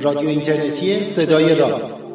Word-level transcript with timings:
رادیو 0.00 0.28
اینترنتی 0.28 1.02
صدای 1.02 1.54
راز 1.54 2.07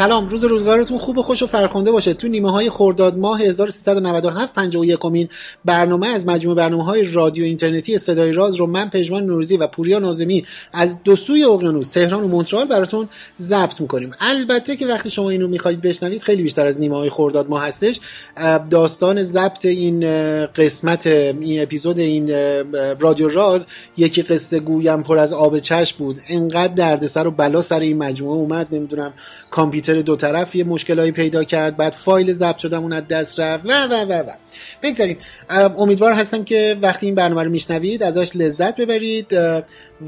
سلام 0.00 0.28
روز 0.28 0.44
روزگارتون 0.44 0.98
خوب 0.98 1.18
و 1.18 1.22
خوش 1.22 1.42
و 1.42 1.46
فرخنده 1.46 1.92
باشه. 1.92 2.14
تو 2.14 2.28
نیمه 2.28 2.52
های 2.52 2.70
خرداد 2.70 3.18
ماه 3.18 3.40
1397 3.40 4.54
51 4.54 5.04
امین 5.04 5.28
برنامه 5.64 6.08
از 6.08 6.26
مجموعه 6.26 6.56
برنامه 6.56 6.84
های 6.84 7.04
رادیو 7.04 7.44
اینترنتی 7.44 7.98
صدای 7.98 8.32
راز 8.32 8.54
رو 8.54 8.66
من 8.66 8.88
پژمان 8.88 9.26
نوروزی 9.26 9.56
و 9.56 9.66
پوریا 9.66 9.98
نازمی 9.98 10.44
از 10.72 11.02
دو 11.02 11.16
سوی 11.16 11.44
اقیانوس 11.44 11.90
تهران 11.90 12.24
و 12.24 12.28
مونترال 12.28 12.68
براتون 12.68 13.08
ضبط 13.38 13.80
می‌کنیم. 13.80 14.10
البته 14.20 14.76
که 14.76 14.86
وقتی 14.86 15.10
شما 15.10 15.30
اینو 15.30 15.48
می‌خواید 15.48 15.82
بشنوید 15.82 16.22
خیلی 16.22 16.42
بیشتر 16.42 16.66
از 16.66 16.80
نیمه 16.80 16.96
های 16.96 17.10
خرداد 17.10 17.48
ماه 17.48 17.66
هستش. 17.66 18.00
داستان 18.70 19.22
ضبط 19.22 19.66
این 19.66 20.00
قسمت 20.46 21.06
این 21.06 21.62
اپیزود 21.62 21.98
این 21.98 22.30
رادیو 22.98 23.28
راز 23.28 23.66
یکی 23.96 24.22
قصه 24.22 24.60
گویم 24.60 25.02
پر 25.02 25.18
از 25.18 25.32
آب 25.32 25.58
چشم 25.58 25.96
بود. 25.98 26.20
انقدر 26.28 26.74
دردسر 26.74 27.26
و 27.26 27.30
بلا 27.30 27.60
سر 27.60 27.80
این 27.80 27.98
مجموعه 27.98 28.36
اومد. 28.36 28.66
نمی‌دونم 28.72 29.12
کامپیوتر 29.50 29.89
دو 29.94 30.16
طرف 30.16 30.54
یه 30.54 30.64
مشکلایی 30.64 31.12
پیدا 31.12 31.44
کرد 31.44 31.76
بعد 31.76 31.92
فایل 31.92 32.32
ضبط 32.32 32.58
شدمون 32.58 32.92
از 32.92 33.08
دست 33.08 33.40
رفت. 33.40 33.66
و 33.66 33.86
و 33.86 33.94
و 33.94 34.12
و. 34.12 34.30
بگذاریم. 34.82 35.16
امیدوار 35.78 36.12
هستم 36.12 36.44
که 36.44 36.76
وقتی 36.82 37.06
این 37.06 37.14
برنامه 37.14 37.42
رو 37.42 37.50
میشنوید 37.50 38.02
ازش 38.02 38.36
لذت 38.36 38.76
ببرید. 38.76 39.34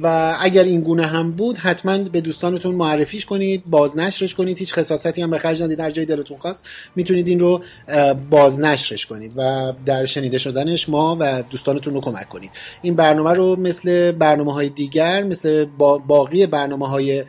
و 0.03 0.37
اگر 0.41 0.65
این 0.65 0.81
گونه 0.81 1.07
هم 1.07 1.33
بود 1.33 1.59
حتما 1.59 1.99
به 1.99 2.21
دوستانتون 2.21 2.75
معرفیش 2.75 3.27
کنید 3.27 3.63
بازنشرش 3.67 4.35
کنید. 4.35 4.59
هیچ 4.59 4.75
خصاصتی 4.75 5.23
هم 5.23 5.31
به 5.31 5.39
خرج 5.39 5.63
ندید. 5.63 5.79
در 5.79 5.91
جای 5.91 6.07
دلتون 6.07 6.39
خواست 6.39 6.69
می‌تونید 6.97 7.29
این 7.29 7.41
رو 7.41 7.61
بازنشرش 8.31 9.07
کنید 9.07 9.33
و 9.37 9.73
در 9.87 10.05
شنیده 10.05 10.39
شدنش 10.39 10.89
ما 10.89 11.17
و 11.21 11.43
دوستانتون 11.43 11.95
رو 11.95 12.01
کمک 12.01 12.29
کنید. 12.29 12.51
این 12.83 12.95
برنامه 12.95 13.31
رو 13.31 13.57
مثل 13.57 14.13
برنامه 14.13 14.53
های 14.53 14.69
دیگر 14.69 15.23
مثل 15.23 15.65
باقی 16.07 16.47
برنامه 16.47 16.89
های 16.89 17.25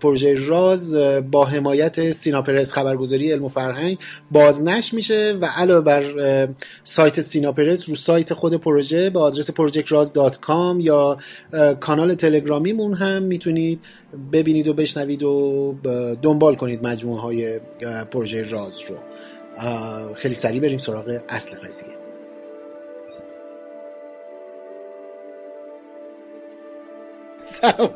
پروژه 0.00 0.46
راز 0.46 0.96
با 1.30 1.44
حمایت 1.44 2.12
سیناپرس 2.12 2.72
خبرگزاری 2.72 3.32
علم 3.32 3.44
و 3.44 3.48
فرهنگ 3.48 3.98
بازنش 4.30 4.94
میشه 4.94 5.36
و 5.40 5.46
علاوه 5.46 5.80
بر 5.80 6.04
سایت 6.84 7.20
سیناپرس 7.20 7.88
رو 7.88 7.94
سایت 7.94 8.34
خود 8.34 8.54
پروژه 8.54 9.10
به 9.10 9.20
آدرس 9.20 9.50
projectraz.com 9.50 10.76
یا 10.78 11.18
کانال 11.80 12.14
تلگرامیمون 12.14 12.94
هم 12.94 13.22
می‌تونید 13.22 13.84
ببینید 14.32 14.68
و 14.68 14.74
بشنوید 14.74 15.22
و 15.22 15.74
دنبال 16.22 16.56
کنید 16.56 16.86
مجموعه 16.86 17.20
های 17.20 17.60
پروژه 18.10 18.42
راز 18.42 18.80
رو. 18.80 18.96
خیلی 20.14 20.34
سریع 20.34 20.60
بریم 20.60 20.78
سراغ 20.78 21.20
اصل 21.28 21.56
قضیه. 21.56 22.00
سلام 27.44 27.90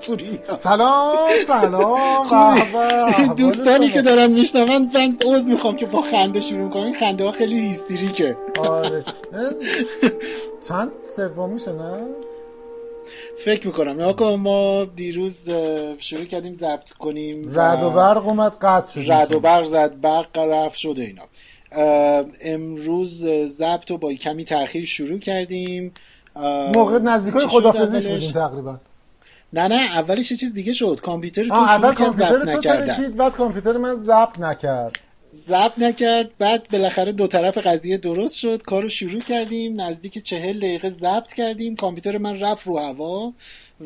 سلام 0.57 1.29
سلام 1.47 3.35
دوستانی 3.37 3.91
که 3.91 4.03
دارن 4.03 4.27
میشنون 4.27 4.69
من 4.69 4.89
عوض 5.27 5.49
می‌خوام 5.49 5.77
که 5.77 5.87
با 5.87 6.03
خنده 6.03 6.41
شروع 6.41 6.71
کنیم 6.71 6.95
خنده 7.01 7.25
ها 7.25 7.33
خیلی 7.33 7.61
هیستریکه 7.61 8.37
آره 8.59 9.05
چند 10.69 10.91
سومیشه 11.03 11.73
نه 11.73 12.07
فکر 13.39 13.67
می‌کنم. 13.67 14.01
یا 14.01 14.37
ما 14.37 14.85
دیروز 14.85 15.51
شروع 15.99 16.25
کردیم 16.25 16.55
ضبط 16.55 16.91
کنیم 16.91 17.53
رد 17.55 17.83
و 17.83 17.91
برق 17.91 18.27
اومد 18.27 18.57
قطع 18.61 19.03
شد. 19.03 19.13
رد 19.13 19.35
و 19.35 19.41
برق 19.41 19.65
زد 19.65 20.01
برق 20.01 20.39
رفت 20.39 20.77
شده 20.77 21.03
اینا. 21.03 21.23
امروز 22.41 23.25
ضبط 23.47 23.91
رو 23.91 23.99
با 23.99 24.13
کمی 24.13 24.45
تاخیر 24.45 24.85
شروع 24.85 25.19
کردیم. 25.19 25.93
موقع 26.75 26.99
نزدیکای 26.99 27.47
خدافزیش 27.47 28.07
بودیم 28.07 28.33
تقریبا. 28.33 28.77
نه 29.53 29.69
نه 29.69 29.99
اولش 29.99 30.31
یه 30.31 30.37
چیز 30.37 30.55
دیگه 30.55 30.73
شد. 30.73 31.01
کامپیوتر 31.03 31.49
تو 31.49 31.55
اول 31.55 31.95
کامپیوتر 31.95 32.45
تو 32.45 32.61
ترکید 32.61 33.17
بعد 33.17 33.37
کامپیوتر 33.37 33.77
من 33.77 33.95
ضبط 33.95 34.41
نکرد. 34.41 34.99
ضبط 35.35 35.79
نکرد. 35.79 36.31
بعد 36.39 36.69
بالاخره 36.73 37.13
دو 37.13 37.27
طرف 37.27 37.59
قضیه 37.59 37.97
درست 37.97 38.35
شد. 38.35 38.63
کارو 38.63 38.89
شروع 38.89 39.21
کردیم. 39.21 39.81
نزدیک 39.81 40.23
چهل 40.23 40.59
دقیقه 40.59 40.91
ضبط 40.91 41.33
کردیم. 41.33 41.77
کامپیوتر 41.77 42.19
من 42.19 42.41
رفت 42.41 42.67
رو 42.67 42.79
هوا 42.79 43.33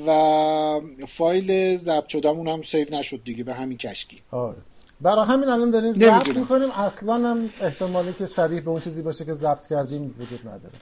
و 0.06 0.80
فایل 1.06 1.76
ضبط 1.76 2.08
شدمون 2.08 2.48
هم 2.48 2.62
سیو 2.62 2.86
نشد 2.94 3.20
دیگه 3.24 3.44
به 3.44 3.54
همین 3.54 3.78
کشکی. 3.78 4.18
آره. 4.30 4.56
برای 5.00 5.26
همین 5.26 5.48
الان 5.48 5.70
داریم 5.70 5.94
ضبط 5.94 6.28
می‌کنیم. 6.36 6.70
اصلا 6.70 7.14
هم 7.14 7.50
احتمالی 7.60 8.12
که 8.12 8.26
شبیه 8.26 8.60
به 8.60 8.70
اون 8.70 8.80
چیزی 8.80 9.02
باشه 9.02 9.24
که 9.24 9.32
ضبط 9.32 9.66
کردیم 9.66 10.14
وجود 10.20 10.40
نداره. 10.48 10.74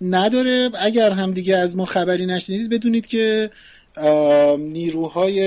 نداره. 0.00 0.70
اگر 0.80 1.10
هم 1.10 1.32
دیگه 1.32 1.56
از 1.56 1.76
ما 1.76 1.84
خبری 1.84 2.26
نشنیدید 2.26 2.70
بدونید 2.70 3.06
که 3.06 3.50
نیروهای 4.58 5.38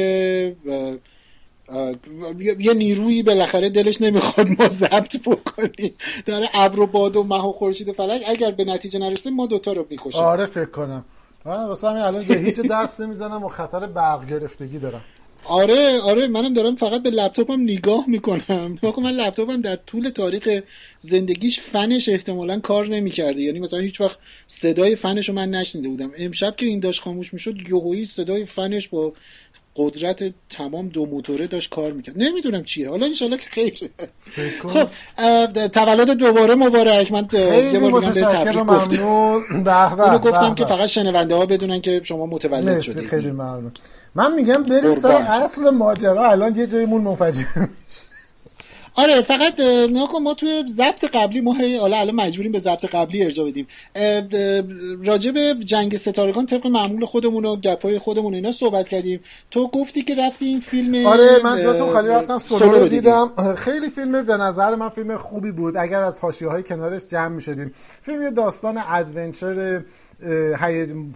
یه 2.60 2.74
نیرویی 2.74 3.24
بالاخره 3.24 3.70
دلش 3.70 4.02
نمی‌خواد 4.02 4.48
ما 4.60 4.68
ضبط 4.68 5.18
بکنیم. 5.18 5.94
داره 6.26 6.50
ابر 6.54 6.80
و 6.80 6.88
باد 6.88 7.16
و 7.18 7.24
مه 7.24 7.46
و 7.46 7.52
خورشید 7.52 7.90
و 7.90 7.94
فلک. 7.94 8.24
اگر 8.28 8.52
به 8.52 8.66
نتیجه 8.66 9.00
نرسیم 9.00 9.36
ما 9.36 9.48
دوتا 9.48 9.74
رو 9.74 9.88
می‌کشیم. 9.90 10.22
آره 10.22 10.46
فکر 10.46 10.66
کنم. 10.66 11.06
من 11.46 11.66
واسه 11.66 11.90
همین 11.90 12.02
الان 12.02 12.24
به 12.24 12.38
هیچ 12.38 12.62
دست 12.62 13.02
نمی‌زنم 13.02 13.44
و 13.44 13.50
خطر 13.50 13.88
برق 13.88 14.30
گرفتگی 14.30 14.80
دارم. 14.80 15.02
آره 15.46 16.00
آره 16.00 16.28
منم 16.28 16.54
دارم 16.54 16.76
فقط 16.76 17.04
به 17.04 17.10
لپتاپم 17.10 17.62
نگاه 17.62 18.04
می‌کنم. 18.08 18.80
من 19.04 19.12
لپتاپم 19.12 19.62
در 19.62 19.76
طول 19.76 20.10
تاریخ 20.10 20.62
زندگیش 21.00 21.60
فنش 21.60 22.10
احتمالا 22.10 22.60
کار 22.60 22.88
نمی‌کرده. 22.88 23.42
یعنی 23.42 23.60
مثلا 23.60 23.80
هیچ 23.80 24.02
وقت 24.02 24.18
صدای 24.48 24.96
فنش 24.96 25.30
رو 25.30 25.36
من 25.36 25.50
نشنیده 25.50 25.90
بودم. 25.90 26.12
امشب 26.18 26.56
که 26.56 26.66
این 26.66 26.80
داشت 26.80 27.02
خاموش 27.02 27.34
می‌شد 27.34 27.70
یهویی 27.70 28.06
صدای 28.06 28.46
فنش 28.46 28.88
با 28.88 29.14
قدرت 29.76 30.34
تمام 30.50 30.88
دو 30.90 31.06
موتوره 31.06 31.48
داشت 31.48 31.70
کار 31.70 31.92
می‌کرد. 31.92 32.16
نمی‌دونم 32.18 32.64
چیه. 32.64 32.90
حالا 32.90 33.06
انشالله 33.06 33.38
که 33.38 33.50
خیره 33.50 33.90
خب 34.64 34.88
تولد 35.68 36.12
دوباره 36.12 36.56
مبارک. 36.56 37.12
من 37.12 37.28
یه 37.34 37.80
بار 37.80 38.02
دیگه 38.02 38.22
تبریک 38.22 38.58
گفتم. 38.58 39.06
اینو 40.00 40.20
گفتم 40.20 40.56
که 40.56 40.66
فقط 40.66 40.90
شنونده 40.90 41.36
ها 41.36 41.46
بدونن 41.46 41.82
که 41.82 42.02
شما 42.04 42.26
متولد 42.26 42.80
شدید. 42.80 43.10
خیلی 43.10 43.32
ممنون. 43.32 43.72
من 44.16 44.34
میگم 44.34 44.64
بریم 44.64 44.94
سر 44.94 45.12
اصل 45.12 45.70
ماجرا. 45.70 46.30
الان 46.32 46.56
یه 46.56 46.68
جایمون 46.68 47.02
منفجر 47.02 47.46
میشه. 47.56 48.11
آره 48.96 49.22
فقط 49.22 49.60
نکن 49.90 50.22
ما 50.24 50.34
توی 50.34 50.64
ضبط 50.70 51.06
قبلی 51.14 51.42
ما 51.42 51.56
حالا 51.80 51.98
الان 51.98 52.16
مجبوریم 52.16 52.52
به 52.52 52.60
ضبط 52.60 52.86
قبلی 52.86 53.24
ارجا 53.24 53.44
بدیم. 53.44 53.68
راجع 55.04 55.32
به 55.32 55.56
جنگ 55.64 55.98
ستارگان 55.98 56.46
طبق 56.46 56.68
معمول 56.68 57.06
خودمون 57.06 57.46
و 57.46 57.56
گپای 57.56 58.00
خودمون 58.00 58.34
اینا 58.34 58.52
صحبت 58.52 58.88
کردیم. 58.88 59.20
تو 59.52 59.68
گفتی 59.68 60.02
که 60.02 60.16
رفتی 60.16 60.46
این 60.46 60.60
فیلم 60.60 61.06
آره 61.06 61.40
من 61.44 61.62
جاتون 61.62 61.90
خالی 61.90 62.08
رفتم 62.08 62.38
سولو 62.38 62.80
رو 62.80 62.88
دیدم. 62.88 63.56
خیلی 63.58 63.90
فیلم 63.90 64.24
به 64.24 64.38
نظر 64.38 64.76
من 64.76 64.90
فیلم 64.90 65.18
خوبی 65.18 65.52
بود 65.52 65.78
اگر 65.78 66.02
از 66.02 66.20
حاشیه 66.20 66.48
های 66.48 66.64
کنارش 66.64 67.02
جمع 67.12 67.28
می‌شدیم. 67.28 67.72
فیلم 68.02 68.22
یه 68.22 68.32
داستان 68.32 68.82
ادونچر 68.88 69.82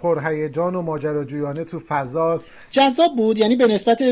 پرهیجان 0.01 0.75
و 0.75 0.81
ماجراجویانه 0.81 1.63
تو 1.63 1.79
فضاست. 1.79 2.47
جذاب 2.71 3.15
بود؟ 3.17 3.37
یعنی 3.37 3.55
به 3.55 3.67
نسبت 3.67 4.03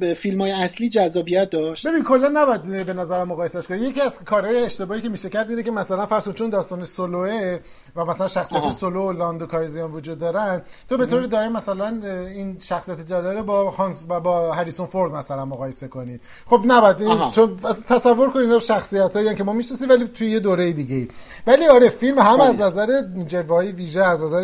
به 0.00 0.14
فیلم 0.18 0.40
های 0.40 0.50
اصلی 0.50 0.88
جذابیت 0.88 1.50
داشت؟ 1.50 1.86
ببین 1.86 2.04
کلا 2.04 2.28
نباید 2.34 2.86
به 2.86 2.92
نظرم 2.92 3.28
مقایسش 3.28 3.66
کنی. 3.66 3.78
یکی 3.78 4.00
از 4.00 4.24
کارهای 4.24 4.64
اشتباهی 4.64 5.00
که 5.00 5.08
میشه 5.08 5.28
کرد 5.28 5.48
دیده 5.48 5.62
که 5.62 5.70
مثلا 5.70 6.06
فرض 6.06 6.28
چون 6.28 6.50
داستان 6.50 6.84
سولوه 6.84 7.58
و 7.96 8.04
مثلا 8.04 8.28
شخصیت. 8.28 8.70
سولو 8.70 9.08
و 9.08 9.12
لاندو 9.12 9.46
کارزیان 9.46 9.92
وجود 9.92 10.18
دارن 10.18 10.62
تو 10.88 10.96
به 10.96 11.06
طور 11.06 11.22
دائم 11.22 11.52
مثلا 11.52 12.00
این 12.26 12.56
شخصیت 12.60 13.00
جداره 13.00 13.42
با 13.42 13.70
هانس 13.70 14.06
و 14.08 14.20
با 14.20 14.52
هریسون 14.52 14.86
فورد 14.86 15.12
مثلا 15.12 15.44
مقایسه 15.44 15.88
کنی. 15.88 16.20
خب 16.46 16.60
نباید. 16.66 16.96
چون 17.30 17.56
تصور 17.88 18.30
کنید 18.30 18.44
اینا 18.44 18.60
شخصیت 18.60 19.16
هایی 19.16 19.34
که 19.34 19.44
ما 19.44 19.52
می‌شناسیم 19.52 19.88
ولی 19.88 20.08
توی 20.08 20.30
یه 20.30 20.40
دوره 20.40 20.72
دیگه 20.72 21.08
ولی 21.46 21.66
آره 21.66 21.88
فیلم 21.88 22.18
هم 22.18 22.40
از 22.40 22.60
نظر 22.60 23.02
جوایی 23.26 23.72
ویژه 23.72 24.04
از 24.04 24.24
نظر 24.24 24.39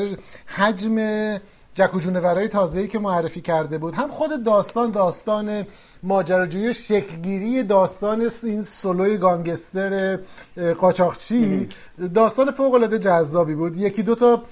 حجم 0.47 0.99
جکو 1.77 2.01
جونورای 2.01 2.49
تازه‌ای 2.49 2.89
که 2.89 2.99
معرفی 2.99 3.41
کرده 3.41 3.79
بود 3.79 3.95
هم 3.95 4.11
خود 4.11 4.45
داستان 4.45 4.91
داستان 4.91 5.67
ماجراجویی 6.03 6.75
شکلگیری 6.75 7.63
داستان 7.63 8.31
این 8.45 8.63
سولوی 8.63 9.17
گانگستر 9.17 10.19
قاچاقچی 10.79 11.69
داستان 12.15 12.51
فوق 12.51 12.75
العاده 12.75 12.99
جذابی 12.99 13.55
بود. 13.55 13.77
یکی 13.77 14.03
دو 14.03 14.15
تا 14.15 14.43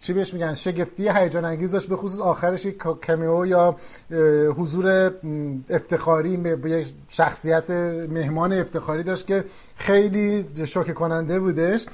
چی 0.00 0.12
بهش 0.12 0.34
میگن 0.34 0.54
شگفتی 0.54 1.08
هیجان 1.08 1.44
انگیز 1.44 1.72
داشت 1.72 1.88
به 1.88 1.96
خصوص 1.96 2.20
آخرش 2.20 2.64
یک 2.64 2.76
کمیو 3.06 3.46
یا 3.46 3.76
حضور 4.56 5.12
افتخاری 5.70 6.36
به 6.36 6.84
شخصیت 7.08 7.70
مهمان 8.10 8.52
افتخاری 8.52 9.02
داشت 9.02 9.26
که 9.26 9.44
خیلی 9.76 10.46
شوکه 10.64 10.92
کننده 10.92 11.40
بودش 11.40 11.86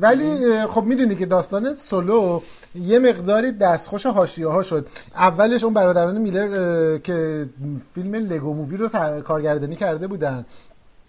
ولی 0.00 0.66
خب 0.66 0.84
می‌دونی 0.84 1.16
که 1.16 1.26
داستان 1.26 1.74
سولو 1.74 2.40
یه 2.74 2.98
مقداری 2.98 3.52
دستخوش 3.52 4.06
حاشیه 4.06 4.46
ها 4.46 4.62
شد. 4.62 4.86
اولش 5.14 5.64
اون 5.64 5.74
برادران 5.74 6.18
میلر 6.18 6.98
که 6.98 7.46
فیلم 7.94 8.14
لگو 8.14 8.54
مووی 8.54 8.76
رو 8.76 8.88
کارگردانی 9.20 9.76
کرده 9.76 10.06
بودن. 10.06 10.46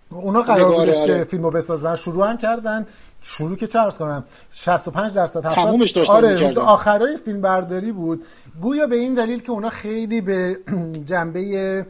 اونا 0.10 0.42
قرار 0.42 0.76
بودش 0.76 0.98
آره. 0.98 1.18
که 1.18 1.24
فیلمو 1.24 1.50
بسازن. 1.50 1.96
شروع 1.96 2.30
هم 2.30 2.38
کردن. 2.38 2.86
شروع 3.22 3.56
که 3.56 3.68
چه 3.68 3.80
کنم؟ 4.00 4.24
65 4.52 5.14
درصد 5.14 5.42
تمومش 5.42 5.92
داشتن 5.92 6.14
آره 6.14 6.60
آخرای 6.60 7.18
فیلم 7.18 7.42
برداری 7.42 7.92
بود. 7.92 8.26
گویا 8.62 8.88
به 8.88 8.96
این 8.96 9.14
دلیل 9.14 9.42
که 9.42 9.52
اونا 9.52 9.70
خیلی 9.70 10.22
به 10.22 10.58
جنبه 11.10 11.86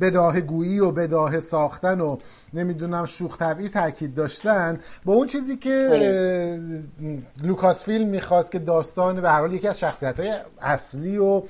بداه 0.00 0.40
گویی 0.40 0.78
و 0.78 0.90
بداه 0.90 1.38
ساختن 1.38 2.00
و 2.00 2.16
نمی‌دونم 2.54 3.04
شوخ 3.04 3.38
طبعی 3.38 3.68
تاکید 3.68 4.14
داشتن. 4.14 4.80
با 5.04 5.14
اون 5.14 5.26
چیزی 5.26 5.56
که 5.56 5.88
آره. 5.92 6.60
لوکاس 7.42 7.84
فیلم 7.84 8.08
می‌خواست 8.08 8.52
که 8.52 8.58
داستان 8.58 9.20
به 9.20 9.30
هر 9.30 9.40
حال 9.40 9.52
یکی 9.52 9.68
از 9.68 9.78
شخصیت 9.78 10.20
های 10.20 10.32
اصلی 10.60 11.18
و 11.18 11.42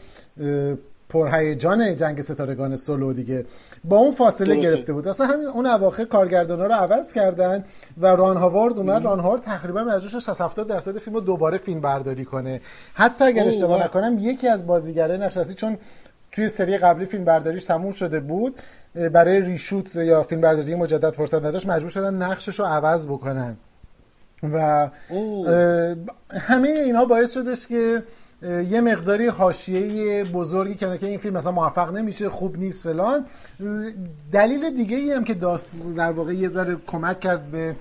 پرهیجان 1.08 1.96
جنگ 1.96 2.20
ستارگان 2.20 2.76
سولو 2.76 3.12
دیگه 3.12 3.44
با 3.84 3.96
اون 3.96 4.10
فاصله 4.10 4.56
گرفته 4.56 4.92
بود. 4.92 5.08
اصلا 5.08 5.26
همین 5.26 5.46
اون 5.46 5.66
اواخر 5.66 6.04
کارگردانا 6.04 6.66
رو 6.66 6.72
عوض 6.72 7.12
کردن 7.12 7.64
و 7.98 8.06
ران 8.06 8.36
هاوارد 8.36 8.78
اومد. 8.78 9.04
ران 9.04 9.20
هاوارد 9.20 9.42
تقریبا 9.42 9.84
مجبور 9.84 10.20
شد 10.20 10.40
70 10.40 10.66
درصد 10.66 10.98
فیلم 10.98 11.14
رو 11.14 11.20
دوباره 11.20 11.58
فیلم 11.58 11.80
برداری 11.80 12.24
کنه. 12.24 12.60
حتی 12.94 13.24
اگر 13.24 13.46
اشتباه 13.46 13.84
نکنم 13.84 14.16
یکی 14.18 14.48
از 14.48 14.66
بازیگرای 14.66 15.18
نقش 15.18 15.38
چون 15.38 15.78
توی 16.38 16.48
سری 16.48 16.78
قبلی 16.78 17.06
فیلم 17.06 17.24
برداریش 17.24 17.64
تموم 17.64 17.92
شده 17.92 18.20
بود 18.20 18.60
برای 19.12 19.40
ریشوت 19.40 19.96
یا 19.96 20.22
فیلم 20.22 20.40
برداری 20.40 20.74
مجدد 20.74 21.10
فرصت 21.10 21.44
نداشت 21.44 21.68
مجبور 21.68 21.90
شدن 21.90 22.14
نقشش 22.14 22.58
رو 22.60 22.64
عوض 22.66 23.06
بکنن. 23.06 23.56
و 24.42 24.90
همه 26.30 26.68
اینا 26.68 27.04
باعث 27.04 27.34
شدش 27.34 27.66
که 27.66 28.02
یه 28.42 28.80
مقداری 28.80 29.26
حاشیه 29.26 30.24
بزرگی 30.24 30.74
که 30.74 31.06
این 31.06 31.18
فیلم 31.18 31.36
مثلا 31.36 31.52
موفق 31.52 31.92
نمیشه 31.92 32.28
خوب 32.30 32.58
نیست 32.58 32.82
فلان. 32.82 33.26
دلیل 34.32 34.76
دیگه 34.76 34.96
ای 34.96 35.12
هم 35.12 35.24
که 35.24 35.34
داست 35.34 35.96
در 35.96 36.12
واقع 36.12 36.32
یه 36.32 36.48
ذره 36.48 36.76
کمک 36.86 37.20
کرد 37.20 37.50
به 37.50 37.76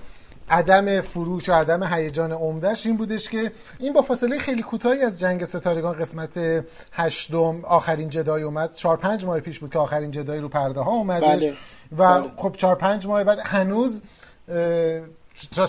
عدم 0.50 1.00
فروش 1.00 1.48
و 1.48 1.52
عدم 1.52 1.82
هیجان 1.82 2.32
عمدهش 2.32 2.86
این 2.86 2.96
بودش 2.96 3.28
که 3.28 3.52
این 3.78 3.92
با 3.92 4.02
فاصله 4.02 4.38
خیلی 4.38 4.62
کوتاهی 4.62 5.02
از 5.02 5.20
جنگ 5.20 5.44
ستارگان 5.44 5.98
قسمت 5.98 6.64
هشتم 6.92 7.64
آخرین 7.64 8.08
جدای 8.08 8.42
اومد. 8.42 8.72
چهار 8.72 8.96
پنج 8.96 9.24
ماه 9.24 9.40
پیش 9.40 9.58
بود 9.58 9.70
که 9.70 9.78
آخرین 9.78 10.10
جدای 10.10 10.40
رو 10.40 10.48
پرده 10.48 10.80
ها 10.80 10.90
اومدش 10.90 11.44
بله. 11.44 11.54
و 11.98 12.20
بله. 12.20 12.32
خب 12.36 12.54
چهار 12.56 12.74
پنج 12.74 13.06
ماه 13.06 13.24
بعد 13.24 13.38
هنوز 13.44 14.02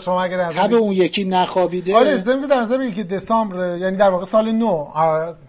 شما 0.01 0.23
اگر 0.23 0.39
از 0.39 0.57
اون 0.57 0.91
یکی 0.91 1.23
نخوابیده؟ 1.23 1.95
آره 1.95 2.17
زمین 2.17 2.47
در 2.47 2.59
نظر 2.59 2.81
یکی 2.81 3.03
دسامبر 3.03 3.77
یعنی 3.77 3.97
در 3.97 4.09
واقع 4.09 4.25
سال 4.25 4.51
نو 4.51 4.87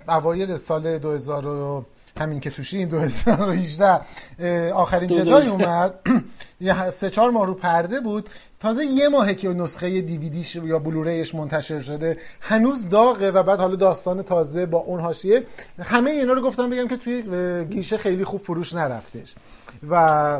اوایل 0.08 0.56
سال 0.56 0.98
2000 0.98 1.84
همین 2.20 2.40
که 2.40 2.50
توشی 2.50 2.78
این 2.78 2.88
2018 2.88 4.72
آخرین 4.72 5.08
جدای 5.08 5.48
اومد. 5.48 5.94
یه 6.60 6.90
سه 6.90 7.10
چهار 7.10 7.30
ماه 7.30 7.46
رو 7.46 7.54
پرده 7.54 8.00
بود. 8.00 8.28
تازه 8.60 8.84
یه 8.84 9.08
ماهه 9.08 9.34
که 9.34 9.48
نسخه 9.48 10.00
دیویدیش 10.00 10.56
یا 10.56 10.78
بلوریش 10.78 11.34
منتشر 11.34 11.80
شده 11.80 12.16
هنوز 12.40 12.88
داغه 12.88 13.30
و 13.30 13.42
بعد 13.42 13.58
حالا 13.58 13.76
داستان 13.76 14.22
تازه 14.22 14.66
با 14.66 14.78
اون 14.78 15.00
حاشیه. 15.00 15.44
همه 15.78 16.10
اینا 16.10 16.32
رو 16.32 16.40
گفتم 16.40 16.70
بگم 16.70 16.88
که 16.88 16.96
توی 16.96 17.22
گیشه 17.64 17.98
خیلی 17.98 18.24
خوب 18.24 18.40
فروش 18.40 18.74
نرفتش. 18.74 19.34
و 19.90 20.38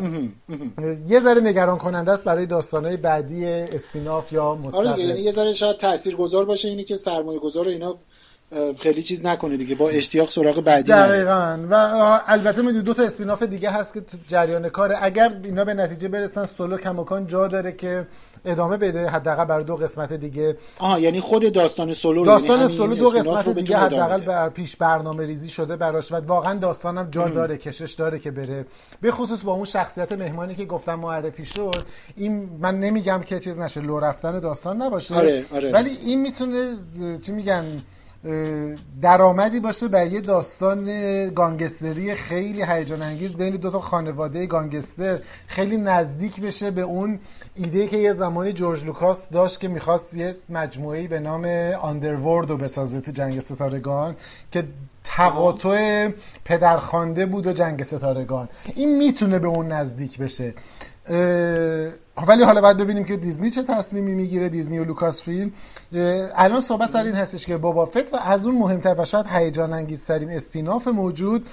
یه 1.09 1.21
ذره 1.21 1.41
نگران 1.41 1.79
کننده 1.79 2.13
است 2.13 2.25
برای 2.25 2.47
داستانهای 2.47 2.97
بعدی 2.97 3.47
اسپیناف 3.47 4.33
یا 4.33 4.55
مستقل. 4.55 4.87
آره 4.87 5.03
یعنی 5.03 5.21
یه 5.21 5.33
ذره 5.33 5.53
شاید 5.53 5.77
تاثیرگذار 5.77 6.45
باشه 6.45 6.69
اینی 6.69 6.85
که 6.85 6.97
سرمایه 6.97 7.39
گذار 7.39 7.69
اینا 7.69 7.99
خیلی 8.81 9.03
چیز 9.03 9.27
نکنه 9.27 9.57
دیگه. 9.57 9.75
با 9.75 9.89
اشتیاق 9.89 10.31
سراغ 10.31 10.61
بعدی 10.61 10.93
دقیقا. 10.93 11.59
و 11.71 11.75
البته 12.27 12.63
می‌دونی 12.63 12.83
دو 12.83 12.95
تا 12.95 13.03
اسپیناف 13.03 13.43
دیگه 13.43 13.71
هست 13.71 13.95
که 13.95 14.03
جریان 14.29 14.69
کاره. 14.69 14.99
اگر 15.01 15.37
اینا 15.45 15.65
به 15.65 15.75
نتیجه 15.75 16.09
برسن 16.09 16.47
سولو 16.47 16.79
کماکان 16.79 17.27
جا 17.27 17.49
داره 17.49 17.73
که 17.73 18.07
ادامه 18.45 18.77
بده 18.77 19.09
حداقل 19.09 19.45
بر 19.45 19.61
دو 19.61 19.77
قسمت 19.77 20.13
دیگه. 20.13 20.57
آها 20.79 21.01
یعنی 21.01 21.21
خود 21.21 21.53
داستان 21.53 21.93
سولو 21.93 22.25
داستان 22.25 22.57
یعنی 22.57 22.69
سولو 22.69 22.95
دو 22.95 23.11
قسمت 23.11 23.49
دیگه 23.49 23.77
حداقل 23.77 24.21
بر 24.21 24.49
پیش 24.49 24.77
برنامه 24.77 25.27
ریزی 25.27 25.51
شده 25.51 25.77
براش 25.77 26.13
و 26.13 26.17
واقعا 26.17 26.55
داستانم 26.55 27.09
جا 27.11 27.29
داره 27.29 27.57
کشش 27.57 27.93
داره 27.93 28.19
که 28.19 28.31
بره. 28.31 28.67
به 29.01 29.11
خصوص 29.11 29.45
با 29.45 29.53
اون 29.53 29.65
شخصیت 29.65 30.13
مهمانی 30.13 30.55
که 30.55 30.65
گفتم 30.65 30.95
معرفی 30.95 31.45
شد 31.45 31.85
این 32.17 32.49
من 32.61 32.81
نمیگم 32.81 33.23
که 33.25 33.41
چیز 33.41 33.61
نشه 33.61 33.81
لو 33.81 34.01
رفتن 34.01 34.39
داستان 34.39 34.83
نباشه. 34.83 35.15
آره، 35.15 35.45
آره. 35.55 35.73
ولی 35.73 35.91
این 35.91 36.21
می‌تونه 36.21 36.73
چی 37.27 37.33
میگن 37.33 37.65
درآمدی 39.03 39.61
باشه 39.61 39.89
بر 39.89 40.07
یه 40.07 40.21
داستان 40.21 40.85
گانگستری 41.35 42.15
خیلی 42.15 42.63
هیجان 42.63 43.03
انگیز 43.03 43.37
بین 43.37 43.57
دو 43.57 43.71
تا 43.71 43.81
خانواده 43.81 44.47
گانگستر 44.47 45.19
خیلی 45.47 45.77
نزدیک 45.77 46.41
بشه 46.41 46.71
به 46.71 46.81
اون 46.81 47.19
ایده 47.55 47.87
که 47.87 47.97
یه 47.97 48.13
زمانی 48.13 48.53
جورج 48.53 48.85
لوکاس 48.85 49.31
داشت 49.31 49.61
که 49.61 49.69
می‌خواست 49.69 50.17
یه 50.17 50.37
مجموعه 50.49 51.09
به 51.09 51.21
نام 51.21 51.45
Underworld 51.81 52.51
رو 52.51 52.57
بسازه 52.57 53.01
تو 53.01 53.11
جنگ 53.11 53.41
ستارگان 53.41 54.17
که 54.53 54.65
تقاطع 55.05 56.09
پدرخوانده 56.45 57.27
بود 57.27 57.47
و 57.47 57.53
جنگ 57.53 57.83
ستارگان. 57.83 58.49
این 58.75 58.99
می‌تونه 58.99 59.39
به 59.39 59.49
اون 59.49 59.69
نزدیک 59.73 60.19
بشه. 60.19 60.55
ولی 62.27 62.43
حالا 62.43 62.61
باید 62.61 62.77
ببینیم 62.77 63.05
که 63.05 63.17
دیزنی 63.17 63.51
چه 63.51 63.63
تصمیمی 63.63 64.15
می‌گیره 64.15 64.49
دیزنی 64.49 64.79
و 64.79 64.85
لوکاس‌فیلم 64.85 65.53
الان 66.37 66.61
صحبت 66.61 66.91
سر 66.91 67.05
این 67.05 67.15
هستش 67.15 67.47
که 67.47 67.57
بابا 67.57 67.87
فت 67.87 68.15
و 68.15 68.17
از 68.17 68.47
اون 68.47 68.59
مهمتر 68.59 68.95
و 68.99 69.05
شاید 69.05 69.27
هیجان 69.27 69.73
انگیزترین 69.73 70.31
اسپیناف 70.31 70.89
موجود 70.89 71.47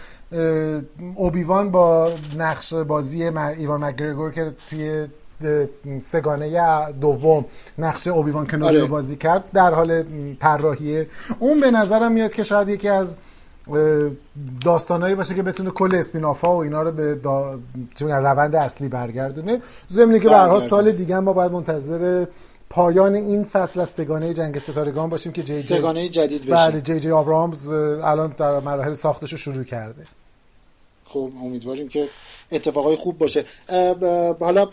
اوبیوان 1.15 1.71
با 1.71 2.11
نقش 2.37 2.73
بازی 2.73 3.23
ایوان 3.23 3.83
مگرگور 3.83 4.31
که 4.31 4.53
توی 4.69 5.07
سگانه 5.99 6.91
دوم 6.91 7.45
نقش 7.77 8.07
اوبیوان 8.07 8.47
کناری 8.47 8.75
رو 8.75 8.81
آره. 8.81 8.91
بازی 8.91 9.15
کرد 9.15 9.43
در 9.53 9.73
حال 9.73 10.03
طراحیه 10.39 11.07
اون 11.39 11.59
به 11.59 11.71
نظرم 11.71 12.11
میاد 12.11 12.33
که 12.33 12.43
شاید 12.43 12.69
یکی 12.69 12.89
از 12.89 13.15
داستانایی 14.63 15.15
باشه 15.15 15.35
که 15.35 15.43
بتونه 15.43 15.69
کل 15.69 15.95
اسپیناف 15.95 16.41
ها 16.41 16.55
و 16.55 16.63
اینا 16.63 16.81
رو 16.81 16.91
به 16.91 17.15
دا... 17.15 17.59
روند 17.99 18.55
اصلی 18.55 18.87
برگردونه. 18.87 19.59
ضمن 19.89 20.19
که 20.19 20.29
به 20.29 20.59
سال 20.59 20.91
دیگه 20.91 21.19
ما 21.19 21.33
باید 21.33 21.51
منتظر 21.51 22.25
پایان 22.69 23.15
این 23.15 23.43
فصل 23.43 23.79
از 23.79 23.89
سگانه 23.89 24.33
جنگ 24.33 24.57
ستارگان 24.57 25.09
باشیم 25.09 25.31
که 25.31 25.43
جی 25.43 25.55
جی 25.55 25.61
سگانه 25.61 26.09
جدید 26.09 26.41
بشه 26.41 26.51
بله 26.51 26.81
جی 26.81 26.99
جی 26.99 27.11
آبرامز 27.11 27.71
الان 27.71 28.35
در 28.37 28.59
مراحل 28.59 28.93
ساختش 28.93 29.31
رو 29.31 29.37
شروع 29.37 29.63
کرده. 29.63 30.05
خب 31.05 31.31
امیدواریم 31.43 31.87
که 31.87 32.07
اتفاقای 32.51 32.95
خوب 32.95 33.17
باشه. 33.17 33.45
حالا 34.39 34.67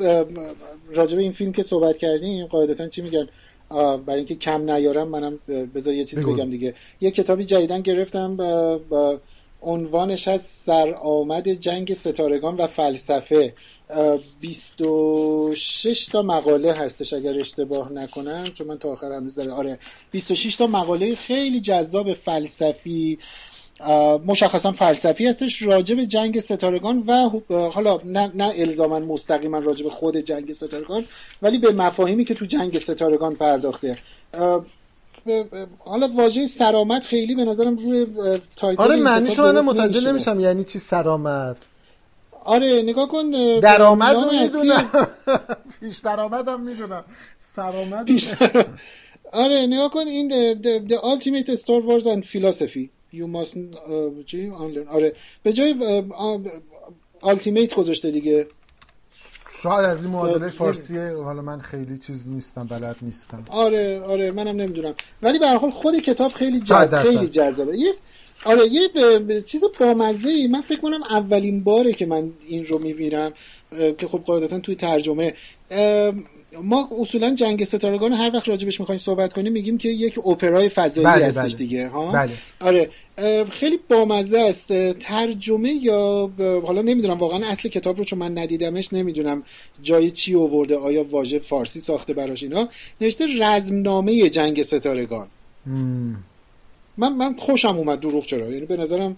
راجع 0.94 1.16
به 1.16 1.22
این 1.22 1.32
فیلم 1.32 1.52
که 1.52 1.62
صحبت 1.62 1.98
کردیم 1.98 2.46
قاعدتا 2.46 2.88
چی 2.88 3.02
میگن؟ 3.02 3.28
برای 3.70 4.16
اینکه 4.16 4.34
کم 4.34 4.70
نیارم 4.70 5.08
منم 5.08 5.38
بذار 5.74 5.94
یه 5.94 6.04
چیزی 6.04 6.24
بگم 6.24 6.50
دیگه. 6.50 6.74
یه 7.00 7.10
کتابی 7.10 7.44
جدیدن 7.44 7.80
گرفتم 7.80 8.36
با 8.88 9.20
عنوانش 9.62 10.28
از 10.28 10.42
سرآمد 10.42 11.48
جنگ 11.48 11.92
ستارگان 11.92 12.56
و 12.56 12.66
فلسفه. 12.66 13.54
26 14.40 16.06
تا 16.06 16.22
مقاله 16.22 16.72
هستش 16.72 17.12
اگر 17.12 17.38
اشتباه 17.38 17.92
نکنم 17.92 18.44
چون 18.44 18.66
من 18.66 18.78
تا 18.78 18.92
آخر 18.92 19.12
هنوز 19.12 19.34
داره. 19.34 19.52
آره 19.52 19.78
26 20.10 20.56
تا 20.56 20.66
مقاله 20.66 21.14
خیلی 21.14 21.60
جذاب 21.60 22.12
فلسفی 22.12 23.18
مشخصا 24.26 24.72
فلسفی 24.72 25.26
هستش 25.26 25.62
راجع 25.62 25.94
به 25.94 26.06
جنگ 26.06 26.40
ستارگان 26.40 27.04
و 27.06 27.30
حالا 27.70 28.00
نه, 28.04 28.30
نه 28.34 28.52
الزاما 28.56 28.98
مستقیما 28.98 29.58
راجع 29.58 29.84
به 29.84 29.90
خود 29.90 30.16
جنگ 30.16 30.52
ستارگان 30.52 31.04
ولی 31.42 31.58
به 31.58 31.72
مفاهیمی 31.72 32.24
که 32.24 32.34
تو 32.34 32.44
جنگ 32.46 32.78
ستارگان 32.78 33.34
پرداخته. 33.34 33.98
حالا 35.78 36.08
واژه 36.16 36.46
سرآمد 36.46 37.04
خیلی 37.04 37.34
به 37.34 37.44
نظرم 37.44 37.76
روی 37.76 38.06
title 38.56 38.82
آره 38.82 38.96
معنیش 38.96 39.38
من 39.38 39.60
متوجه 39.60 40.10
نمیشم 40.10 40.40
یعنی 40.40 40.64
چی 40.64 40.78
سرآمد 40.78 41.56
آره 42.44 42.82
نگاه 42.82 43.08
کن 43.08 43.30
درآمد 43.60 44.16
رو 44.16 44.32
می‌دونم. 44.32 44.90
پیش 45.80 45.98
درآمدم 45.98 46.60
می‌دونم. 46.60 47.04
سرامت 47.38 48.06
پیش 48.06 48.28
آره 49.32 49.66
نگاه 49.66 49.90
کن 49.90 50.06
این 50.06 50.30
the, 50.62 50.88
the 50.88 50.96
ultimate 50.96 51.58
Star 51.58 51.80
Wars 51.80 52.06
and 52.06 52.24
philosophy. 52.24 52.93
You 53.18 53.36
must 53.36 53.58
آره. 54.88 55.12
به 55.42 55.52
جای 55.52 55.74
ultimate 57.22 57.74
گذاشته 57.74 58.10
دیگه. 58.10 58.46
شاید 59.62 59.84
از 59.86 60.04
این 60.04 60.12
معادله 60.12 60.50
فارسیه 60.50 61.12
حالا 61.12 61.42
من 61.42 61.60
خیلی 61.60 61.98
چیز 61.98 62.28
نیستم 62.28 62.66
بلد 62.66 62.96
نیستم. 63.02 63.44
آره 63.48 64.00
آره 64.00 64.30
منم 64.30 64.56
نمی‌دونم. 64.56 64.94
ولی 65.22 65.38
به 65.38 65.46
هر 65.46 65.56
حال 65.56 65.70
خود 65.70 65.96
کتاب 66.00 66.32
خیلی 66.32 66.60
جذاب 66.60 67.02
خیلی 67.02 67.28
جذابه. 67.28 67.78
یه 67.78 67.92
آره 68.44 68.68
یه 68.68 69.42
چیز 69.42 69.64
بامزه 69.80 70.28
ای 70.28 70.46
من 70.46 70.60
فکر 70.60 70.80
کنم 70.80 71.02
اولین 71.02 71.64
باره 71.64 71.92
که 71.92 72.06
من 72.06 72.30
این 72.48 72.66
رو 72.66 72.78
می‌بینم 72.78 73.32
که 73.98 74.08
خب 74.08 74.18
قاعدتا 74.18 74.58
توی 74.58 74.74
ترجمه. 74.74 75.34
ما 76.62 76.88
اصولا 77.00 77.34
جنگ 77.34 77.64
ستارگان 77.64 78.12
هر 78.12 78.30
وقت 78.34 78.48
راجبش 78.48 78.80
می‌خوایم 78.80 78.98
صحبت 78.98 79.32
کنیم 79.32 79.52
میگیم 79.52 79.78
که 79.78 79.88
یک 79.88 80.26
اپرای 80.26 80.68
فضایی 80.68 81.06
بله 81.06 81.26
هستش 81.26 81.38
بله. 81.38 81.54
دیگه 81.54 81.88
ها؟ 81.88 82.12
بله. 82.12 82.32
آره. 82.60 82.90
خیلی 83.50 83.78
بامزه 83.88 84.38
است. 84.38 84.92
ترجمه 84.92 85.70
یا 85.70 86.30
حالا 86.66 86.82
نمی‌دونم 86.82 87.18
واقعا 87.18 87.46
اصل 87.46 87.68
کتاب 87.68 87.98
رو 87.98 88.04
چون 88.04 88.18
من 88.18 88.38
ندیدمش 88.38 88.92
نمی‌دونم 88.92 89.42
جای 89.82 90.10
چی 90.10 90.36
آورده 90.36 90.76
آیا 90.78 91.04
واژه 91.04 91.38
فارسی 91.38 91.80
ساخته 91.80 92.14
براش 92.14 92.42
اینا. 92.42 92.68
نوشته 93.00 93.26
رزمنامه 93.40 94.30
جنگ 94.30 94.62
ستارگان. 94.62 95.26
من 96.96 97.12
من 97.12 97.36
خوشم 97.38 97.76
اومد 97.76 98.00
دروغ 98.00 98.24
چرا؟ 98.24 98.46
یعنی 98.46 98.66
به 98.66 98.76
نظرم 98.76 99.16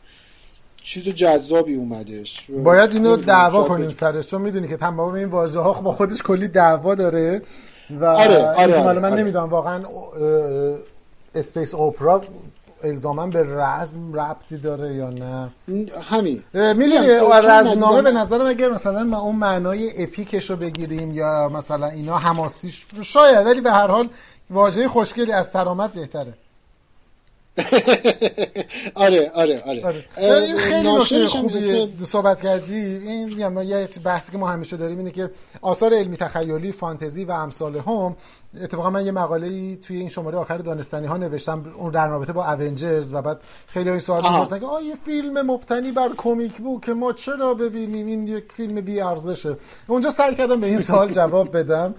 چیز 0.82 1.08
جذابی 1.08 1.74
اومدش. 1.74 2.46
باید 2.64 2.92
اینو 2.92 3.16
دعوا 3.16 3.64
کنیم 3.64 3.90
سرش 3.90 4.26
چون 4.26 4.42
می‌دونی 4.42 4.68
که 4.68 4.76
تمام 4.76 5.14
این 5.14 5.28
واژه 5.28 5.58
ها 5.58 5.72
با 5.72 5.92
خودش 5.92 6.22
کلی 6.22 6.48
دعوا 6.48 6.94
داره 6.94 7.42
و 7.90 8.04
آره 8.04 8.44
آره, 8.44 8.78
آره, 8.78 9.00
من 9.00 9.18
نمی‌دونم 9.18 9.48
واقعا 9.48 9.84
اسپیس 11.34 11.74
اوپرا 11.74 12.22
الزاما 12.84 13.26
به 13.26 13.46
رزم 13.48 14.12
ربطی 14.20 14.58
داره 14.58 14.94
یا 14.94 15.10
نه؟ 15.10 15.50
همین. 16.10 16.42
می‌دونی 16.54 17.08
رزمنامه 17.44 18.02
به 18.02 18.12
نظرم 18.12 18.46
اگر 18.46 18.70
مثلا 18.70 19.04
ما 19.04 19.20
اون 19.20 19.36
معنای 19.36 20.02
اپیکش 20.02 20.50
رو 20.50 20.56
بگیریم 20.56 21.14
یا 21.14 21.48
مثلا 21.48 21.86
اینا 21.86 22.18
حماسیش 22.18 22.86
شاید 23.02 23.46
ولی 23.46 23.60
به 23.60 23.72
هر 23.72 23.86
حال 23.86 24.08
واژه 24.50 24.88
خوشگلی 24.88 25.32
از 25.32 25.46
سرامت 25.46 25.92
بهتره. 25.92 26.34
آره 28.94 29.30
آره 29.34 29.62
آره, 29.66 29.84
آره. 29.84 30.04
این 30.16 30.58
خیلی 30.58 30.92
نکته 30.92 31.26
خوبی 31.26 31.92
صحبت 31.98 32.40
کردی. 32.40 32.74
این 32.74 33.28
یه 33.68 33.88
بحثی 34.04 34.32
که 34.32 34.38
ما 34.38 34.48
همیشه 34.48 34.76
داریم 34.76 34.98
اینه 34.98 35.10
که 35.10 35.30
آثار 35.60 35.94
علمی 35.94 36.16
تخیلی 36.16 36.72
فانتزی 36.72 37.24
و 37.24 37.30
امثال 37.30 37.76
هم 37.76 38.16
اتفاقا 38.60 38.90
من 38.90 39.06
یه 39.06 39.12
مقاله 39.12 39.46
ای 39.46 39.76
توی 39.76 39.96
این 39.96 40.08
شماره 40.08 40.38
آخر 40.38 40.58
دانستانی 40.58 41.06
ها 41.06 41.16
نوشتم 41.16 41.74
اون 41.78 41.90
در 41.90 42.08
رابطه 42.08 42.32
با 42.32 42.52
اونجرز 42.52 43.14
و 43.14 43.22
بعد 43.22 43.40
خیلی 43.66 43.90
این 43.90 44.00
سوال 44.00 44.22
می‌پرسن 44.22 44.58
که 44.58 44.66
آ 44.66 44.80
یه 44.80 44.94
فیلم 44.94 45.50
مبتنی 45.50 45.92
بر 45.92 46.08
کمیک 46.16 46.56
بود 46.56 46.84
که 46.84 46.94
ما 46.94 47.12
چرا 47.12 47.54
ببینیم؟ 47.54 48.06
این 48.06 48.28
یک 48.28 48.52
فیلم 48.52 48.80
بی 48.80 49.00
ارزشه 49.00 49.56
اونجا 49.86 50.10
سعی 50.10 50.34
کردم 50.34 50.60
به 50.60 50.66
این 50.66 50.78
سوال 50.78 51.12
جواب 51.12 51.56
بدم. 51.56 51.94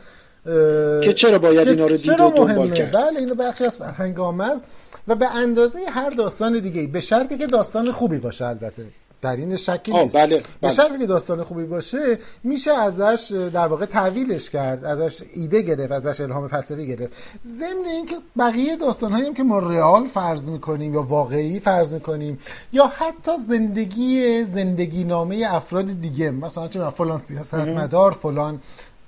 که 1.03 1.13
چرا 1.15 1.39
باید 1.39 1.67
اینا 1.67 1.87
رو 1.87 1.97
دید 1.97 2.19
و 2.19 2.31
دنبال 2.31 2.71
کرد؟ 2.71 2.91
بله 2.91 3.19
اینو 3.19 3.35
بخشی 3.35 3.65
از 3.65 3.77
فرهنگ 3.77 4.19
آمز 4.19 4.63
و 5.07 5.15
به 5.15 5.35
اندازه 5.35 5.79
هر 5.89 6.09
داستان 6.09 6.59
دیگه 6.59 6.87
به 6.87 6.99
شرطی 6.99 7.37
که 7.37 7.47
داستان 7.47 7.91
خوبی 7.91 8.17
باشه 8.17 8.45
البته 8.45 8.85
در 9.21 9.35
این 9.35 9.55
شکی 9.55 9.91
نیست. 9.91 10.15
بله، 10.15 10.37
به 10.37 10.43
بله. 10.61 10.73
شرطی 10.73 10.97
که 10.97 11.05
داستان 11.05 11.43
خوبی 11.43 11.63
باشه 11.63 12.19
میشه 12.43 12.71
ازش 12.71 13.49
در 13.53 13.67
واقع 13.67 13.85
تعویلش 13.85 14.49
کرد 14.49 14.85
ازش 14.85 15.23
ایده 15.33 15.61
گرفت 15.61 15.91
ازش 15.91 16.21
الهام 16.21 16.47
فلسفی 16.47 16.87
گرفت. 16.87 17.13
ضمن 17.43 17.85
اینکه 17.85 18.15
بقیه 18.37 18.75
داستان 18.75 19.11
هم 19.13 19.33
که 19.33 19.43
ما 19.43 19.69
ریال 19.69 20.07
فرض 20.07 20.49
می‌کنیم 20.49 20.93
یا 20.93 21.01
واقعی 21.01 21.59
فرض 21.59 21.93
می‌کنیم 21.93 22.39
یا 22.73 22.87
حتی 22.87 23.31
زندگی 23.37 24.43
زندگی 24.43 25.03
نامه 25.03 25.45
افراد 25.49 26.01
دیگه 26.01 26.31
مثلا 26.31 26.67
چه 26.67 26.89
فلان 26.89 27.17
سیاستمدار 27.19 28.11
فلان 28.11 28.59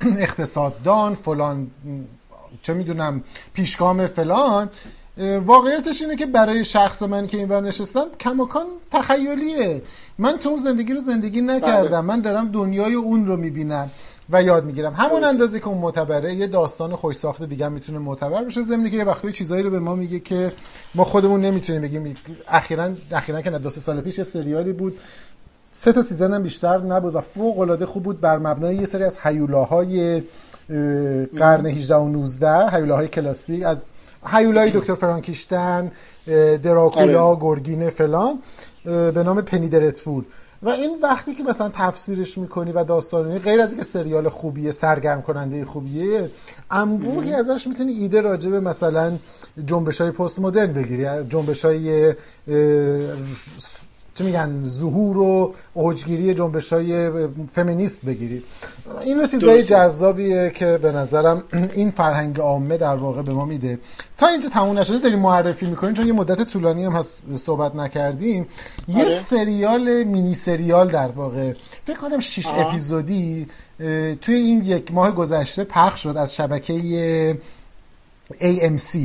اقتصاددان 0.26 1.14
فلان 1.14 1.68
چه 2.64 2.74
می‌دونم 2.74 3.24
پیشگام 3.54 4.08
فلان 4.08 4.70
واقعیتش 5.46 6.02
اینه 6.02 6.16
که 6.16 6.26
برای 6.26 6.66
شخص 6.66 7.04
من 7.04 7.28
که 7.28 7.38
اینور 7.38 7.62
نشستم 7.62 8.06
کماکان 8.20 8.66
تخیلیه. 8.92 9.82
من 10.18 10.38
تو 10.38 10.50
اون 10.50 10.60
زندگی 10.60 10.94
رو 10.94 11.00
زندگی 11.00 11.42
نکردم. 11.42 11.90
بله. 11.90 12.02
من 12.02 12.22
دارم 12.22 12.52
دنیای 12.52 12.94
اون 12.94 13.28
رو 13.28 13.38
می‌بینم 13.38 13.90
و 14.30 14.44
یاد 14.44 14.66
می‌گیرم. 14.66 14.94
همون 14.94 15.24
اندازه 15.24 15.60
که 15.60 15.68
اون 15.68 15.78
معتبره 15.78 16.36
یه 16.36 16.48
داستان 16.48 16.96
خوش 16.96 17.16
ساخته 17.16 17.46
دیگه 17.46 17.70
می‌تونه 17.70 18.00
معتبر 18.00 18.44
بشه 18.44 18.62
زمینی 18.62 18.90
که 18.90 18.98
یه 18.98 19.04
وقتی 19.04 19.32
چیزایی 19.32 19.64
رو 19.64 19.70
به 19.70 19.80
ما 19.80 19.96
میگه 19.96 20.20
که 20.20 20.54
ما 20.96 21.04
خودمون 21.04 21.42
نمی‌تونیم 21.42 21.82
بگیم. 21.82 22.16
اخیرا 22.48 22.92
اخیرا 23.12 23.42
که 23.42 23.50
دو 23.50 23.70
سه 23.70 23.80
سال 23.80 24.02
پیش 24.02 24.22
سریالی 24.22 24.74
بود. 24.74 24.98
سه 25.72 25.94
تا 25.94 26.02
season 26.02 26.34
هم 26.34 26.44
بیشتر 26.44 26.78
نبود 26.78 27.16
و 27.16 27.22
فوق 27.22 27.60
العاده 27.60 27.86
خوب 27.86 28.04
بود. 28.04 28.22
بر 28.22 28.38
مبنای 28.38 28.76
یه 28.76 28.86
سری 28.86 29.04
از 29.04 29.18
هیولاهای 29.24 30.24
قرن 31.38 31.66
18 31.66 31.96
و 31.96 32.08
19 32.08 32.70
هیولاهای 32.70 33.08
کلاسیک 33.08 33.64
از 33.64 33.82
هیولای 34.26 34.72
دکتر 34.72 34.94
فرانکنشتاین 34.94 35.92
دراکولا 36.64 37.24
آره. 37.24 37.40
گرگینه 37.42 37.90
فلان 37.90 38.40
به 38.86 39.24
نام 39.26 39.42
Penny 39.42 39.70
Dreadful 39.70 40.24
و 40.64 40.70
این 40.70 40.98
وقتی 41.04 41.36
که 41.36 41.44
مثلا 41.44 41.70
تفسیرش 41.74 42.38
می‌کنی 42.38 42.72
و 42.72 42.84
داستانی 42.84 43.40
غیر 43.40 43.62
از 43.62 43.72
اینکه 43.72 43.86
سریال 43.86 44.30
خوبیه 44.30 44.72
سرگرم 44.72 45.22
کننده 45.22 45.66
خوبیه 45.66 46.32
انبوهی 46.72 47.34
ازش 47.34 47.68
می‌تونی 47.68 47.92
ایده 47.92 48.22
راجع 48.22 48.50
به 48.50 48.60
مثلا 48.60 49.18
جنبش 49.66 50.02
های 50.02 50.12
پست 50.12 50.40
مدرن 50.40 50.74
بگیری. 50.74 51.06
از 51.06 51.30
جنبش 51.30 51.66
های 51.66 52.14
چه 54.20 54.26
میگن 54.26 54.64
ظهور 54.64 55.18
و 55.18 55.54
اوجگیری 55.74 56.34
جنبش 56.34 56.74
های 56.74 57.10
فمینیست 57.52 58.06
بگیرید 58.06 58.44
این 59.04 59.28
چیزای 59.28 59.64
جذابیه 59.64 60.52
که 60.56 60.80
به 60.82 60.92
نظرم 60.92 61.44
این 61.74 61.92
فرهنگ 61.92 62.40
عامه 62.40 62.78
در 62.78 62.96
واقع 62.96 63.22
به 63.22 63.34
ما 63.34 63.46
میده. 63.46 63.80
تا 64.18 64.28
اینجا 64.28 64.50
تموم 64.50 64.80
نشده 64.80 65.00
داریم 65.00 65.20
معرفی 65.20 65.66
می‌کنیم 65.66 65.94
چون 65.94 66.08
یه 66.08 66.14
مدت 66.14 66.44
طولانی 66.44 66.86
هم 66.86 66.92
هست 66.92 67.36
صحبت 67.36 67.76
نکردیم. 67.76 68.48
یه 68.88 69.02
آره. 69.02 69.10
سریال 69.10 70.04
مینی 70.04 70.34
سریال 70.34 70.88
در 70.88 71.08
واقع. 71.08 71.54
فکر 71.84 71.98
کنم 71.98 72.20
6 72.20 72.46
اپیزودی 72.48 73.48
توی 74.22 74.36
این 74.36 74.64
یک 74.64 74.94
ماه 74.94 75.12
گذشته 75.12 75.64
پخش 75.64 76.04
شد 76.04 76.18
از 76.18 76.36
شبکه 76.36 76.74
AMC 78.34 78.98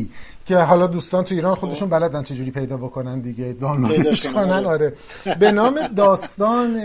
که 0.46 0.56
حالا 0.56 0.86
دوستان 0.86 1.24
تو 1.24 1.34
ایران 1.34 1.54
خودشون 1.54 1.88
بلدن 1.88 2.22
چجوری 2.22 2.50
پیدا 2.50 2.76
بکنن 2.76 3.20
دیگه 3.20 3.56
دانلودش 3.60 4.26
کنن. 4.26 4.50
آره. 4.50 4.66
آره. 4.66 4.92
به 5.38 5.52
نام 5.52 5.80
داستان 5.96 6.80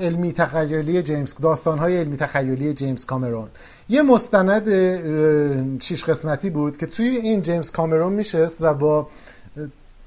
علمی 0.00 0.32
تخیلی 0.32 1.02
جیمز 1.02 1.36
داستان 1.42 1.78
های 1.78 1.96
علمی 1.98 2.16
تخیلی 2.16 2.74
جیمز 2.74 3.06
کامرون. 3.06 3.48
یه 3.88 4.02
مستند 4.02 4.68
شیش 5.82 6.04
قسمتی 6.04 6.50
بود 6.50 6.76
که 6.76 6.86
توی 6.86 7.06
این 7.06 7.42
جیمز 7.42 7.70
کامرون 7.70 8.12
میشست 8.12 8.62
و 8.62 8.74
با 8.74 9.08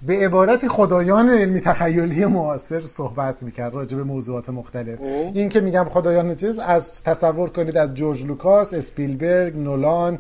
به 0.08 0.26
عبارتی 0.26 0.68
خدایان 0.68 1.30
علمی 1.30 1.62
تخیلی 1.62 2.26
معاصر 2.26 2.82
صحبت 2.82 3.44
می‌کرد 3.44 3.74
راجع 3.74 3.98
به 3.98 4.04
موضوعات 4.04 4.50
مختلف. 4.50 5.00
این 5.34 5.50
که 5.50 5.62
میگم 5.62 5.84
خدایان 5.84 6.36
چیز 6.36 6.60
از 6.60 7.04
تصور 7.04 7.50
کنید 7.50 7.78
از 7.78 7.94
جورج 7.94 8.26
لوکاس 8.26 8.74
اسپیلبرگ 8.74 9.58
نولان 9.58 10.20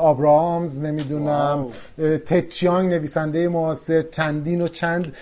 آبراهامز 0.00 0.80
نمی‌دونم 0.80 1.66
تد 2.26 2.45
چیانگ 2.45 2.94
نویسنده 2.94 3.48
معاصر 3.48 4.02
چندین 4.02 4.62
و 4.62 4.68
چند 4.68 5.16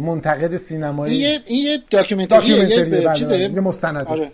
منتقد 0.00 0.56
سینمایی. 0.56 1.24
این 1.24 1.64
یه 1.64 1.78
documentary 1.90 3.04
ه 3.04 3.14
چیزه؟ 3.14 3.38
یه 3.38 3.60
مستند. 3.60 4.06
آره. 4.06 4.30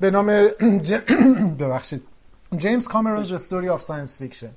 به 0.00 0.10
نام 0.10 0.26
ببخشید. 1.60 2.02
James 2.56 2.88
Cameron's 2.88 3.32
Story 3.32 3.68
of 3.68 3.82
Science 3.82 4.18
Fiction 4.18 4.50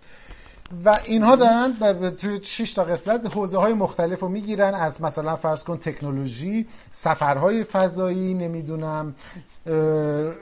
و 0.86 0.98
اینها 1.06 1.36
دارن 1.36 1.74
توی 2.10 2.40
6 2.44 2.74
تا 2.74 2.84
قسمت 2.84 3.36
حوزه 3.36 3.58
های 3.58 3.74
مختلف 3.74 4.20
رو 4.20 4.28
می‌گیرن. 4.28 4.74
از 4.74 5.02
مثلا 5.02 5.36
فرض 5.36 5.64
کن 5.64 5.78
تکنولوژی 5.78 6.68
سفرهای 6.92 7.64
فضایی 7.64 8.34
نمی‌دونم 8.34 9.16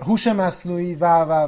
هوش 0.02 0.28
مصنوعی 0.28 0.96
و 0.96 1.06
و 1.06 1.48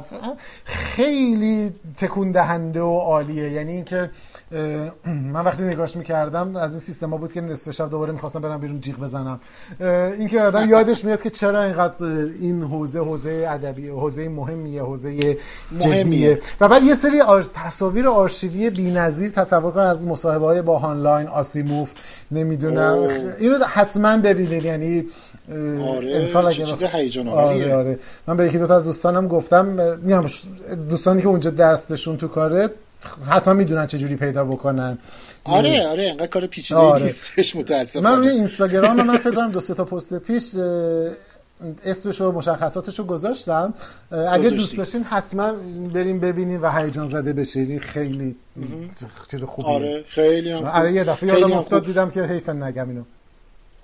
خیلی 0.64 1.74
تکون 1.96 2.32
دهنده 2.32 2.80
و 2.80 2.98
عالیه. 2.98 3.50
یعنی 3.50 3.72
اینکه 3.72 4.10
من 5.34 5.44
وقتی 5.44 5.62
نگاش 5.62 5.96
می‌کردم 5.96 6.56
از 6.56 6.70
این 6.70 6.80
سیستما 6.80 7.16
بود 7.16 7.32
که 7.32 7.40
نصف 7.40 7.70
شب 7.70 7.90
دوباره 7.90 8.12
می‌خواستم 8.12 8.40
برم 8.40 8.60
بیرون 8.60 8.80
جیغ 8.80 8.96
بزنم. 8.98 9.40
اینکه 10.18 10.40
آدم 10.40 10.68
یادش 10.68 11.04
میاد 11.04 11.22
که 11.22 11.30
چرا 11.30 11.62
اینقدر 11.62 12.04
این 12.40 12.62
حوزه 12.62 12.98
حوزه 12.98 13.46
ادبی 13.50 13.88
حوزه 13.88 14.28
مهمیه 14.28 14.82
حوزه 14.82 15.36
مهمیه. 15.72 16.40
و 16.60 16.68
بعد 16.68 16.82
یه 16.82 16.94
سری 16.94 17.22
تصاویر 17.54 18.08
آرشیوی 18.08 18.70
بی‌نظیر 18.70 19.30
تصور 19.30 19.70
کن 19.70 19.80
از 19.80 20.02
مصاحبه 20.04 20.46
های 20.46 20.62
با 20.62 20.78
هانلاین 20.78 21.26
آسیموف 21.26 21.92
نمی‌دونم. 22.30 23.08
اینو 23.38 23.64
حتما 23.64 24.16
ببینید 24.16 24.64
یعنی 24.64 25.04
آره 25.88 26.16
امسال 26.16 26.46
اگه 26.46 26.64
چیز 26.64 26.82
هیجان 26.82 27.28
آره 27.28 27.74
آره. 27.74 27.98
من 28.26 28.36
به 28.36 28.46
یکی 28.46 28.58
دو 28.58 28.66
تا 28.66 28.76
از 28.76 28.84
دوستانم 28.84 29.28
گفتم 29.28 29.66
میگم 30.02 30.24
دوستانی 30.88 31.22
که 31.22 31.28
اونجا 31.28 31.50
دستشون 31.50 32.16
تو 32.16 32.28
کاره 32.28 32.70
حتما 33.30 33.54
می‌دونن 33.54 33.86
چه 33.86 33.98
جوری 33.98 34.16
پیدا 34.16 34.44
بکنن. 34.44 34.98
آره 35.44 35.86
آره 35.86 36.10
انقدر 36.10 36.26
کار 36.26 36.46
پیچیده 36.46 36.80
آره. 36.80 37.02
نیستش 37.02 37.56
متاسفانه. 37.56 38.10
من 38.10 38.18
روی 38.18 38.28
اینستاگرام 38.28 39.02
من 39.02 39.18
فکر 39.18 39.34
کنم 39.34 39.50
دو 39.50 39.60
سه 39.60 39.74
تا 39.74 39.84
پست 39.84 40.18
پیش 40.18 40.54
اسمش 41.84 42.20
و 42.20 42.32
مشخصاتش 42.32 42.98
رو 42.98 43.04
گذاشتم. 43.04 43.74
اگه 44.30 44.50
دوست 44.50 44.76
داشتین 44.76 45.02
حتما 45.02 45.52
بریم 45.94 46.20
ببینیم 46.20 46.62
و 46.62 46.70
هیجان 46.70 47.06
زده 47.06 47.32
بشین. 47.32 47.78
خیلی 47.78 48.36
چیز 49.30 49.44
خوبیه. 49.44 49.72
آره 49.72 50.04
خیلی 50.08 50.50
هم 50.50 50.64
آره 50.64 50.92
یه 50.92 51.04
دفعه 51.04 51.28
یادم 51.28 51.52
افتاد 51.52 51.86
دیدم 51.86 52.10
که 52.10 52.22
حیف 52.22 52.48
نگم 52.48 52.88
اینو. 52.88 53.02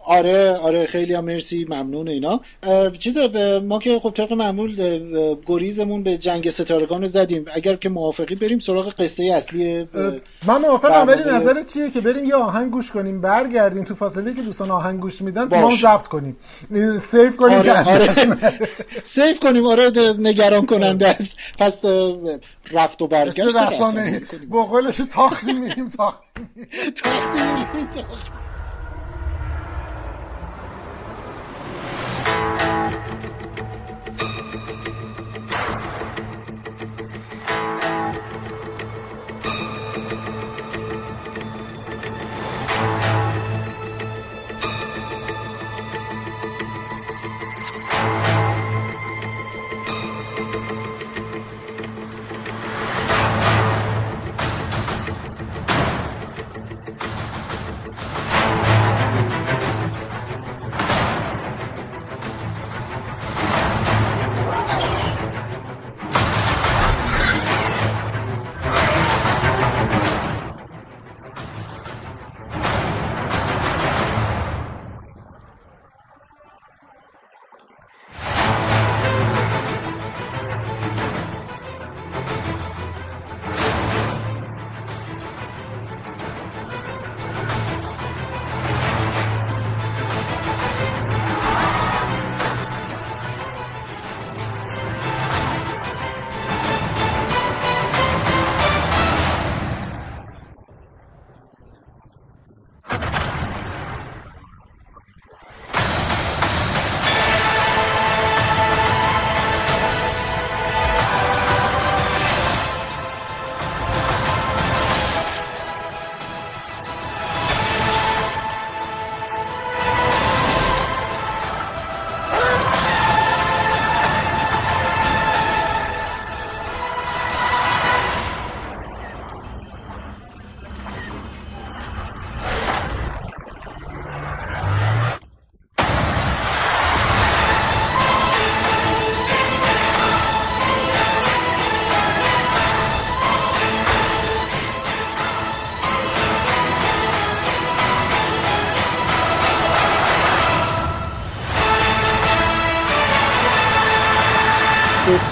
آره 0.05 0.53
آره 0.57 0.87
خیلی 0.87 1.15
هم 1.15 1.25
مرسی 1.25 1.65
ممنون 1.65 2.09
اینا. 2.09 2.41
چیز 2.99 3.19
ما 3.63 3.79
که 3.79 4.01
خب 4.03 4.11
طبق 4.11 4.33
معمول 4.33 4.77
گریزمون 5.47 6.03
به 6.03 6.19
جنگ 6.19 6.51
ستارگان 6.51 7.03
رو 7.03 7.09
زدیم. 7.09 7.45
اگر 7.55 7.77
که 7.77 7.89
موافقی 7.89 8.35
بریم 8.35 8.59
سراغ 8.59 8.95
قصه 8.95 9.25
اصلی 9.25 9.89
من 10.47 10.61
موافقم 10.61 11.07
ولی 11.07 11.23
نظر 11.25 11.63
چیه 11.63 11.91
که 11.91 12.01
بریم 12.01 12.25
یه 12.25 12.35
آهنگ 12.35 12.71
گوش 12.71 12.91
کنیم 12.91 13.21
برگردیم 13.21 13.85
تو 13.85 13.95
فاصله 13.95 14.35
که 14.35 14.43
دوستان 14.43 14.71
آهنگ 14.71 15.01
گوش 15.01 15.23
میدن 15.23 15.61
ما 15.61 15.77
ضبط 15.77 16.03
کنیم. 16.03 16.37
سیف 16.99 17.37
کنیم 17.37 17.59
آره، 17.59 17.85
که 17.85 17.91
آره. 17.91 18.15
سیف 19.05 19.41
کنیم 19.41 19.67
آره 19.67 19.93
نگران 20.19 20.67
کننده 20.67 21.09
است. 21.09 21.37
پس 21.59 21.85
رفت 22.73 23.03
و 23.03 23.07
برگشت. 23.07 23.57
رسانه 23.57 24.23
با 24.49 24.65
قولش 24.65 24.97
تاختی 25.13 25.53
میریم 25.53 25.89
تاختی 25.89 26.27
میریم. 26.57 26.71
تاختی 27.03 27.43
میریم 27.43 27.89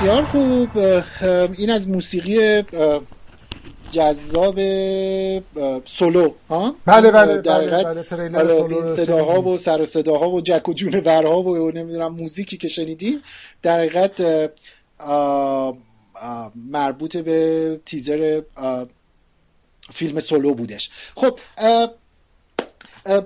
بسیار 0.08 0.24
خوب. 0.24 0.68
این 1.58 1.70
از 1.70 1.88
موسیقی 1.88 2.62
جذاب 3.90 4.60
سولو 5.84 6.32
ها؟ 6.50 6.74
بله 6.86 7.10
بله 7.10 7.42
بله, 7.42 7.84
بله 7.84 8.02
تریلر 8.02 8.38
آره، 8.38 8.58
سولو 8.58 8.96
صداها 8.96 9.42
و 9.42 9.56
سر 9.56 9.82
و 9.82 9.84
صداها 9.84 10.30
و 10.30 10.40
جک 10.40 10.68
و 10.68 10.72
جون 10.72 11.00
برها 11.00 11.42
و 11.42 11.70
نمی‌دونم 11.70 12.14
موزیکی 12.14 12.56
که 12.56 12.68
شنیدی 12.68 13.20
در 13.62 13.78
حقیقت 13.78 14.50
مربوط 16.70 17.16
به 17.16 17.80
تیزر 17.86 18.40
فیلم 19.92 20.20
سولو 20.20 20.54
بودش. 20.54 20.90
خب 21.16 21.38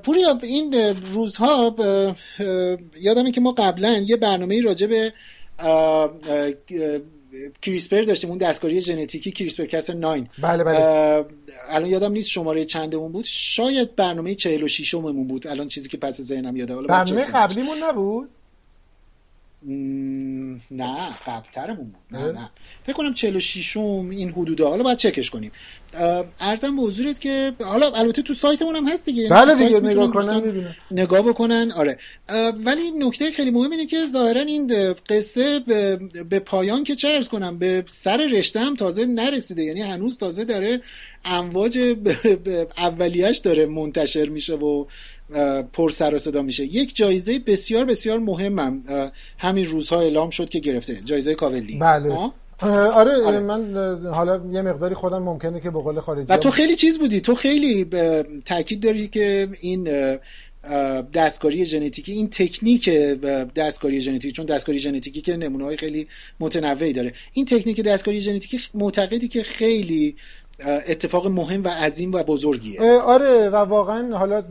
پوری 0.02 0.24
این 0.42 0.74
روزها 1.14 1.76
یادمه 3.00 3.32
که 3.32 3.40
ما 3.40 3.52
قبلا 3.52 4.04
یه 4.06 4.16
برنامه 4.16 4.60
راجع 4.60 4.86
به 4.86 5.12
کریسپر 7.62 8.02
داشتیم 8.02 8.30
اون 8.30 8.38
دستکاری 8.38 8.80
ژنتیکی 8.80 9.30
کریسپر 9.30 9.66
کس 9.66 9.90
9 9.90 10.26
بله 10.38 10.64
بله. 10.64 11.24
الان 11.68 11.90
یادم 11.90 12.12
نیست 12.12 12.28
شماره 12.28 12.64
چندمون 12.64 13.12
بود. 13.12 13.24
شاید 13.28 13.96
برنامه 13.96 14.34
46 14.34 14.94
مون 14.94 15.28
بود. 15.28 15.46
الان 15.46 15.68
چیزی 15.68 15.88
که 15.88 15.96
پس 15.96 16.20
ذهنم 16.20 16.56
یاده. 16.56 16.76
برنامه 16.76 17.24
قبلیمون 17.24 17.82
نبود؟ 17.82 18.28
نه 20.70 21.10
قبلترمون 21.26 21.84
بود. 21.84 22.20
نه 22.20 22.32
نه. 22.32 22.50
فکر 22.86 22.92
کنم 22.92 23.14
46 23.14 23.76
این 23.76 24.30
حدودا. 24.30 24.68
حالا 24.68 24.82
باید 24.82 24.98
چکش 24.98 25.30
کنیم. 25.30 25.52
ارزم 26.40 26.76
به 26.76 26.82
حضورت 26.82 27.20
که 27.20 27.52
حالا 27.64 27.90
البته 27.90 28.22
تو 28.22 28.34
سایتمون 28.34 28.76
هم 28.76 28.88
هست 28.88 29.04
دیگه. 29.04 29.28
بله 29.28 29.54
دیگه 29.54 29.80
نگاه 29.80 30.10
کنن 30.10 30.64
نگاه 30.90 31.22
بکنن. 31.22 31.72
آره. 31.72 31.98
ولی 32.64 32.90
نکته 32.90 33.30
خیلی 33.30 33.50
مهم 33.50 33.70
اینه 33.70 33.86
که 33.86 34.06
ظاهرا 34.06 34.40
این 34.40 34.92
قصه 35.08 35.60
به, 35.60 35.96
به 36.30 36.38
پایان 36.38 36.84
که 36.84 36.94
چه 36.94 37.08
ارز 37.08 37.28
کنم 37.28 37.58
به 37.58 37.84
سر 37.86 38.16
رشته 38.16 38.60
هم 38.60 38.76
تازه 38.76 39.06
نرسیده. 39.06 39.62
یعنی 39.62 39.82
هنوز 39.82 40.18
تازه 40.18 40.44
داره 40.44 40.80
امواج 41.24 41.96
اولیش 42.78 43.38
داره 43.38 43.66
منتشر 43.66 44.28
میشه 44.28 44.54
و 44.54 44.84
پر 45.72 45.90
سر 45.90 46.14
و 46.14 46.18
صدا 46.18 46.42
میشه. 46.42 46.64
یک 46.64 46.96
جایزه 46.96 47.38
بسیار 47.38 47.84
بسیار 47.84 48.18
مهمم 48.18 48.84
همین 49.38 49.66
روزها 49.66 50.00
اعلام 50.00 50.30
شد 50.30 50.48
که 50.48 50.58
گرفته. 50.58 51.00
جایزه 51.04 51.34
کاولی. 51.34 51.78
بله. 51.78 52.16
آره, 52.60 53.12
آره, 53.26 53.40
من 53.40 53.74
حالا 54.04 54.40
یه 54.52 54.62
مقداری 54.62 54.94
خودم 54.94 55.22
ممکنه 55.22 55.60
که 55.60 55.70
به 55.70 55.78
قول 55.80 56.00
خارجی 56.00 56.26
و 56.28 56.36
تو 56.36 56.50
خیلی 56.50 56.76
چیز 56.76 56.98
بودی. 56.98 57.20
تو 57.20 57.34
خیلی 57.34 57.86
تاکید 58.44 58.80
داری 58.80 59.08
که 59.08 59.48
این 59.60 59.88
دستکاری 61.14 61.64
ژنتیکی 61.64 62.12
این 62.12 62.30
تکنیک 62.30 62.88
دستکاری 63.54 64.00
ژنتیکی 64.00 64.32
چون 64.32 64.46
دستکاری 64.46 64.78
ژنتیکی 64.78 65.20
که 65.20 65.36
نمونه 65.36 65.64
های 65.64 65.76
خیلی 65.76 66.08
متنوعی 66.40 66.92
داره. 66.92 67.12
این 67.32 67.46
تکنیک 67.46 67.80
دستکاری 67.80 68.20
ژنتیکی 68.20 68.60
معتقدی 68.74 69.28
که 69.28 69.42
خیلی 69.42 70.16
اتفاق 70.66 71.26
مهم 71.26 71.64
و 71.64 71.68
عظیم 71.68 72.12
و 72.12 72.22
بزرگیه. 72.22 72.80
آره 73.06 73.48
و 73.48 73.56
واقعا 73.56 74.18
حالا 74.18 74.42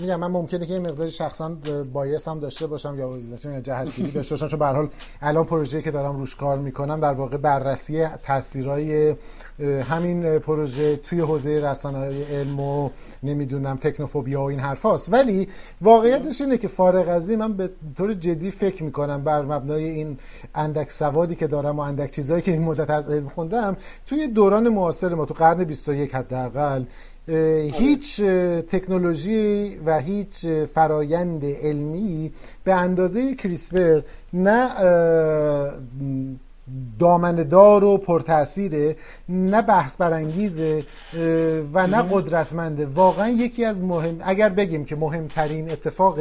میگم 0.00 0.20
من 0.20 0.26
ممکنه 0.26 0.66
که 0.66 0.72
یه 0.72 0.78
مقداری 0.78 1.10
شخصا 1.10 1.56
بایس 1.92 2.28
هم 2.28 2.40
داشته 2.40 2.66
باشم 2.66 2.98
یا 2.98 3.60
جهتگیری 3.60 4.10
داشته 4.10 4.34
باشم 4.34 4.48
چون 4.48 4.58
به 4.58 4.66
حال 4.66 4.88
الان 5.22 5.44
پروژه 5.44 5.82
که 5.82 5.90
دارم 5.90 6.16
روش 6.16 6.36
کار 6.36 6.58
می‌کنم 6.58 7.00
در 7.00 7.12
واقع 7.12 7.36
بررسی 7.36 8.06
تاثیرای 8.06 9.14
همین 9.90 10.38
پروژه 10.38 10.96
توی 10.96 11.20
حوزه 11.20 11.60
رسانه 11.60 11.98
های 11.98 12.22
علم 12.22 12.60
و 12.60 12.90
نمی‌دونم 13.22 13.76
تکنوفوبیا 13.76 14.40
و 14.40 14.44
این 14.44 14.60
حرفاست. 14.60 15.12
ولی 15.12 15.48
واقعیتش 15.80 16.40
اینه 16.40 16.58
که 16.58 16.68
فارغ 16.68 17.08
از 17.08 17.30
من 17.30 17.52
به 17.52 17.70
طور 17.98 18.14
جدی 18.14 18.50
فکر 18.50 18.82
می‌کنم 18.82 19.24
بر 19.24 19.42
مبنای 19.42 19.84
این 19.84 20.18
اندک 20.54 20.90
سوادی 20.90 21.34
که 21.34 21.46
دارم 21.46 21.78
و 21.78 21.80
اندک 21.80 22.10
چیزهایی 22.10 22.42
که 22.42 22.52
این 22.52 22.62
مدت 22.62 22.90
از 22.90 23.10
علم 23.10 23.28
خوندم 23.28 23.76
توی 24.06 24.28
دوران 24.28 24.68
معاصر 24.68 25.14
ما 25.14 25.24
تو 25.24 25.34
قرن 25.46 25.64
21 25.64 26.14
حداقل 26.14 26.84
هیچ 27.72 28.20
تکنولوژی 28.70 29.76
و 29.86 29.98
هیچ 29.98 30.46
فرایند 30.46 31.44
علمی 31.44 32.32
به 32.64 32.74
اندازه 32.74 33.34
کریسپر 33.34 34.00
نه 34.32 34.70
دامندار 36.98 37.84
و 37.84 37.98
پرتاثیره 37.98 38.96
نه 39.28 39.62
بحث 39.62 39.96
برانگیزه 39.96 40.84
و 41.74 41.86
نه 41.86 42.02
قدرتمنده. 42.02 42.86
واقعا 42.86 43.28
یکی 43.28 43.64
از 43.64 43.80
مهم 43.80 44.18
اگر 44.20 44.48
بگیم 44.48 44.84
که 44.84 44.96
مهمترین 44.96 45.70
اتفاق 45.70 46.18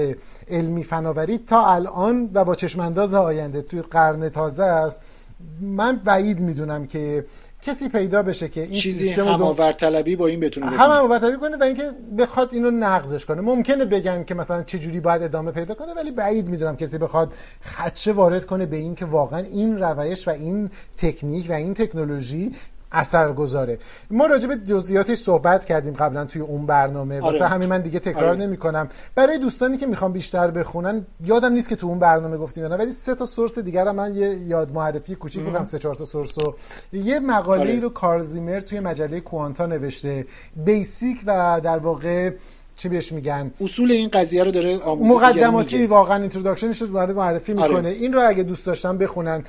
علمی 0.49 0.83
فناوری 0.83 1.37
تا 1.37 1.73
الان 1.73 2.29
و 2.33 2.43
با 2.45 2.55
چشمانداز 2.55 3.13
آینده 3.13 3.61
توی 3.61 3.81
قرن 3.81 4.29
تازه 4.29 4.63
است 4.63 5.01
من 5.61 5.95
بعید 5.95 6.39
می‌دونم 6.39 6.87
که 6.87 7.25
کسی 7.65 7.89
پیدا 7.89 8.23
بشه 8.23 8.49
که 8.49 8.61
این 8.61 8.79
چیزی 8.79 9.09
هم 9.09 9.53
طلبی 9.71 10.15
با 10.15 10.27
این 10.27 10.39
بتونه 10.39 10.65
هم 10.65 11.19
طلبی 11.19 11.37
کنه 11.37 11.57
و 11.57 11.63
اینکه 11.63 11.83
بخواد 12.17 12.53
اینو 12.53 12.71
نقضش 12.71 13.25
کنه. 13.25 13.41
ممکنه 13.41 13.85
بگن 13.85 14.23
که 14.23 14.33
مثلا 14.33 14.63
چه 14.63 14.79
جوری 14.79 14.99
باید 14.99 15.23
ادامه 15.23 15.51
پیدا 15.51 15.73
کنه 15.73 15.93
ولی 15.93 16.11
بعید 16.11 16.47
می‌دونم 16.47 16.77
کسی 16.77 16.97
بخواد 16.97 17.33
خدشه 17.61 18.11
وارد 18.11 18.45
کنه 18.45 18.65
به 18.65 18.77
این 18.77 18.95
که 18.95 19.05
واقعا 19.05 19.39
این 19.39 19.79
روش 19.79 20.27
و 20.27 20.31
این 20.31 20.69
تکنیک 20.97 21.49
و 21.49 21.53
این 21.53 21.73
تکنولوژی 21.73 22.51
اثر 22.95 23.33
گذاره 23.33 23.77
ما 24.11 24.25
راجع 24.25 24.47
به 24.47 24.55
جزئیاتش 24.55 25.17
صحبت 25.17 25.65
کردیم 25.65 25.93
قبلا 25.93 26.25
توی 26.25 26.41
اون 26.41 26.65
برنامه 26.65 27.15
آره. 27.15 27.31
واسه 27.31 27.47
همین 27.47 27.69
من 27.69 27.81
دیگه 27.81 27.99
تکرار 27.99 28.29
آره. 28.29 28.37
نمی 28.37 28.57
کنم 28.57 28.89
برای 29.15 29.37
دوستانی 29.37 29.77
که 29.77 29.87
می‌خوام 29.87 30.11
بیشتر 30.11 30.51
بخونن 30.51 31.05
یادم 31.23 31.51
نیست 31.51 31.69
که 31.69 31.75
تو 31.75 31.87
اون 31.87 31.99
برنامه 31.99 32.37
گفتیم 32.37 32.65
نه 32.65 32.75
ولی 32.75 32.91
سه 32.91 33.15
تا 33.15 33.25
سورس 33.25 33.59
دیگر 33.59 33.91
من 33.91 34.15
یه 34.15 34.35
یاد 34.35 34.71
معرفی 34.71 35.15
کوچیک 35.15 35.43
بگم 35.43 35.63
سه 35.63 35.79
چهار 35.79 35.95
تا 35.95 36.05
سورس 36.05 36.37
یه 36.93 37.19
مقاله 37.19 37.61
آره. 37.61 37.69
ای 37.69 37.79
رو 37.79 37.89
کارزیمر 37.89 38.59
توی 38.59 38.79
مجله 38.79 39.19
کوانتا 39.19 39.65
نوشته 39.65 40.25
بیسیک 40.55 41.23
و 41.25 41.61
در 41.63 41.77
واقع 41.77 42.31
چی 42.77 42.89
بهش 42.89 43.11
میگن؟ 43.11 43.51
اصول 43.61 43.91
این 43.91 44.09
قضیه 44.09 44.43
رو 44.43 44.51
داره 44.51 44.77
مقدماتی 44.87 45.85
واقعا 45.85 46.21
introduction 46.21 46.72
ش 46.72 46.81
رو 46.81 47.13
معرفی 47.13 47.53
آره. 47.53 47.67
می‌کنه. 47.67 47.89
این 47.89 48.13
رو 48.13 48.27
اگه 48.27 48.43
دوست 48.43 48.65
داشتن 48.65 48.97
بخونن. 48.97 49.43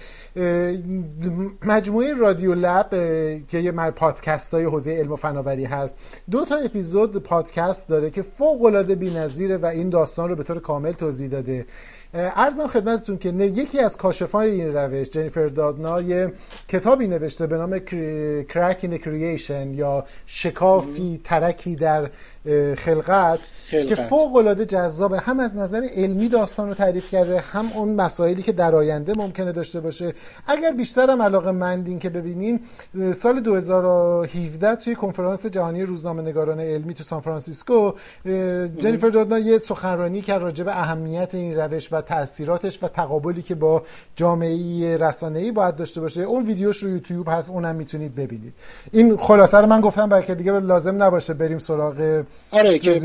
مجموعه 1.65 2.15
رادیو 2.15 2.55
لب 2.55 2.91
که 3.49 3.59
یه 3.59 3.73
پادکست 3.73 4.55
های 4.55 4.65
حوزه 4.65 4.93
علم 4.93 5.13
و 5.13 5.17
فناوری 5.17 5.65
هست. 5.65 5.99
دو 6.31 6.45
تا 6.45 6.57
اپیزود 6.57 7.17
پادکست 7.17 7.89
داره 7.89 8.11
که 8.11 8.23
فوق 8.23 8.65
العاده 8.65 8.95
بی‌نظیره 8.95 9.57
و 9.57 9.67
این 9.67 9.91
داستان 9.91 10.29
رو 10.29 10.37
به 10.37 10.43
طور 10.43 10.59
کامل 10.59 10.93
توضیح 10.93 11.29
داده. 11.29 11.67
عرضم 12.17 12.67
خدمتتون 12.67 13.19
که 13.19 13.29
یکی 13.29 13.81
از 13.81 13.97
کاشفان 13.97 14.45
این 14.45 14.75
روش 14.75 15.11
جنیفر 15.11 15.47
دودنا 15.47 16.01
یه 16.01 16.33
کتابی 16.69 17.07
نوشته 17.07 17.47
به 17.47 17.57
نام 17.57 17.79
کرک 18.49 18.79
این 18.83 18.99
کریشن 18.99 19.75
یا 19.75 20.05
شکافی 20.27 21.21
ترکی 21.25 21.77
در 21.77 22.11
خلقت, 22.79 23.47
که 23.71 23.95
فوق 23.95 24.37
العاده 24.37 24.67
جذابه. 24.67 25.19
هم 25.19 25.41
از 25.41 25.57
نظر 25.57 25.83
علمی 25.95 26.29
داستان 26.29 26.69
رو 26.69 26.75
تعریف 26.75 27.11
کرده 27.11 27.41
هم 27.41 27.73
اون 27.75 27.95
مسائلی 27.95 28.43
که 28.43 28.53
در 28.53 28.75
آینده 28.75 29.13
ممکنه 29.17 29.53
داشته 29.53 29.81
باشه. 29.81 30.13
اگر 30.47 30.73
بیشتر 30.73 31.11
هم 31.11 31.23
علاقه 31.23 31.51
مندین 31.51 31.99
که 31.99 32.11
ببینین 32.11 32.61
سال 33.13 33.41
2017 33.41 34.77
توی 34.77 34.95
کنفرانس 34.95 35.47
جهانی 35.47 35.83
روزنامه 35.83 36.23
نگاران 36.23 36.61
علمی 36.61 36.95
تو 36.95 37.05
سان 37.05 37.21
فرانسیسکو 37.21 37.93
جنیفر 38.79 39.09
دادنا 39.09 39.39
یه 39.39 39.59
سخنرانی 39.59 40.21
کرد 40.21 40.43
راجع 40.43 40.65
به 40.65 40.81
اهمیت 40.81 41.35
این 41.35 41.57
روش 41.57 41.93
و 41.93 42.01
تاثیراتش 42.09 42.79
و 42.83 42.89
تقابلی 42.89 43.43
که 43.43 43.55
با 43.55 43.83
جامعه 44.17 44.97
رسانه‌ای 44.97 45.53
باید 45.53 45.77
داشته 45.77 46.01
باشه. 46.01 46.23
اون 46.23 46.47
ویدیوش 46.47 46.77
رو 46.77 46.91
یوتیوب 46.91 47.29
هست 47.29 47.51
اونم 47.51 47.77
می‌تونید 47.77 48.15
ببینید. 48.15 48.53
این 48.93 49.17
خلاصه 49.17 49.59
رو 49.59 49.67
من 49.67 49.81
گفتم 49.81 50.09
برای 50.09 50.25
که 50.25 50.35
دیگه 50.35 50.61
لازم 50.61 51.03
نباشه 51.03 51.35
بریم 51.35 51.59
سراغ 51.59 52.23
آره 52.51 52.79
که 52.79 53.01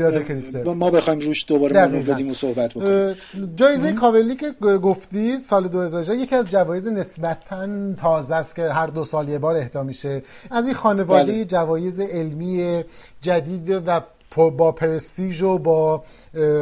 ما 0.64 0.90
بخوایم 0.90 1.20
روش 1.20 1.44
دوباره 1.48 1.86
منو 1.86 2.02
بدیم 2.02 2.30
و 2.30 2.34
صحبت 2.34 2.70
بکنیم. 2.70 3.16
جایزه 3.56 3.92
کاولی 3.92 4.36
که 4.36 4.50
گفتی 4.60 5.40
سال 5.40 5.68
2018 5.68 6.16
یکی 6.16 6.34
از 6.34 6.48
جوایز 6.48 6.86
نسبتا 6.86 7.92
تازه 7.94 8.34
است 8.34 8.56
که 8.56 8.68
هر 8.68 8.86
دو 8.86 9.04
سال 9.04 9.28
یه 9.28 9.38
بار 9.38 9.56
اهدا 9.56 9.82
میشه. 9.82 10.22
از 10.50 10.66
این 10.66 10.74
خانواده 10.74 11.32
بله. 11.32 11.44
جوایز 11.44 12.00
علمی 12.00 12.84
جدید 13.20 13.70
و 13.86 14.00
با 14.36 14.72
پرستیژ 14.72 15.42
و 15.42 15.58
با 15.58 16.04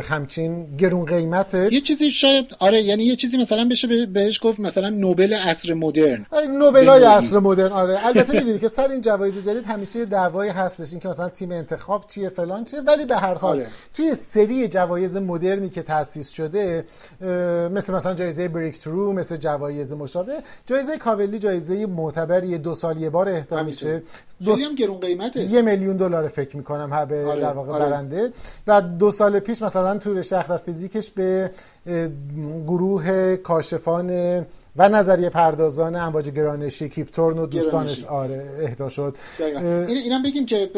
همچین 0.03 0.77
گرون 0.77 1.05
قیمته 1.05 1.69
یه 1.73 1.81
چیزی 1.81 2.11
شاید 2.11 2.47
آره 2.59 2.83
یعنی 2.83 3.05
یه 3.05 3.17
چیزی 3.17 3.37
مثلا 3.37 3.69
بشه 3.71 4.07
بهش 4.07 4.41
گفت 4.43 4.61
مثلا 4.61 4.89
نوبل 4.89 5.33
عصر 5.35 5.75
مدرن. 5.75 6.27
نوبل 6.59 6.89
های 6.89 7.05
عصر 7.05 7.39
مدرن 7.39 7.73
آره. 7.73 8.07
البته 8.07 8.33
می‌دونی 8.33 8.59
که 8.59 8.69
سر 8.69 8.89
این 8.89 9.01
جوایز 9.01 9.49
جدید 9.49 9.65
همیشه 9.65 10.05
دعوایی 10.05 10.51
هستش 10.51 10.91
این 10.91 11.01
که 11.01 11.09
مثلا 11.09 11.29
تیم 11.29 11.53
انتخاب 11.53 12.05
چیه 12.07 12.29
فلان 12.29 12.65
چیه 12.65 12.81
ولی 12.81 13.07
به 13.07 13.17
هر 13.17 13.35
حال 13.35 13.57
آره. 13.57 13.67
توی 13.95 14.15
سری 14.15 14.69
جوایز 14.69 15.17
مدرنی 15.17 15.69
که 15.69 15.83
تأسیس 15.83 16.31
شده 16.31 16.85
مثل 17.73 17.95
مثلا 17.95 18.15
جایزه 18.15 18.49
بریک 18.49 18.79
ترو 18.79 19.13
مثل 19.13 19.37
جوایز 19.37 19.93
مشابه 19.93 20.33
جایزه 20.67 20.97
کاولی 20.97 21.39
جایزه 21.39 21.87
معتبری 21.87 22.59
دو 22.59 22.75
سال 22.75 23.01
یه 23.01 23.11
بار 23.11 23.29
اهدا 23.29 23.63
میشه. 23.63 24.03
دو 24.45 24.57
هم 24.57 24.75
گرون 24.75 25.01
قیمته. 25.01 25.41
یه 25.41 25.63
میلیون 25.63 25.97
دلار 25.97 26.29
فکر 26.29 26.57
می‌کنم 26.57 27.05
به 27.05 27.27
آره. 27.27 27.41
در 27.41 27.53
واقع 27.53 27.73
آره. 27.73 27.85
برنده. 27.85 28.33
و 28.67 28.81
دو 28.81 29.11
سال 29.11 29.39
پیش 29.39 29.60
مثلا 29.63 29.99
تو 29.99 30.15
رشته 30.15 30.57
فیزیکش 30.57 31.11
به 31.11 31.51
گروه 32.67 33.37
کاشفان 33.37 34.11
و 34.77 34.89
نظریه 34.89 35.29
پردازان 35.29 35.97
امواج 35.97 36.31
گرانشی 36.31 36.89
کیپ 36.89 37.14
تورن 37.14 37.39
و 37.39 37.47
دوستانش. 37.47 38.05
آره 38.05 38.51
اهدا 38.63 38.89
شد. 38.89 39.17
اینم 39.89 40.23
بگیم 40.23 40.47
که 40.47 40.71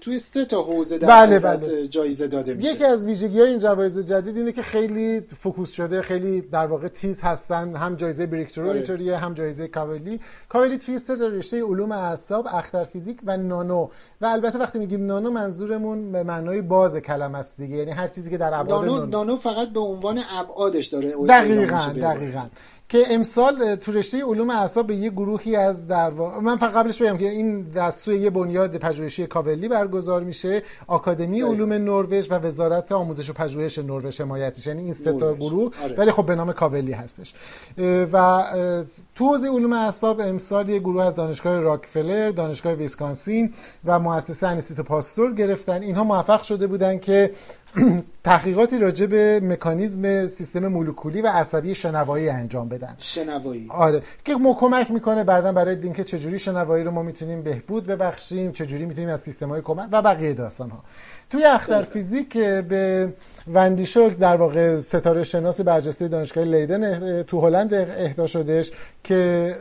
توی 0.00 0.18
سه 0.18 0.44
تا 0.44 0.62
حوزه 0.62 0.98
در 0.98 1.08
بله 1.08 1.38
بله. 1.38 1.86
جایزه 1.86 2.28
داده 2.28 2.54
میشه. 2.54 2.68
یکی 2.68 2.84
از 2.84 3.04
ویژگی 3.04 3.40
های 3.40 3.48
این 3.48 3.58
جوایز 3.58 3.98
جدید 3.98 4.36
اینه 4.36 4.52
که 4.52 4.62
خیلی 4.62 5.20
focus 5.20 5.72
شده 5.72 6.02
خیلی 6.02 6.40
در 6.40 6.66
واقع 6.66 6.88
تیز 6.88 7.22
هستن. 7.22 7.76
هم 7.76 7.96
جایزه 7.96 8.26
Breakthrough 8.26 8.68
آره. 8.68 9.16
هم 9.16 9.34
جایزه 9.34 9.68
کاولی. 9.68 10.20
کاولی 10.48 10.78
توی 10.78 10.98
سه 10.98 11.16
تا 11.16 11.26
رشته 11.26 11.62
علوم 11.62 11.92
اعصاب 11.92 12.46
اختر 12.52 12.84
فیزیک 12.84 13.18
و 13.24 13.36
نانو. 13.36 13.88
و 14.20 14.26
البته 14.26 14.58
وقتی 14.58 14.78
میگیم 14.78 15.06
نانو 15.06 15.30
منظورمون 15.30 16.12
به 16.12 16.22
معنای 16.22 16.62
باز 16.62 16.96
کلمه 16.96 17.38
است 17.38 17.56
دیگه. 17.56 17.76
یعنی 17.76 17.90
هر 17.90 18.08
چیزی 18.08 18.30
که 18.30 18.38
در 18.38 18.54
ابعاد 18.54 18.84
نانو, 18.84 19.06
نانو. 19.06 19.36
فقط 19.36 19.68
به 19.68 19.80
عنوان 19.80 20.20
ابعادش 20.38 20.86
داره. 20.86 21.14
دقیقاً 21.28 21.92
دقیقاً. 22.02 22.42
که 22.88 23.04
امسال 23.22 23.74
تو 23.74 23.92
رشته 23.92 24.24
علوم 24.24 24.50
اعصاب 24.50 24.86
به 24.86 24.96
یه 24.96 25.10
گروهی 25.10 25.56
از 25.56 25.86
در 25.86 26.10
من 26.42 26.56
فقط 26.56 26.72
قبلش 26.72 27.02
بگم 27.02 27.18
که 27.18 27.28
این 27.28 27.62
دستور 27.62 28.14
یه 28.14 28.30
بنیاد 28.30 28.76
پژوهشی 28.76 29.26
کاولی 29.26 29.68
برگزار 29.68 30.24
میشه. 30.24 30.62
آکادمی 30.86 31.40
علوم 31.40 31.72
نروژ 31.72 32.30
و 32.30 32.34
وزارت 32.34 32.92
آموزش 32.92 33.30
و 33.30 33.32
پژوهش 33.32 33.78
نروژ 33.78 34.20
حمایت 34.20 34.56
میشه. 34.56 34.70
یعنی 34.70 34.84
این 34.84 34.92
سه 34.92 35.12
تا 35.12 35.34
گروه 35.34 35.72
آره. 35.82 35.94
ولی 35.94 36.10
خب 36.10 36.26
به 36.26 36.34
نام 36.34 36.52
کاولی 36.52 36.92
هستش. 36.92 37.34
و 38.12 38.44
تو 39.14 39.24
حوزه 39.24 39.48
علوم 39.48 39.72
اعصاب 39.72 40.20
امسال 40.20 40.68
یه 40.68 40.78
گروه 40.78 41.04
از 41.04 41.14
دانشگاه 41.14 41.60
راکفلر 41.60 42.30
دانشگاه 42.30 42.72
ویسکانسین 42.72 43.52
و 43.84 43.98
مؤسسه 43.98 44.46
انستیتو 44.46 44.82
پاستور 44.82 45.34
گرفتن. 45.34 45.82
اینها 45.82 46.04
موفق 46.04 46.42
شده 46.42 46.66
بودن 46.66 46.98
که 46.98 47.30
تحقیقاتی 48.24 48.78
راجع 48.78 49.06
به 49.06 49.40
مکانیزم 49.42 50.26
سیستم 50.26 50.68
مولکولی 50.68 51.22
و 51.22 51.26
عصبی 51.26 51.74
شنوایی 51.74 52.28
انجام 52.28 52.68
بدن. 52.68 52.94
شنوایی. 52.98 53.66
آره. 53.70 54.02
که 54.24 54.34
ما 54.34 54.54
کمک 54.54 54.90
می‌کنه 54.90 55.24
بعدا 55.24 55.52
برای 55.52 55.76
اینکه 55.82 56.04
چجوری 56.04 56.38
شنوایی 56.38 56.84
رو 56.84 56.90
ما 56.90 57.02
می‌تونیم 57.02 57.42
بهبود 57.42 57.86
ببخشیم 57.86 58.52
چجوری 58.52 58.84
می‌تونیم 58.84 59.08
از 59.08 59.20
سیستم 59.20 59.48
های 59.48 59.60
کمک 59.60 59.88
و 59.92 60.02
بقیه 60.02 60.32
داستان 60.32 60.70
ها 60.70 60.84
توی 61.30 61.44
اختر 61.44 61.82
فیزیک 61.82 62.38
به 62.38 63.12
وندیشوک 63.54 64.18
در 64.18 64.36
واقع 64.36 64.80
ستاره 64.80 65.24
شناس 65.24 65.60
برجسته 65.60 66.08
دانشگاه 66.08 66.44
لیدن 66.44 67.22
تو 67.22 67.40
هلند 67.40 67.74
اهدا 67.74 68.26
شدش 68.26 68.72
که 69.04 69.56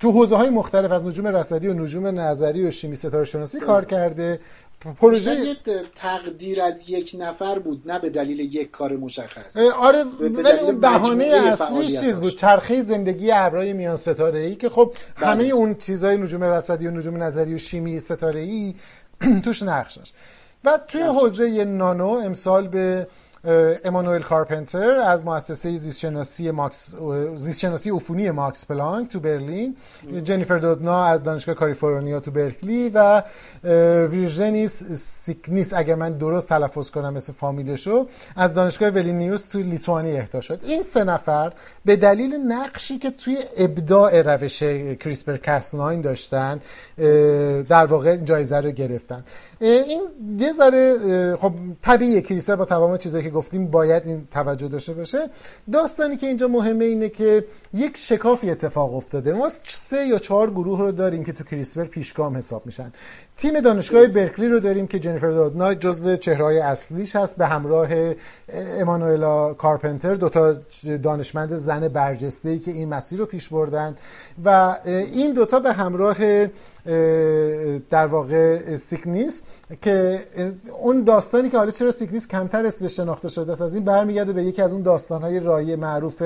تو 0.00 0.12
حوزه 0.12 0.36
های 0.36 0.50
مختلف 0.50 0.90
از 0.90 1.04
نجوم 1.04 1.26
رصدی 1.26 1.68
و 1.68 1.74
نجوم 1.74 2.06
نظری 2.06 2.66
و 2.66 2.70
شیمی 2.70 2.94
ستاره 2.94 3.24
شناسی 3.24 3.60
کار 3.60 3.84
کرده. 3.84 4.38
پروژه 4.80 5.56
تقدیر 5.94 6.62
از 6.62 6.90
یک 6.90 7.16
نفر 7.18 7.58
بود 7.58 7.82
نه 7.90 7.98
به 7.98 8.10
دلیل 8.10 8.40
یک 8.40 8.70
کار 8.70 8.96
مشخص. 8.96 9.56
آره 9.56 10.04
ولی 10.20 10.58
اون 10.58 10.80
بهانه 10.80 11.24
اصلیش 11.24 12.00
چیز 12.00 12.20
بود؟ 12.20 12.36
چرخه 12.36 12.82
زندگی 12.82 13.30
ابرای 13.32 13.72
میان 13.72 13.96
ستاره 13.96 14.38
ای 14.38 14.54
که 14.54 14.68
خب 14.68 14.94
بله. 15.20 15.26
همه 15.26 15.44
اون 15.44 15.74
چیزای 15.74 16.16
نجوم 16.16 16.44
رصدی 16.44 16.86
و 16.86 16.90
نجوم 16.90 17.22
نظری 17.22 17.54
و 17.54 17.58
شیمی 17.58 18.00
ستاره 18.00 18.40
ای 18.40 18.74
توش 19.44 19.62
نقش 19.62 19.98
و 20.64 20.78
توی 20.88 21.02
حوزه 21.02 21.64
نانو 21.64 22.08
امسال 22.08 22.68
به 22.68 23.06
امانوئل 23.84 24.22
کارپنتر 24.22 24.96
از 24.96 25.24
مؤسسه 25.24 25.76
زیستشناسی 25.76 26.50
ماکس 26.50 26.94
زیستشناسی 27.34 27.90
عفونی 27.90 28.30
ماکس 28.30 28.66
پلانک 28.66 29.08
تو 29.08 29.20
برلین 29.20 29.76
جنیفر 30.22 30.58
دودنا 30.58 31.04
از 31.04 31.22
دانشگاه 31.22 31.54
کالیفرنیا 31.54 32.20
تو 32.20 32.30
برکلی 32.30 32.88
و 32.88 33.22
ویرژنیس 34.06 34.82
سیکنیس 34.92 35.74
اگر 35.74 35.94
من 35.94 36.12
درست 36.12 36.48
تلفظ 36.48 36.90
کنم 36.90 37.16
اسم 37.16 37.32
فامیلشو 37.32 38.06
از 38.36 38.54
دانشگاه 38.54 38.88
ویلینیوس 38.88 39.48
تو 39.48 39.58
لیتوانی 39.58 40.18
اهدا 40.18 40.40
شد. 40.40 40.60
این 40.62 40.82
سه 40.82 41.04
نفر 41.04 41.52
به 41.84 41.96
دلیل 41.96 42.34
نقشی 42.34 42.98
که 42.98 43.10
توی 43.10 43.38
ابداع 43.56 44.22
روش 44.22 44.58
کریسپر 45.00 45.36
کاس 45.36 45.74
داشتن 45.74 46.60
در 47.68 47.86
واقع 47.86 48.16
جایزه 48.16 48.56
رو 48.56 48.70
گرفتن. 48.70 49.24
این 49.60 50.02
یه 50.38 50.52
ذره 50.52 51.36
خب 51.36 51.52
طبیعیه 51.82 52.20
کریسپر 52.20 52.56
با 52.56 52.64
تمام 52.64 52.96
چیزایی 52.96 53.24
که 53.24 53.30
گفتیم 53.36 53.66
باید 53.66 54.02
این 54.06 54.28
توجه 54.30 54.68
داشته 54.68 54.92
باشه. 54.92 55.18
داستانی 55.72 56.16
که 56.16 56.26
اینجا 56.26 56.48
مهمه 56.48 56.84
اینه 56.84 57.08
که 57.08 57.44
یک 57.74 57.96
شکافی 57.96 58.50
اتفاق 58.50 58.94
افتاده. 58.94 59.32
ما 59.32 59.48
سه 59.64 60.06
یا 60.06 60.18
چهار 60.18 60.50
گروه 60.50 60.78
رو 60.78 60.92
داریم 60.92 61.24
که 61.24 61.32
تو 61.32 61.44
کریسپر 61.44 61.84
پیشگام 61.84 62.36
حساب 62.36 62.66
میشن. 62.66 62.92
تیم 63.36 63.60
دانشگاه 63.60 64.06
برکلی 64.06 64.48
رو 64.48 64.60
داریم 64.60 64.86
که 64.86 64.98
جنیفر 64.98 65.30
دادنا 65.30 65.74
جزو 65.74 66.16
چهرهای 66.16 66.58
اصلیش 66.58 67.16
هست. 67.16 67.36
به 67.36 67.46
همراه 67.46 67.88
امانوئلا 68.52 69.54
کارپنتر 69.54 70.14
دوتا 70.14 70.56
دانشمند 71.02 71.56
زن 71.56 71.88
برجسته 71.88 72.48
ای 72.48 72.58
که 72.58 72.70
این 72.70 72.88
مسیر 72.88 73.18
رو 73.18 73.26
پیش 73.26 73.48
بردن. 73.48 73.94
و 74.44 74.76
این 74.84 75.34
دوتا 75.34 75.60
به 75.60 75.72
همراه 75.72 76.16
در 77.90 78.06
واقع 78.06 78.76
سیکنیس 78.76 79.44
که 79.82 80.20
اون 80.80 81.04
داستانی 81.04 81.50
که 81.50 81.58
حالا 81.58 81.70
چرا 81.70 81.90
سیکنیس 81.90 82.28
کمتر 82.28 82.66
اسمش 82.66 82.96
شناخته 82.96 83.28
شده 83.28 83.52
است 83.52 83.62
از 83.62 83.74
این 83.74 83.84
برمیگرده 83.84 84.32
به 84.32 84.42
یکی 84.44 84.62
از 84.62 84.72
اون 84.72 84.82
داستانهای 84.82 85.40
رایج 85.40 85.76
معروف 85.76 86.22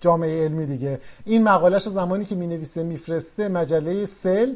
جامعه 0.00 0.44
علمی 0.44 0.66
دیگه. 0.66 0.98
این 1.24 1.42
مقالش 1.42 1.88
زمانی 1.88 2.24
که 2.24 2.34
می 2.34 2.46
نویسه 2.46 2.82
میفرسته 2.82 3.48
مجله 3.48 4.04
Cell 4.04 4.54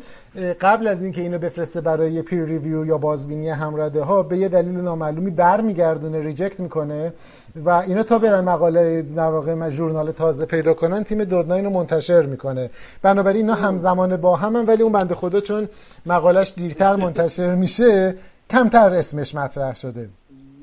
قبل 0.61 0.87
از 0.87 1.03
اینکه 1.03 1.21
اینو 1.21 1.39
بفرسته 1.39 1.81
برای 1.81 2.23
peer 2.23 2.45
review 2.45 2.87
یا 2.87 2.99
بازبینی 2.99 3.49
همرده 3.49 4.03
ها 4.03 4.23
به 4.23 4.39
یه 4.39 4.49
دلیل 4.49 4.77
نامعلومی 4.81 5.31
برمیگردونه 5.31 6.21
reject 6.21 6.61
می‌کنه 6.61 7.13
و 7.65 7.71
اینا 7.71 8.03
تا 8.03 8.19
برن 8.19 8.41
مقاله 8.41 9.03
در 9.03 9.31
واقع 9.31 9.69
ژورنال 9.69 10.13
تازه 10.13 10.47
پیدا 10.47 10.75
کنن 10.75 11.05
تیم 11.05 11.25
دودنا 11.25 11.55
اینو 11.55 11.71
منتشر 11.71 12.23
می‌کنه. 12.23 12.71
بنابراین 13.03 13.51
اینا 13.51 13.55
همزمان 13.55 14.17
با 14.17 14.37
هم 14.37 14.69
ولی 14.69 14.83
اون 14.83 14.93
بنده 14.93 15.15
خدا 15.15 15.41
چون 15.41 15.69
مقالش 16.07 16.53
دیرتر 16.57 16.97
منتشر 16.97 17.55
میشه 17.55 18.15
کمتر 18.51 18.95
اسمش 18.95 19.35
مطرح 19.35 19.75
شده. 19.75 20.09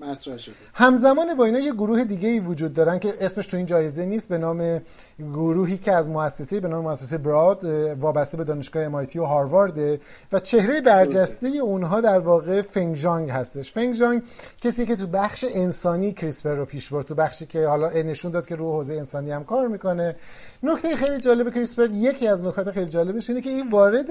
مطرح 0.01 0.37
شده. 0.37 0.55
همزمان 0.73 1.35
با 1.35 1.45
اینا 1.45 1.59
یه 1.59 1.73
گروه 1.73 2.03
دیگه 2.03 2.29
ای 2.29 2.39
وجود 2.39 2.73
دارن 2.73 2.99
که 2.99 3.13
اسمش 3.21 3.47
تو 3.47 3.57
این 3.57 3.65
جایزه 3.65 4.05
نیست 4.05 4.29
به 4.29 4.37
نام 4.37 4.81
گروهی 5.19 5.77
که 5.77 5.91
از 5.91 6.09
مؤسسه 6.09 6.59
به 6.59 6.67
نام 6.67 6.83
مؤسسه 6.83 7.17
براد 7.17 7.63
وابسته 7.99 8.37
به 8.37 8.43
دانشگاه 8.43 8.83
امایتی 8.83 9.19
و 9.19 9.23
هاروارد. 9.23 9.99
و 10.31 10.39
چهره 10.39 10.81
برجسته 10.81 11.47
اونها 11.47 12.01
در 12.01 12.19
واقع 12.19 12.61
فنگ 12.61 12.95
جانگ 12.95 13.29
هستش. 13.29 13.73
فنگ 13.73 13.93
جانگ 13.93 14.21
کسی 14.61 14.85
که 14.85 14.95
تو 14.95 15.07
بخش 15.07 15.45
انسانی 15.53 16.11
کریسپر 16.11 16.53
رو 16.53 16.65
پیش 16.65 16.89
برد 16.89 17.05
تو 17.05 17.15
بخشی 17.15 17.45
که 17.45 17.67
حالا 17.67 17.89
نشون 17.89 18.31
داد 18.31 18.47
که 18.47 18.55
رو 18.55 18.73
حوزه 18.73 18.93
انسانی 18.93 19.31
هم 19.31 19.43
کار 19.43 19.67
می‌کنه. 19.67 20.15
نکته 20.63 20.95
خیلی 20.95 21.19
جالب 21.19 21.53
کریسپر 21.53 21.89
یکی 21.91 22.27
از 22.27 22.45
نکات 22.45 22.71
خیلی 22.71 22.89
جالبش 22.89 23.29
اینه 23.29 23.41
که 23.41 23.49
این 23.49 23.69
وارد 23.69 24.05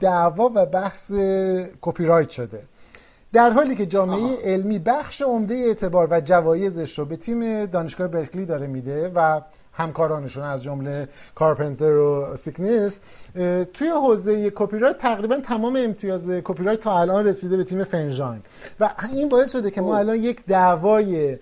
دعوا 0.00 0.50
و 0.54 0.66
بحث 0.66 1.12
کپی 1.80 2.04
رایت 2.04 2.30
شده. 2.30 2.62
در 3.32 3.50
حالی 3.50 3.76
که 3.76 3.86
جامعه 3.86 4.36
علمی 4.44 4.78
بخش 4.78 5.22
عمده 5.22 5.54
اعتبار 5.54 6.08
و 6.10 6.20
جوایزش 6.20 6.98
رو 6.98 7.04
به 7.04 7.16
تیم 7.16 7.66
دانشگاه 7.66 8.08
برکلی 8.08 8.46
داره 8.46 8.66
میده 8.66 9.12
و 9.14 9.40
همکارانشون 9.72 10.44
از 10.44 10.62
جمله 10.62 11.08
کارپنتر 11.34 11.96
و 11.96 12.36
سیکنیس 12.36 13.00
توی 13.74 13.88
حوزه 13.88 14.50
کپی 14.54 14.78
رایت 14.78 14.98
تقریبا 14.98 15.36
تمام 15.36 15.76
امتیاز 15.76 16.30
کپی 16.30 16.64
رایت 16.64 16.80
تا 16.80 17.00
الان 17.00 17.26
رسیده 17.26 17.56
به 17.56 17.64
تیم 17.64 17.84
فنگ 17.84 18.13
ژانگ 18.13 18.42
و 18.80 18.90
این 19.12 19.28
باعث 19.28 19.52
شده 19.52 19.70
که 19.70 19.80
ما 19.80 19.96
الان 19.96 20.16
یک 20.16 20.44
دعوای 20.46 21.38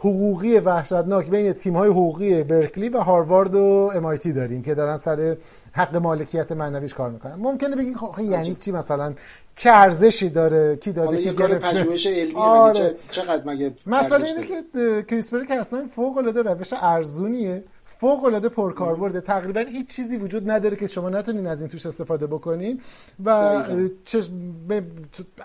حقوقی 0.00 0.58
وحشتناک 0.58 1.30
بین 1.30 1.52
تیم 1.52 1.76
های 1.76 1.88
حقوقی 1.88 2.42
برکلی 2.42 2.88
و 2.88 2.98
هاروارد 2.98 3.54
و 3.54 3.90
امایتی 3.94 4.32
داریم 4.32 4.62
که 4.62 4.74
دارن 4.74 4.96
سر 4.96 5.36
حق 5.72 5.96
مالکیت 5.96 6.52
معنویش 6.52 6.94
کار 6.94 7.10
می‌کنن. 7.10 7.34
ممکنه 7.34 7.76
بگین 7.76 7.94
خب 7.94 8.20
یعنی 8.20 8.54
چی؟ 8.54 8.72
مثلا 8.72 9.14
چه 9.56 9.70
ارزشی 9.70 10.30
داره؟ 10.30 10.76
کی 10.76 10.92
داده؟ 10.92 11.22
که 11.22 11.32
کار 11.32 11.58
پژوهش 11.58 12.06
علمی 12.06 12.34
آره. 12.34 12.94
چقدر 13.10 13.42
مگه 13.46 13.72
مثلا 13.86 14.24
اینه 14.24 14.46
که 14.46 15.02
کریسپر 15.02 15.44
که 15.44 15.54
اصلا 15.54 15.86
فوق 15.96 16.18
العاده 16.18 16.42
روش 16.42 16.72
ارزونیه. 16.72 17.64
فوق 18.00 18.24
العاده 18.24 18.48
پرکاربرده 18.48 19.20
تقریبا 19.20 19.60
هیچ 19.60 19.88
چیزی 19.88 20.16
وجود 20.16 20.50
نداره 20.50 20.76
که 20.76 20.86
شما 20.86 21.10
نتونین 21.10 21.46
از 21.46 21.60
این 21.60 21.68
توش 21.68 21.86
استفاده 21.86 22.26
بکنین. 22.26 22.80
و 23.24 23.62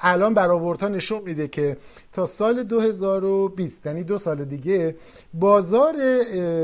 الان 0.02 0.34
برآوردها 0.34 0.88
نشون 0.88 1.22
میده 1.22 1.48
که 1.48 1.78
تا 2.14 2.26
سال 2.26 2.64
2020 2.64 3.86
یعنی 3.86 4.04
دو 4.04 4.18
سال 4.18 4.46
دیگه 4.46 4.96
بازار 5.34 5.94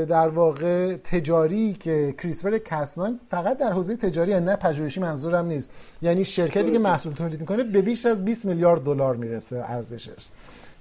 در 0.04 0.28
واقع 0.28 0.96
تجاری 0.96 1.72
که 1.72 2.14
کریسپر 2.18 2.58
کسنان 2.58 3.20
فقط 3.30 3.58
در 3.58 3.72
حوزه 3.72 3.96
تجاری 3.96 4.40
نه 4.40 4.56
پژوهشی 4.56 5.00
منظورم 5.00 5.46
نیست. 5.46 5.72
یعنی 6.02 6.24
شرکتی 6.24 6.72
که 6.72 6.78
محصول 6.78 7.12
تولید 7.12 7.40
می‌کنه 7.40 7.64
به 7.64 7.82
بیش 7.82 8.06
از 8.06 8.24
20 8.24 8.44
میلیارد 8.44 8.82
دلار 8.82 9.16
می‌رسه 9.16 9.64
ارزشش. 9.68 10.26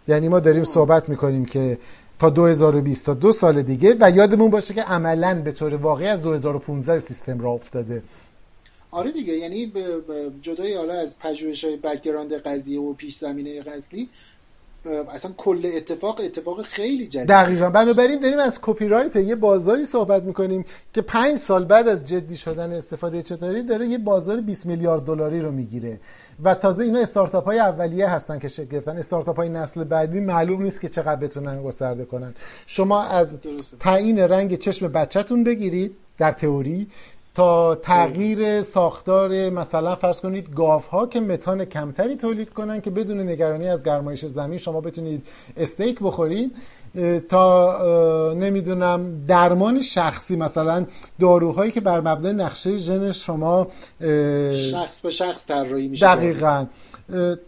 یعنی 0.07 0.29
ما 0.29 0.39
داریم 0.39 0.63
صحبت 0.63 1.09
می‌کنیم 1.09 1.45
که 1.45 1.77
تا 2.21 2.29
2020 2.29 3.05
تا 3.05 3.13
دو 3.13 3.31
سال 3.31 3.61
دیگه 3.61 3.97
و 3.99 4.11
یادمون 4.11 4.49
باشه 4.49 4.73
که 4.73 4.81
عملا 4.81 5.41
به 5.41 5.51
طور 5.51 5.75
واقعی 5.75 6.07
از 6.07 6.21
2015 6.21 6.97
سیستم 6.97 7.39
را 7.39 7.51
افتاده. 7.51 8.03
آره 8.91 9.11
دیگه 9.11 9.33
یعنی 9.33 9.73
جدای 10.41 10.73
حالا 10.73 10.93
از 10.93 11.19
پژوهش 11.19 11.63
های 11.65 11.77
background 11.77 12.33
قضیه 12.33 12.79
و 12.79 12.93
پیش 12.93 13.15
زمینه 13.15 13.61
قبلی 13.61 14.09
اصلا 15.13 15.31
کل 15.37 15.71
اتفاق 15.77 16.21
اتفاق 16.23 16.61
خیلی 16.61 17.07
جدید 17.07 17.27
دقیقا. 17.27 17.69
بنابراین 17.69 18.19
داریم 18.19 18.39
از 18.39 18.59
کپی 18.61 18.87
رایت 18.87 19.15
یه 19.15 19.35
بازاری 19.35 19.85
صحبت 19.85 20.23
می‌کنیم 20.23 20.65
که 20.93 21.01
پنج 21.01 21.37
سال 21.37 21.65
بعد 21.65 21.87
از 21.87 22.05
جدی 22.05 22.35
شدن 22.35 22.71
استفاده 22.71 23.21
چطوری 23.21 23.63
داره 23.63 23.85
یه 23.85 23.97
بازار 23.97 24.41
20 24.41 24.65
میلیارد 24.65 25.03
دلاری 25.03 25.41
رو 25.41 25.51
می‌گیره. 25.51 25.99
و 26.43 26.55
تازه 26.55 26.83
اینا 26.83 26.99
استارتاپ 26.99 27.45
های 27.45 27.59
اولیه 27.59 28.07
هستن 28.07 28.39
که 28.39 28.47
شکل 28.47 28.65
گرفتن. 28.65 28.97
استارتاپ 28.97 29.35
های 29.35 29.49
نسل 29.49 29.83
بعدی 29.83 30.19
معلوم 30.19 30.61
نیست 30.61 30.81
که 30.81 30.89
چقدر 30.89 31.15
بتونن 31.15 31.63
گسترده 31.63 32.05
کنن. 32.05 32.35
شما 32.67 33.03
از 33.03 33.37
تعیین 33.79 34.19
رنگ 34.19 34.55
چشم 34.55 34.87
بچهتون 34.87 35.43
بگیرید 35.43 35.95
در 36.17 36.31
تئوری. 36.31 36.87
تا 37.35 37.75
تغییر 37.75 38.61
ساختار 38.61 39.49
مثلا 39.49 39.95
فرض 39.95 40.21
کنید 40.21 40.55
گاف 40.55 40.87
ها 40.87 41.07
که 41.07 41.19
متان 41.19 41.65
کمتری 41.65 42.15
تولید 42.15 42.49
کنن 42.49 42.81
که 42.81 42.89
بدون 42.89 43.19
نگرانی 43.19 43.67
از 43.67 43.83
گرمایش 43.83 44.25
زمین 44.25 44.57
شما 44.57 44.81
بتونید 44.81 45.27
استیک 45.57 45.99
بخورید 46.01 46.51
تا 47.29 48.33
نمی‌دونم 48.33 49.21
درمان 49.27 49.81
شخصی 49.81 50.35
مثلا 50.35 50.85
داروهایی 51.19 51.71
که 51.71 51.81
بر 51.81 51.99
مبنای 51.99 52.33
نقشه 52.33 52.77
ژن 52.77 53.11
شما 53.11 53.67
شخص 54.51 55.01
به 55.01 55.09
شخص 55.09 55.47
طراحی 55.47 55.87
میشه. 55.87 56.05
دقیقا. 56.05 56.65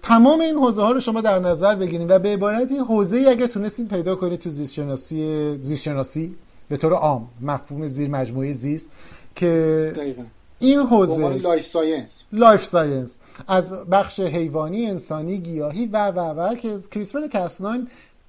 تمام 0.03 0.39
این 0.39 0.55
حوزه 0.55 0.81
ها 0.81 0.91
رو 0.91 0.99
شما 0.99 1.21
در 1.21 1.39
نظر 1.39 1.75
بگیرید 1.75 2.11
و 2.11 2.19
به 2.19 2.29
عبارتی 2.29 2.77
حوزه 2.77 3.17
ای 3.17 3.27
اگه 3.27 3.47
تونستید 3.47 3.87
پیدا 3.87 4.15
کنید 4.15 4.39
تو 4.39 4.49
زیست 4.49 4.73
شناسی 4.73 5.57
زیست 5.61 5.83
شناسی 5.83 6.35
به 6.69 6.77
طور 6.77 6.93
عام 6.93 7.27
مفهوم 7.41 7.87
زیر 7.87 8.09
مجموعه 8.09 8.51
زیست 8.51 8.91
که 9.35 9.93
دقیقا. 9.95 10.23
این 10.59 10.79
حوزه 10.79 11.29
life 11.29 11.65
science 11.65 12.23
life 12.31 12.65
science 12.65 13.17
از 13.47 13.73
بخش 13.73 14.19
حیوانی 14.19 14.85
انسانی 14.85 15.37
گیاهی 15.37 15.85
و 15.85 16.07
و 16.07 16.19
و 16.19 16.55
که 16.55 16.77
کریسپر 16.91 17.27
Cas9 17.27 17.87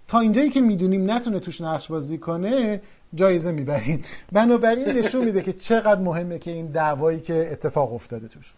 تا 0.08 0.20
اینجایی 0.20 0.50
که 0.50 0.60
می‌دونیم 0.60 1.10
بتونه 1.10 1.40
توش 1.40 1.60
نقش 1.60 1.88
بازی 1.88 2.18
کنه 2.18 2.80
جایزه 3.14 3.52
می‌برین. 3.52 4.04
بنابراین 4.32 4.88
نشون 4.88 5.24
میده 5.24 5.42
که 5.42 5.52
چقدر 5.52 6.00
مهمه 6.00 6.38
که 6.38 6.50
این 6.50 6.66
دعوایی 6.66 7.20
که 7.20 7.48
اتفاق 7.52 7.94
افتاده 7.94 8.28
توش. 8.28 8.52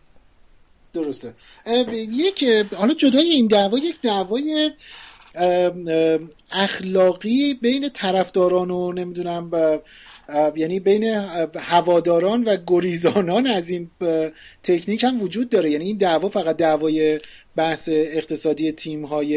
درسته. 0.93 1.35
یک 1.93 2.45
حالا 2.77 2.95
جدای 2.95 3.29
این 3.29 3.47
دعوا 3.47 3.79
یک 3.79 4.01
دعوای 4.03 4.71
اخلاقی 6.53 7.55
بین 7.55 7.89
طرفداران 7.89 8.71
و 8.71 8.93
نمی‌دونم 8.93 9.51
یعنی 10.57 10.81
بین 10.81 11.05
هواداران 11.55 12.45
و 12.45 12.57
گریزانان 12.67 13.47
از 13.47 13.69
این 13.69 13.91
تکنیک 14.62 15.05
هم 15.05 15.23
وجود 15.23 15.49
داره. 15.49 15.71
یعنی 15.71 15.85
این 15.85 15.97
دعوا 15.97 16.29
فقط 16.29 16.57
دعوای 16.57 17.21
بحث 17.57 17.89
اقتصادی 17.93 18.73
تیم 18.73 19.05
های 19.05 19.29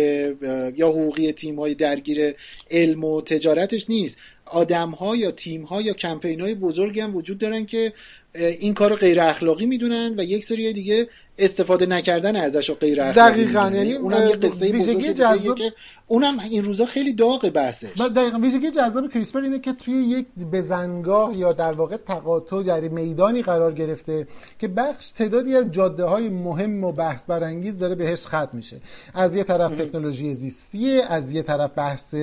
یا 0.75 0.89
حقوقی 0.89 1.31
تیم 1.31 1.59
های 1.59 1.73
درگیر 1.73 2.35
علم 2.71 3.03
و 3.03 3.21
تجارتش 3.21 3.89
نیست. 3.89 4.17
آدم 4.45 4.89
ها 4.89 5.15
یا 5.15 5.31
تیم 5.31 5.63
ها 5.63 5.81
یا 5.81 5.93
کمپین 5.93 6.41
های 6.41 6.55
بزرگی 6.55 6.99
هم 6.99 7.15
وجود 7.15 7.37
دارن 7.37 7.65
که 7.65 7.93
این 8.35 8.73
کار 8.73 8.95
غیر 8.95 9.21
اخلاقی 9.21 9.65
می‌دونن 9.65 10.13
و 10.17 10.23
یک 10.23 10.45
سری 10.45 10.73
دیگه 10.73 11.07
استفاده 11.37 11.85
نکردن 11.85 12.35
ازش 12.35 12.69
و 12.69 12.75
غیر 12.75 13.01
اخلاقی 13.01 13.43
دقیقاً. 13.43 13.71
یعنی 13.75 13.93
اونم 13.93 14.29
یه 14.29 14.35
قصه 14.35 14.71
بزرگی 14.71 15.13
جذاب 15.13 15.57
که 15.57 15.73
اونم 16.11 16.39
این 16.39 16.65
روزا 16.65 16.85
خیلی 16.85 17.13
داغ 17.13 17.49
بحثش. 17.49 18.01
دقیقاً 18.15 18.37
ویژگی 18.37 18.71
جذاب 18.71 19.09
کریسپر 19.09 19.39
اینه 19.39 19.59
که 19.59 19.73
توی 19.73 19.93
یک 19.93 20.27
بزنگاه 20.51 21.37
یا 21.37 21.53
در 21.53 21.73
واقع 21.73 21.97
تقاطع 21.97 22.63
در 22.63 22.79
میدانی 22.79 23.41
قرار 23.41 23.73
گرفته 23.73 24.27
که 24.59 24.67
بخش 24.67 25.11
تعدادی 25.11 25.55
از 25.55 25.71
جاده 25.71 26.03
های 26.03 26.29
مهم 26.29 26.83
و 26.83 26.91
بحث 26.91 27.25
برانگیز 27.25 27.79
داره 27.79 27.95
بهش 27.95 28.27
ختم 28.27 28.49
میشه. 28.53 28.77
از 29.13 29.35
یه 29.35 29.43
طرف 29.43 29.75
تکنولوژی 29.75 30.33
زیستی 30.33 31.01
از 31.01 31.33
یه 31.33 31.41
طرف 31.41 31.71
بحث 31.75 32.15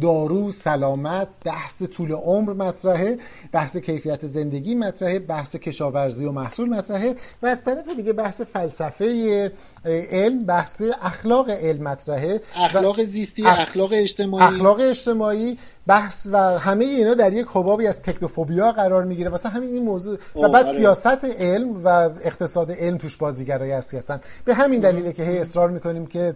دارو 0.00 0.50
سلامت 0.50 1.28
بحث 1.44 1.82
طول 1.82 2.12
عمر 2.12 2.52
مطرحه 2.52 3.18
بحث 3.52 3.76
کیفیت 3.76 4.26
زندگی 4.26 4.74
مطرحه 4.74 5.18
بحث 5.18 5.56
کشاورزی 5.56 6.24
و 6.24 6.32
محصول 6.32 6.68
مطرحه 6.68 7.14
و 7.42 7.46
از 7.46 7.64
طرف 7.64 7.88
دیگه 7.96 8.12
بحث 8.12 8.40
فلسفه 8.40 9.52
علم 9.84 10.44
بحث 10.44 10.82
اخلاق 11.02 11.50
علم 11.50 11.82
مطرحه 11.82 12.40
اخلاق 12.56 13.02
زیستی 13.32 13.46
اخلاق 13.46 13.90
اجتماعی. 13.92 14.44
اخلاق 14.44 14.80
اجتماعی 14.80 15.58
بحث 15.86 16.28
و 16.32 16.58
همه 16.58 16.84
اینا 16.84 17.14
در 17.14 17.32
یک 17.32 17.46
حبابی 17.52 17.86
از 17.86 18.02
تکنوفوبیا 18.02 18.72
قرار 18.72 19.04
می‌گیره. 19.04 19.30
واسه 19.30 19.48
همین 19.48 19.70
این 19.70 19.84
موضوع 19.84 20.18
و 20.36 20.48
بعد 20.48 20.66
آره. 20.66 20.76
سیاست 20.76 21.24
علم 21.24 21.84
و 21.84 21.88
اقتصاد 22.22 22.72
علم 22.72 22.98
توش 22.98 23.16
بازیگرایی 23.16 23.72
هستی 23.72 23.96
هستن. 23.96 24.20
به 24.44 24.54
همین 24.54 24.80
دلیله 24.80 25.12
که 25.12 25.24
هی 25.24 25.38
اصرار 25.38 25.70
می‌کنیم 25.70 26.06
که 26.06 26.34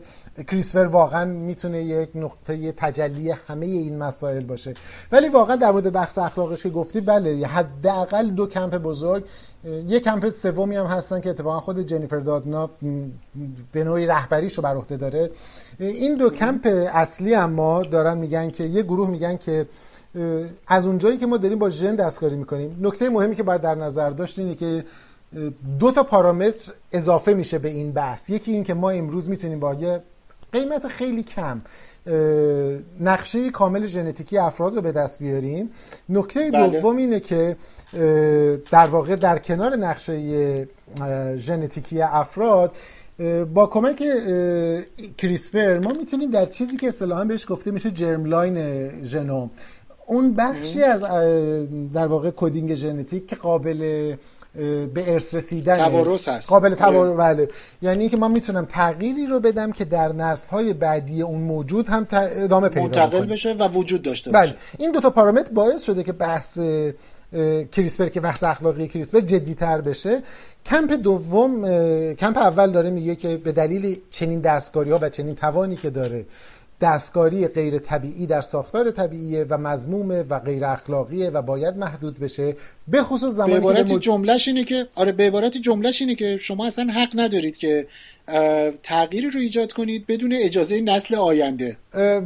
کریسفر 0.48 0.78
واقعا 0.84 1.24
می‌تونه 1.24 1.82
یک 1.82 2.08
نقطه 2.14 2.72
تجلی 2.72 3.34
همه 3.48 3.66
این 3.66 3.98
مسائل 3.98 4.44
باشه. 4.44 4.74
ولی 5.12 5.28
واقعا 5.28 5.56
در 5.56 5.70
مورد 5.70 5.92
بحث 5.92 6.18
اخلاقش 6.18 6.62
که 6.62 6.70
گفتی 6.70 7.00
بله 7.00 7.46
حداقل 7.46 8.30
دو 8.30 8.46
کمپ 8.46 8.76
بزرگ 8.76 9.24
یک 9.88 10.04
کمپ 10.04 10.28
سومی 10.28 10.76
هم 10.76 10.86
هستن 10.86 11.20
که 11.20 11.30
اتفاقا 11.30 11.60
خود 11.60 11.80
جنیفر 11.80 12.18
دادنا 12.18 12.70
به 13.72 13.84
نوعی 13.84 14.06
رهبریشو 14.06 14.62
بر 14.62 14.74
عهده 14.76 14.96
داره. 14.96 15.30
این 15.78 16.16
دو 16.16 16.30
کمپ 16.30 16.88
اصلی 16.92 17.34
اما 17.34 17.82
دارن 17.82 18.18
میگن 18.18 18.50
که 18.50 18.64
یه 18.64 18.82
گروه 18.82 19.10
میگن 19.10 19.36
که 19.36 19.66
از 20.66 20.86
اونجایی 20.86 21.16
که 21.16 21.26
ما 21.26 21.36
داریم 21.36 21.58
با 21.58 21.70
ژن 21.70 21.96
دستکاری 21.96 22.36
می‌کنیم. 22.36 22.78
نکته 22.80 23.08
مهمی 23.08 23.34
که 23.34 23.42
باید 23.42 23.60
در 23.60 23.74
نظر 23.74 24.10
داشت 24.10 24.38
اینه 24.38 24.54
که 24.54 24.84
دو 25.78 25.90
تا 25.90 26.02
پارامتر 26.02 26.72
اضافه 26.92 27.34
میشه 27.34 27.58
به 27.58 27.68
این 27.68 27.92
بحث. 27.92 28.30
یکی 28.30 28.52
این 28.52 28.64
که 28.64 28.74
ما 28.74 28.90
امروز 28.90 29.28
می‌تونیم 29.28 29.60
با 29.60 29.74
یه 29.74 30.02
قیمت 30.52 30.88
خیلی 30.88 31.22
کم 31.22 31.60
نقشه 33.00 33.50
کامل 33.50 33.86
ژنتیکی 33.86 34.38
افراد 34.38 34.76
رو 34.76 34.82
به 34.82 34.92
دست 34.92 35.22
بیاریم. 35.22 35.70
نکته 36.08 36.50
بله. 36.50 36.80
دوم 36.80 36.96
اینه 36.96 37.20
که 37.20 37.56
در 38.70 38.86
واقع 38.86 39.16
در 39.16 39.38
کنار 39.38 39.76
نقشه 39.76 40.68
ژنتیکی 41.36 42.02
افراد 42.02 42.76
با 43.54 43.66
کمک 43.66 44.02
کریسپر 45.18 45.78
ما 45.78 45.92
می‌تونیم 45.92 46.30
در 46.30 46.46
چیزی 46.46 46.76
که 46.76 46.88
اصطلاحا 46.88 47.24
بهش 47.24 47.46
گفته 47.48 47.70
میشه 47.70 47.90
germline 47.90 48.88
ژنوم 49.04 49.50
اون 50.06 50.34
بخشی 50.34 50.82
از 50.82 51.02
در 51.92 52.06
واقع 52.06 52.30
coding 52.30 52.74
ژنتیک 52.74 53.26
که 53.26 53.36
قابل 53.36 54.14
به 54.94 55.12
ارث 55.12 55.34
رسیدن 55.34 55.76
توارث 55.76 56.28
هست. 56.28 56.48
قابل 56.48 56.74
توارث 56.74 56.96
آره. 56.96 57.34
بله. 57.34 57.48
یعنی 57.82 58.08
که 58.08 58.16
من 58.16 58.30
می‌تونم 58.30 58.64
تغییری 58.64 59.26
رو 59.26 59.40
بدم 59.40 59.72
که 59.72 59.84
در 59.84 60.12
نسل 60.12 60.50
های 60.50 60.72
بعدی 60.72 61.22
اون 61.22 61.40
موجود 61.40 61.86
هم 61.88 62.06
ادامه 62.10 62.68
پیدا 62.68 62.86
منتقل 62.86 63.26
بشه 63.26 63.52
و 63.52 63.68
وجود 63.68 64.02
داشته 64.02 64.30
بله. 64.30 64.50
باشه. 64.50 64.58
این 64.78 64.92
دو 64.92 65.00
تا 65.00 65.10
پارامتر 65.10 65.52
باعث 65.52 65.82
شده 65.82 66.02
که 66.02 66.12
بحث 66.12 66.58
کریسپر 67.72 68.06
که 68.06 68.20
بحث 68.20 68.44
اخلاقی 68.44 68.88
کریسپر 68.88 69.20
تر 69.54 69.80
بشه. 69.80 70.22
کمپ 70.66 70.92
دوم 70.92 71.62
کمپ 72.14 72.38
اول 72.38 72.72
داره 72.72 72.90
میگه 72.90 73.14
که 73.14 73.36
به 73.36 73.52
دلیل 73.52 74.00
چنین 74.10 74.40
دستکاری 74.40 74.90
ها 74.90 74.98
و 75.02 75.08
چنین 75.08 75.34
توانی 75.34 75.76
که 75.76 75.90
داره 75.90 76.26
دستکاری 76.80 77.48
غیر 77.48 77.78
طبیعی 77.78 78.26
در 78.26 78.40
ساختار 78.40 78.90
طبیعیه 78.90 79.46
و 79.50 79.58
مضمومه 79.58 80.22
و 80.22 80.38
غیر 80.38 80.64
اخلاقیه 80.64 81.30
و 81.30 81.42
باید 81.42 81.76
محدود 81.76 82.18
بشه. 82.18 82.56
به 82.88 83.02
خصوص 83.02 83.32
زمانی 83.32 83.52
به 83.52 83.58
عبارت 83.58 83.86
که 83.86 83.98
جملهش 83.98 84.48
اینه 84.48 84.64
که 84.64 84.86
آره 84.94 85.12
به 85.12 85.26
عبارت 85.26 85.56
جملهش 85.56 86.00
اینه 86.00 86.14
که 86.14 86.36
شما 86.36 86.66
اصلا 86.66 86.92
حق 86.92 87.08
ندارید 87.14 87.56
که 87.56 87.86
تغییری 88.82 89.30
رو 89.30 89.40
ایجاد 89.40 89.72
کنید 89.72 90.06
بدون 90.06 90.32
اجازه 90.32 90.80
نسل 90.80 91.14
آینده. 91.14 91.76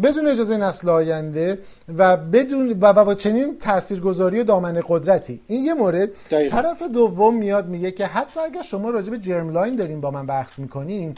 بدون 0.02 0.26
اجازه 0.26 0.56
نسل 0.56 0.88
آینده 0.88 1.58
و 1.98 2.16
بدون 2.16 2.78
و 2.80 2.92
با 2.92 3.14
چنین 3.14 3.58
تاثیرگذاری 3.58 4.40
و 4.40 4.44
دامن 4.44 4.82
قدرتی. 4.88 5.40
این 5.46 5.64
یه 5.64 5.74
مورد. 5.74 6.08
دقیقا. 6.30 6.62
طرف 6.62 6.82
دوم 6.82 7.36
میاد 7.36 7.68
میگه 7.68 7.90
که 7.90 8.06
حتی 8.06 8.40
اگر 8.40 8.62
شما 8.62 8.90
راجع 8.90 9.10
به 9.10 9.18
جرم 9.18 9.50
لاین 9.50 9.76
دارین 9.76 10.00
با 10.00 10.10
من 10.10 10.26
بحث 10.26 10.58
می‌کنین 10.58 11.14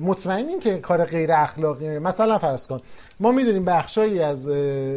مطمئنین 0.00 0.60
که 0.60 0.78
کار 0.78 1.04
غیر 1.04 1.32
اخلاقی 1.32 1.98
مثلا 1.98 2.38
فرض 2.38 2.66
کن 2.66 2.80
ما 3.20 3.32
می‌دونیم 3.32 3.64
بخشایی 3.64 4.20
از 4.20 4.48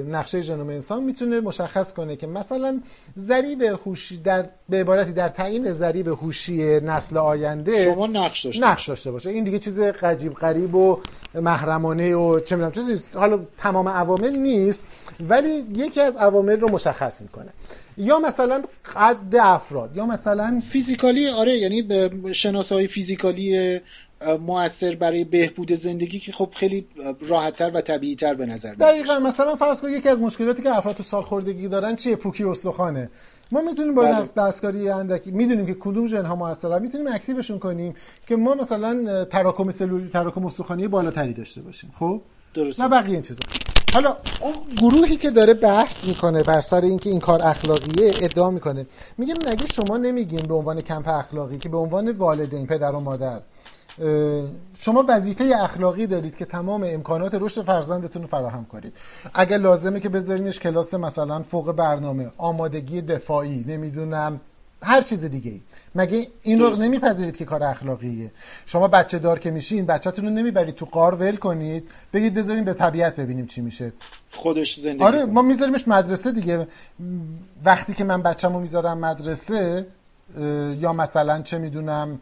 نقشه 0.09 0.41
ژنوم 0.41 0.69
انسان 0.69 1.03
می‌تونه 1.03 1.39
مشخص 1.39 1.93
کنه 1.93 2.15
که 2.15 2.27
مثلا 2.27 2.81
ضریب 3.17 3.61
هوشی 3.61 4.17
در 4.17 4.45
به 4.69 4.79
عبارتی 4.79 5.11
در 5.11 5.29
تعیین 5.29 5.71
ضریب 5.71 6.07
هوشی 6.07 6.79
نسل 6.79 7.17
آینده 7.17 7.83
شما 7.83 8.07
نقش 8.07 8.45
داشته 8.45 8.63
نقش 8.67 8.89
داشته 8.89 9.11
باشه. 9.11 9.29
این 9.29 9.43
دیگه 9.43 9.59
چیز 9.59 9.79
عجیب 9.79 10.33
غریب 10.33 10.75
و 10.75 10.99
محرمانه 11.33 12.15
و 12.15 12.39
چه 12.39 12.55
می‌دونم 12.55 12.71
چیزی 12.71 13.17
حالا 13.17 13.39
تمام 13.57 13.89
عوامل 13.89 14.35
نیست 14.35 14.87
ولی 15.29 15.65
یکی 15.75 16.01
از 16.01 16.17
عوامل 16.17 16.59
رو 16.59 16.71
مشخص 16.71 17.21
می‌کنه. 17.21 17.49
یا 17.97 18.19
مثلا 18.19 18.61
قد 18.95 19.35
افراد 19.41 19.97
یا 19.97 20.05
مثلا 20.05 20.61
فیزیکالی 20.69 21.27
آره 21.27 21.57
یعنی 21.57 21.81
به 21.81 22.11
شناسایی 22.33 22.87
فیزیکالی 22.87 23.81
موثر 24.39 24.95
برای 24.95 25.23
بهبود 25.23 25.73
زندگی 25.73 26.19
که 26.19 26.31
خب 26.31 26.49
خیلی 26.55 26.87
راحتتر 27.19 27.71
و 27.73 27.81
طبیعیتر 27.81 28.33
به 28.33 28.45
نظر 28.45 28.73
دقیقا 28.73 29.19
مثلا 29.19 29.55
فرض 29.55 29.81
کن 29.81 29.89
یکی 29.89 30.09
از 30.09 30.21
مشکلاتی 30.21 30.63
که 30.63 30.77
افراد 30.77 30.95
تو 30.95 31.03
سال 31.03 31.23
خوردگی 31.23 31.67
دارن 31.67 31.95
چیه؟ 31.95 32.15
پوکی 32.15 32.43
استخوانه. 32.43 33.09
ما 33.51 33.61
می‌تونیم 33.61 33.95
با 33.95 34.01
بله. 34.01 34.25
دستکاری 34.37 34.89
اندکی 34.89 35.31
می‌دونیم 35.31 35.65
که 35.65 35.73
کدوم 35.73 36.07
ژن 36.07 36.25
ها 36.25 36.35
موثرن 36.35 36.81
می‌تونیم 36.81 37.07
اکتیوشون 37.07 37.59
کنیم 37.59 37.93
که 38.27 38.35
ما 38.35 38.55
مثلا 38.55 39.25
تراکم 39.25 39.69
سلولی 39.69 40.09
تراکم 40.09 40.45
استخوانی 40.45 40.87
بالاتری 40.87 41.33
داشته 41.33 41.61
باشیم. 41.61 41.91
خب؟ 41.93 42.21
درست 42.53 42.81
نه 42.81 42.87
بقیه 42.87 43.13
این 43.13 43.21
چیزا. 43.21 43.39
حالا 43.93 44.17
اون 44.41 44.53
گروهی 44.77 45.15
که 45.15 45.31
داره 45.31 45.53
بحث 45.53 46.07
می‌کنه 46.07 46.43
بر 46.43 46.61
سر 46.61 46.81
اینکه 46.81 47.09
این 47.09 47.19
کار 47.19 47.41
اخلاقیه 47.41 48.11
ادعا 48.21 48.51
می‌کنه. 48.51 48.85
میگه 49.17 49.33
مگه 49.47 49.65
شما 49.65 49.97
نمیگین 49.97 50.39
به 50.39 50.53
عنوان 50.53 50.81
کمپ 50.81 51.07
اخلاقی 51.07 51.57
که 51.57 51.69
به 51.69 51.77
عنوان 51.77 52.11
والدین 52.11 52.67
پدر 52.67 52.91
و 52.91 52.99
مادر 52.99 53.39
شما 54.77 55.05
وظیفه 55.07 55.53
اخلاقی 55.61 56.07
دارید 56.07 56.35
که 56.35 56.45
تمام 56.45 56.83
امکانات 56.87 57.35
رشد 57.35 57.61
فرزندتون 57.61 58.21
رو 58.21 58.27
فراهم 58.27 58.65
کنید. 58.65 58.93
اگر 59.33 59.57
لازمه 59.57 59.99
که 59.99 60.09
بذارینش 60.09 60.59
کلاس 60.59 60.93
مثلا 60.93 61.41
فوق 61.43 61.71
برنامه 61.71 62.31
آمادگی 62.37 63.01
دفاعی 63.01 63.65
نمی‌دونم 63.67 64.39
هر 64.83 65.01
چیز 65.01 65.25
دیگه 65.25 65.51
ای 65.51 65.61
مگه 65.95 66.27
این 66.43 66.59
رو 66.59 66.75
نمیپذیرید 66.75 67.37
که 67.37 67.45
کار 67.45 67.63
اخلاقیه؟ 67.63 68.31
شما 68.65 68.87
بچه 68.87 69.19
دار 69.19 69.39
که 69.39 69.51
میشین 69.51 69.85
بچه‌تون 69.85 70.25
رو 70.25 70.31
نمی‌برید 70.31 70.75
تو 70.75 70.85
غار 70.85 71.15
ول 71.15 71.35
کنید 71.35 71.89
بگید 72.13 72.33
بذاریم 72.33 72.63
به 72.63 72.73
طبیعت 72.73 73.15
ببینیم 73.15 73.45
چی 73.45 73.61
میشه. 73.61 73.93
خودش 74.31 74.79
زندگی 74.79 75.03
آره 75.03 75.25
ما 75.25 75.41
میذاریمش 75.41 75.87
مدرسه 75.87 76.31
دیگه. 76.31 76.67
وقتی 77.65 77.93
که 77.93 78.03
من 78.03 78.21
بچه‌مو 78.21 78.59
می‌ذارم 78.59 78.97
مدرسه 78.97 79.87
یا 80.79 80.93
مثلا 80.93 81.41
چه 81.41 81.57
می‌دونم 81.57 82.19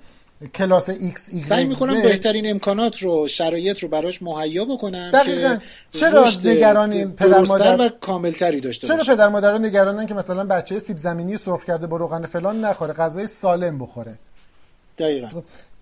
کلاس 0.56 0.90
ایکس 0.90 1.30
ایگرگ 1.34 1.50
سعی 1.50 1.66
می‌کنم 1.66 2.02
بهترین 2.02 2.50
امکانات 2.50 2.98
رو 3.02 3.28
شرایط 3.28 3.80
رو 3.80 3.90
براش 3.90 4.22
مهیا 4.22 4.66
بکنم 4.66 5.12
دقیقا. 5.12 5.56
که 5.56 6.00
چرا 6.00 6.30
نگران 6.44 7.12
پدر 7.12 7.40
مادر 7.40 7.82
و 7.82 7.90
کاملتری 7.90 8.62
داشته 8.62 8.88
چرا 8.88 9.04
پدر 9.04 9.30
مادرها 9.30 9.58
نگرانن 9.58 10.06
که 10.06 10.14
مثلا 10.14 10.44
بچه 10.44 10.80
سیب 10.80 10.98
زمینی 10.98 11.38
سرخ 11.38 11.66
کرده 11.66 11.88
با 11.88 11.98
روغن 11.98 12.26
فلان 12.26 12.66
نخوره 12.66 12.94
غذای 12.94 13.26
سالم 13.26 13.80
بخوره؟ 13.80 14.20
دقیقا. 14.98 15.28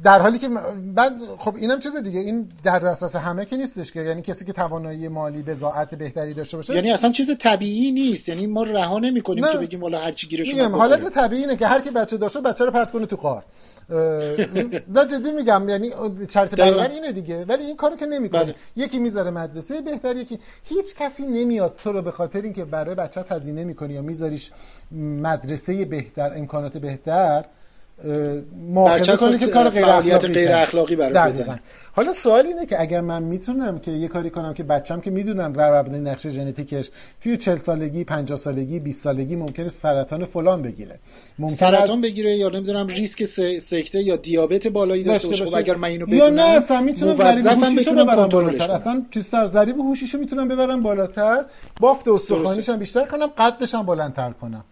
در 0.03 0.19
حالی 0.19 0.39
که 0.39 0.49
بعد 0.95 1.13
خب 1.37 1.55
اینم 1.55 1.79
چیز 1.79 1.95
دیگه. 1.95 2.19
این 2.19 2.49
در 2.63 2.79
دسترس 2.79 3.15
همه 3.15 3.45
که 3.45 3.57
نیستش 3.57 3.91
که. 3.91 4.01
یعنی 4.01 4.21
کسی 4.21 4.45
که 4.45 4.53
توانایی 4.53 5.07
مالی 5.07 5.41
بضاعت 5.41 5.95
بهتری 5.95 6.33
داشته 6.33 6.57
باشه 6.57 6.75
یعنی 6.75 6.91
اصلا 6.91 7.11
چیز 7.11 7.29
طبیعی 7.39 7.91
نیست. 7.91 8.29
یعنی 8.29 8.47
ما 8.47 8.63
رها 8.63 8.99
نمی‌کنیم 8.99 9.45
که 9.51 9.57
بگیم 9.57 9.81
والا 9.81 9.99
هر 9.99 10.11
چی 10.11 10.27
گیرش 10.27 10.47
میگم 10.47 10.75
حالت 10.75 11.09
طبیعی 11.09 11.41
اینه 11.41 11.55
که 11.55 11.67
هر 11.67 11.81
کی 11.81 11.89
بچه 11.89 12.17
داشته 12.17 12.41
بچه 12.41 12.65
رو 12.65 12.71
پرت 12.71 12.91
کنه 12.91 13.05
تو 13.05 13.15
قار 13.15 13.43
نه 14.87 15.05
جدی 15.09 15.31
میگم. 15.31 15.69
یعنی 15.69 15.89
شرط 16.29 16.55
برابر 16.55 16.89
اینه 16.89 17.11
دیگه. 17.11 17.45
ولی 17.45 17.63
این 17.63 17.75
کارو 17.75 17.95
که 17.95 18.05
نمی‌کنه. 18.05 18.43
بله. 18.43 18.55
یکی 18.75 18.99
می‌ذاره 18.99 19.29
مدرسه 19.29 19.81
بهتر 19.81 20.15
یکی 20.15 20.39
هیچ 20.63 20.95
کسی 20.95 21.25
نمیاد 21.25 21.79
تو 21.83 21.91
رو 21.91 22.01
به 22.01 22.11
خاطر 22.11 22.41
اینکه 22.41 22.65
برای 22.65 22.95
بچه 22.95 23.23
هزینه 23.29 23.63
می‌کنی 23.63 23.93
یا 23.93 24.01
میذاریش 24.01 24.51
مدرسه 25.21 25.85
بهتر 25.85 26.33
امکانات 26.35 26.77
بهتر 26.77 27.45
مؤاخذه 28.73 29.17
کنه 29.17 29.37
که 29.37 29.47
کار 29.47 29.69
غیر 29.69 29.85
اخلاقی 29.85 30.27
غیر 30.27 30.53
اخلاقی 30.53 30.95
برای 30.95 31.33
حالا 31.93 32.13
سوال 32.13 32.47
اینه 32.47 32.65
که 32.65 32.81
اگر 32.81 33.01
من 33.01 33.23
می‌تونم 33.23 33.79
که 33.79 33.91
یه 33.91 34.07
کاری 34.07 34.29
کنم 34.29 34.53
که 34.53 34.63
بچم 34.63 35.01
که 35.01 35.11
می‌دونم 35.11 35.53
بر 35.53 35.79
مبنای 35.79 35.99
نقشه 35.99 36.29
ژنتیکش 36.29 36.89
توی 37.21 37.37
40 37.37 37.55
سالگی 37.55 38.03
50 38.03 38.37
سالگی 38.37 38.79
20 38.79 39.03
سالگی 39.03 39.35
ممکنه 39.35 39.69
سرطان 39.69 40.25
فلان 40.25 40.61
بگیره. 40.61 40.99
ممکنه 41.39 41.57
سرطان 41.57 41.97
از... 41.97 42.01
بگیره 42.01 42.35
یا 42.35 42.49
نمی‌دونم 42.49 42.87
ریسک 42.87 43.23
سکته 43.59 44.01
یا 44.01 44.15
دیابت 44.15 44.67
بالایی 44.67 45.03
داشته 45.03 45.27
باشه. 45.27 45.57
اگر 45.57 45.75
من 45.75 45.87
اینو 45.87 46.05
بدونم 46.05 46.19
یا 46.19 46.29
نه 46.29 46.41
اصلا 46.41 46.81
می‌تونم 46.81 47.15
ضریب 47.15 47.63
هوشیشو 47.63 47.93
ببرم 47.93 48.27
بالاتر. 48.27 48.71
اصلا 48.71 49.05
چیزتر 49.11 49.45
ضریب 49.45 49.77
هوشیشو 49.77 50.17
می‌تونم 50.17 50.47
ببرم 50.47 50.81
بالاتر. 50.81 51.45
بافت 51.79 52.07
استخوانیش 52.07 52.69
هم 52.69 52.77
بیشتر 52.77 53.05
کنم 53.05 53.27
قدش 53.37 53.75
هم 53.75 53.85
بلندتر 53.85 54.31
کنم. 54.31 54.63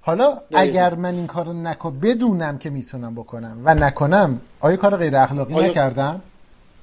حالا 0.00 0.40
اگر 0.54 0.94
من 0.94 1.14
این 1.14 1.26
کارو 1.26 1.52
نکو 1.52 1.90
بدونم 1.90 2.58
که 2.58 2.70
می‌تونم 2.70 3.14
بکنم 3.14 3.60
و 3.64 3.74
نکنم 3.74 4.40
آیا 4.60 4.76
کار 4.76 4.96
غیر 4.96 5.16
اخلاقی 5.16 5.54
نکردم؟ 5.54 6.22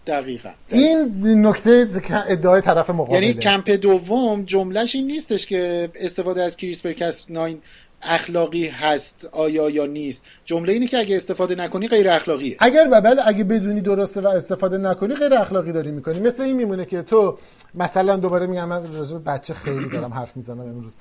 دقیقا, 0.08 0.50
این 0.68 1.48
نکته 1.48 1.88
ادعای 2.28 2.62
طرف 2.62 2.90
مقابله. 2.90 3.22
یعنی 3.22 3.34
کمپ 3.34 3.70
دوم 3.70 4.44
جملهش 4.44 4.96
این 4.96 5.08
نیستش 5.08 5.46
که 5.46 5.90
استفاده 5.96 6.44
از 6.44 6.58
کریسپر 6.58 6.94
کاس 6.94 7.26
9 7.30 7.58
اخلاقی 8.06 8.68
هست 8.68 9.30
آیا 9.32 9.70
یا 9.70 9.86
نیست. 9.86 10.26
جمله 10.46 10.74
اینه 10.74 10.88
که 10.88 10.98
اگه 10.98 11.16
استفاده 11.16 11.56
نکنی 11.56 11.88
غیر 11.88 12.10
اخلاقیه. 12.10 12.56
اگر 12.60 12.88
بله 12.88 13.22
اگه 13.26 13.44
بدونی 13.44 13.82
درسته 13.82 14.22
و 14.22 14.28
استفاده 14.28 14.78
نکنی 14.78 15.16
غیر 15.16 15.34
اخلاقی 15.34 15.72
داری 15.72 15.92
می‌کنی. 15.92 16.20
مثل 16.20 16.44
این 16.44 16.56
میمونه 16.56 16.86
که 16.86 17.02
تو 17.02 17.38
مثلا 17.76 18.16
دوباره 18.16 18.48
میگم 18.48 18.68
من 18.68 18.84
بچه 19.26 19.54
خیلی 19.54 19.90
دارم 19.90 20.14
حرف 20.14 20.36
می‌زنم 20.36 20.60
امروز. 20.60 20.96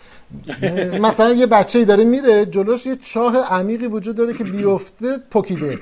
مثلا 1.00 1.32
یه 1.32 1.46
بچه 1.46 1.78
ای 1.78 1.84
داره 1.84 2.04
میره 2.04 2.46
جلوش 2.46 2.86
یه 2.86 2.96
چاه 2.96 3.36
عمیقی 3.36 3.86
وجود 3.86 4.16
داره 4.16 4.34
که 4.34 4.44
بیفته 4.44 5.18
پکیده 5.30 5.78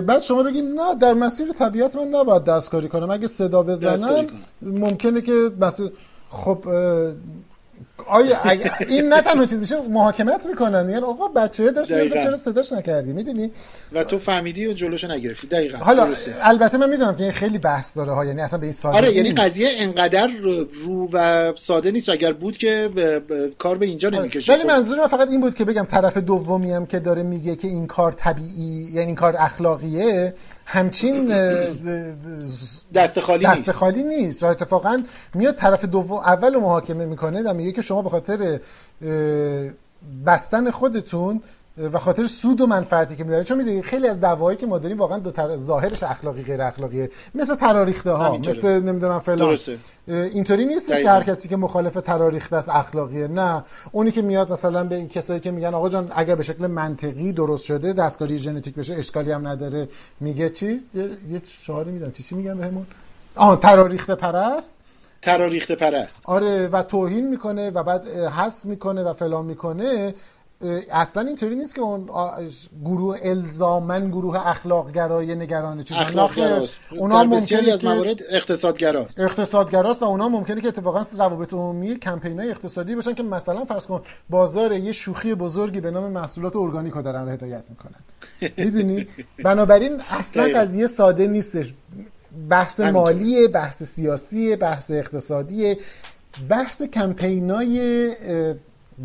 بعد 0.00 0.18
شما 0.18 0.42
بگید 0.42 0.64
نه 0.64 0.94
در 1.00 1.14
مسیر 1.14 1.52
طبیعت 1.52 1.96
من 1.96 2.08
نباید 2.08 2.44
دستکاری 2.44 2.88
کنم. 2.88 3.10
اگه 3.10 3.26
صدا 3.26 3.62
بزنم 3.62 4.26
ممکنه 4.62 5.20
که 5.20 5.50
مثلا 5.60 5.90
خب 6.28 6.64
آیا 8.06 8.38
این 8.88 9.08
نه 9.08 9.20
تنها 9.20 9.46
چیز 9.46 9.60
میشه 9.60 9.76
محاکمت 9.88 10.46
می‌کنن. 10.46 10.86
میگن 10.86 11.04
آقا 11.04 11.28
بچه 11.28 11.70
داشت 11.70 11.88
چرا 12.22 12.36
صداش 12.36 12.72
نکردی؟ 12.72 13.12
می‌دونی؟ 13.12 13.50
و 13.92 14.04
تو 14.04 14.18
فهمیدی 14.18 14.66
و 14.66 14.72
جلوشو 14.72 15.10
نگرفتی. 15.12 15.46
دقیقاً. 15.46 15.78
حالا 15.78 16.06
درسته. 16.06 16.34
البته 16.40 16.78
من 16.78 16.90
می‌دونم 16.90 17.14
که 17.14 17.30
خیلی 17.30 17.58
بحث 17.58 17.96
داره 17.96 18.12
ها. 18.12 18.24
یعنی 18.24 18.40
اصلا 18.40 18.58
به 18.58 18.66
این 18.66 18.72
ساده 18.72 18.96
آره 18.96 19.12
یعنی 19.12 19.32
قضیه 19.32 19.68
انقدر 19.76 20.30
رو 20.84 21.08
و 21.12 21.52
ساده 21.56 21.90
نیست. 21.90 22.08
اگر 22.08 22.32
بود 22.32 22.56
که 22.56 22.90
کار 23.58 23.78
به 23.78 23.86
اینجا 23.86 24.08
آره. 24.08 24.18
نمی‌کشه 24.18 24.52
ولی 24.52 24.64
منظور 24.64 25.00
من 25.00 25.06
فقط 25.06 25.30
این 25.30 25.40
بود 25.40 25.54
که 25.54 25.64
بگم 25.64 25.84
طرف 25.84 26.16
دومی 26.16 26.72
هم 26.72 26.86
که 26.86 26.98
داره 26.98 27.22
میگه 27.22 27.56
که 27.56 27.68
این 27.68 27.86
کار 27.86 28.12
طبیعی 28.12 28.88
یعنی 28.92 29.06
این 29.06 29.14
کار 29.14 29.36
اخلاقیه. 29.38 30.34
همچین 30.72 31.26
دست 32.94 33.20
خالی 33.20 33.44
دست 33.44 33.56
نیست. 33.56 33.70
خالی 33.70 34.02
نیست 34.02 34.42
و 34.42 34.46
اتفاقا 34.46 35.02
میاد 35.34 35.56
طرف 35.56 35.84
دوم 35.84 36.16
اول 36.18 36.56
محاکمه 36.56 37.06
می‌کنه 37.06 37.42
و 37.42 37.54
میگه 37.54 37.72
که 37.72 37.82
شما 37.82 38.02
به 38.02 38.10
خاطر 38.10 38.60
بستن 40.26 40.70
خودتون 40.70 41.42
و 41.92 41.98
خاطر 41.98 42.26
سود 42.26 42.60
و 42.60 42.66
منفعتی 42.66 43.16
که 43.16 43.24
می‌برید 43.24 43.44
چون 43.44 43.58
می‌دونید 43.58 43.84
خیلی 43.84 44.08
از 44.08 44.20
دعوایی 44.20 44.56
که 44.58 44.66
ما 44.66 44.78
داریم 44.78 44.98
واقعا 44.98 45.18
دو 45.18 45.30
تر... 45.30 45.56
ظاهرش 45.56 46.02
اخلاقی 46.02 46.42
غیر 46.42 46.62
اخلاقیه. 46.62 47.10
مثل 47.34 47.54
تراریخته 47.54 48.10
ها 48.10 48.38
مثل 48.38 48.80
نمی‌دونم 48.82 49.18
فلان. 49.18 49.58
اینطوری 50.06 50.64
نیستش 50.64 51.00
که 51.00 51.10
هر 51.10 51.22
کسی 51.22 51.48
که 51.48 51.56
مخالف 51.56 51.94
تراریخته 51.94 52.56
است 52.56 52.68
اخلاقیه. 52.68 53.28
نه. 53.28 53.64
اونی 53.92 54.10
که 54.10 54.22
میاد 54.22 54.52
مثلا 54.52 54.84
به 54.84 54.94
این 54.94 55.08
کسایی 55.08 55.40
که 55.40 55.50
میگن 55.50 55.74
آقا 55.74 55.88
جان 55.88 56.12
اگر 56.16 56.34
به 56.34 56.42
شکل 56.42 56.66
منطقی 56.66 57.32
درست 57.32 57.64
شده 57.64 57.92
دستکاری 57.92 58.38
ژنتیک 58.38 58.74
بشه 58.74 58.94
اشکالی 58.94 59.32
هم 59.32 59.48
نداره. 59.48 59.88
میگه 60.20 60.50
چی؟ 60.50 60.80
یه 61.30 61.42
شعاری 61.46 61.90
میدن. 61.90 62.10
چی 62.10 62.22
چی 62.22 62.34
میگن 62.34 62.58
بهمون؟ 62.58 62.86
آها 63.34 63.56
تراریخته 63.56 64.14
پرست. 64.14 64.74
تراریخته 65.22 65.74
پرست. 65.74 66.22
آره 66.24 66.68
و 66.68 66.82
توهین 66.82 67.28
می‌کنه 67.28 67.70
و 67.70 67.82
بعد 67.82 68.08
حذف 68.08 68.64
می‌کنه 68.64 69.02
و 69.02 69.12
فلان 69.12 69.44
می‌کنه. 69.44 70.14
اصلا 70.90 71.22
اینطوری 71.22 71.56
نیست 71.56 71.74
که 71.74 71.80
اون 71.80 72.08
گروه 72.84 73.18
الزامن 73.22 74.10
گروه 74.10 74.48
اخلاق 74.48 74.92
گرای 74.92 75.34
نگران 75.34 75.82
چیز 75.82 75.96
اخلاق 75.96 76.30
اونا 76.90 77.24
ممکنه 77.24 77.72
از 77.72 77.84
موارد 77.84 78.18
اقتصادگراست. 78.30 79.20
اقتصادگراست 79.20 80.02
و 80.02 80.04
اونا 80.04 80.28
ممکنه 80.28 80.60
که 80.60 80.68
اتفاقا 80.68 81.02
روابط 81.18 81.52
عمومی 81.52 81.98
کمپینای 81.98 82.50
اقتصادی 82.50 82.94
باشن 82.94 83.14
که 83.14 83.22
مثلا 83.22 83.64
فرض 83.64 83.86
کن 83.86 84.02
بازار 84.30 84.72
یه 84.72 84.92
شوخی 84.92 85.34
بزرگی 85.34 85.80
به 85.80 85.90
نام 85.90 86.10
محصولات 86.10 86.56
ارگانیک 86.56 86.92
رو 86.92 87.02
دارن 87.02 87.28
هدایت 87.28 87.70
می‌کنن. 87.70 88.00
می‌دونی؟ 88.64 89.06
بنابراین 89.44 90.00
اصلا 90.10 90.48
قضیه 90.54 90.86
ساده 90.86 91.26
نیستش. 91.26 91.74
بحث 92.48 92.80
مالی 92.80 93.48
بحث 93.48 93.82
سیاسی 93.82 94.56
بحث 94.56 94.90
اقتصادی 94.90 95.76
بحث 96.48 96.82
کمپینای 96.82 98.10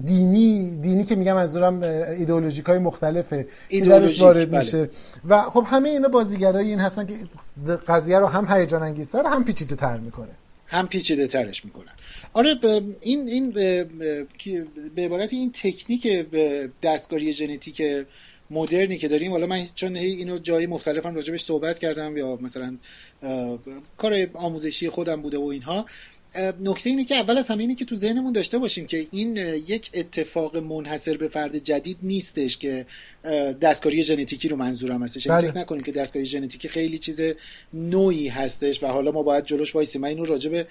دینی 0.03 0.77
دینی 0.77 1.03
که 1.03 1.15
میگم 1.15 1.33
منظورم 1.33 1.83
ایدئولوژیک 1.83 2.65
های 2.65 2.79
مختلفه 2.79 3.47
که 3.69 3.81
درش 3.81 4.21
وارد 4.21 4.51
بله. 4.51 4.59
میشه. 4.59 4.89
و 5.29 5.41
خب 5.41 5.63
همه 5.67 5.89
اینا 5.89 6.07
بازیگرای 6.07 6.69
این 6.69 6.79
هستن 6.79 7.05
که 7.05 7.13
قضیه 7.87 8.19
رو 8.19 8.25
هم 8.25 8.57
هیجان 8.57 8.83
انگیزتر 8.83 9.23
هم 9.25 9.43
پیچیده 9.43 9.75
تر 9.75 9.97
می‌کنه. 9.97 10.31
هم 10.67 10.87
پیچیده 10.87 11.27
ترش 11.27 11.65
می‌کنن. 11.65 11.91
آره 12.33 12.55
این 13.01 13.27
این 13.27 13.51
به 14.95 15.05
عبارت 15.05 15.33
این 15.33 15.51
تکنیک 15.51 16.25
دستکاری 16.83 17.33
ژنتیک 17.33 17.81
مدرنی 18.49 18.97
که 18.97 19.07
داریم 19.07 19.31
حالا 19.31 19.47
من 19.47 19.65
چون 19.75 19.95
اینو 19.95 20.37
جای 20.37 20.67
مختلفم 20.67 21.15
راجبش 21.15 21.43
صحبت 21.43 21.79
کردم 21.79 22.17
یا 22.17 22.39
مثلا 22.41 22.77
کار 23.97 24.27
آموزشی 24.33 24.89
خودم 24.89 25.21
بوده 25.21 25.37
و 25.37 25.43
اینها 25.43 25.85
نکته 26.61 26.89
اینه 26.89 27.05
که 27.05 27.15
اول 27.15 27.37
از 27.37 27.47
همه 27.47 27.61
اینه 27.61 27.75
که 27.75 27.85
تو 27.85 27.95
ذهنمون 27.95 28.33
داشته 28.33 28.57
باشیم 28.57 28.87
که 28.87 29.07
این 29.11 29.37
یک 29.37 29.89
اتفاق 29.93 30.57
منحصر 30.57 31.17
به 31.17 31.27
فرد 31.27 31.57
جدید 31.57 31.97
نیستش 32.03 32.57
که 32.57 32.85
دستکاری 33.61 34.03
ژنتیکی 34.03 34.47
رو 34.47 34.55
منظورم 34.55 35.03
هستش 35.03 35.25
یعنی 35.25 35.41
بله. 35.41 35.51
فکر 35.51 35.59
نکنیم 35.59 35.83
که 35.83 35.91
دستکاری 35.91 36.25
ژنتیکی 36.25 36.69
خیلی 36.69 36.97
چیز 36.97 37.21
نوعی 37.73 38.27
هستش 38.27 38.83
و 38.83 38.87
حالا 38.87 39.11
ما 39.11 39.23
باید 39.23 39.45
جلوش 39.45 39.75
وایسیم 39.75 40.01
من 40.01 40.07
اینو 40.07 40.25
راجع 40.25 40.49
به 40.49 40.67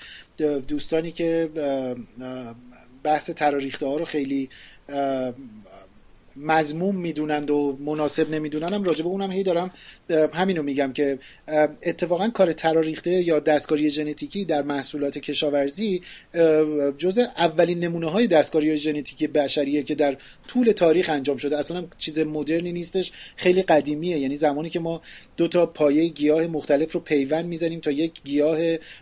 دوستانی 0.68 1.12
که 1.12 1.50
بحث 3.02 3.30
تراریخته 3.30 3.86
ها 3.86 3.96
رو 3.96 4.04
خیلی 4.04 4.48
مضموم 6.37 6.97
می‌دونند 6.97 7.51
و 7.51 7.78
مناسب 7.80 8.30
نمی‌دونن 8.30 8.72
هم 8.72 8.85
راجبه 8.85 9.09
اونم 9.09 9.32
هی 9.32 9.43
دارم 9.43 9.70
همینو 10.32 10.62
میگم 10.62 10.93
که 10.93 11.18
اتفاقا 11.82 12.28
کار 12.28 12.53
تراریخته 12.53 13.11
یا 13.11 13.41
دستکاری 13.41 13.91
ژنتیکی 13.91 14.45
در 14.45 14.62
محصولات 14.62 15.18
کشاورزی 15.18 16.03
جز 16.99 17.18
اولین 17.18 17.78
نمونه 17.78 18.11
های 18.11 18.26
دستکاری 18.26 18.76
ژنتیکی 18.76 19.26
بشریه 19.26 19.82
که 19.82 19.95
در 19.95 20.16
طول 20.49 20.72
تاریخ 20.72 21.11
انجام 21.11 21.37
شده. 21.37 21.59
اصلا 21.59 21.85
چیز 21.99 22.18
مدرنی 22.18 22.72
نیستش 22.72 23.12
خیلی 23.37 23.62
قدیمیه. 23.62 24.18
یعنی 24.18 24.37
زمانی 24.37 24.70
که 24.70 24.80
ما 24.80 25.01
دو 25.37 25.49
تا 25.49 25.66
پایه 25.66 26.09
گیاه 26.09 26.47
مختلف 26.47 26.93
رو 26.93 27.01
پیوند 27.01 27.45
می‌زنیم 27.45 27.80
تا 27.80 27.91
یک 27.91 28.12
گیاه 28.24 28.59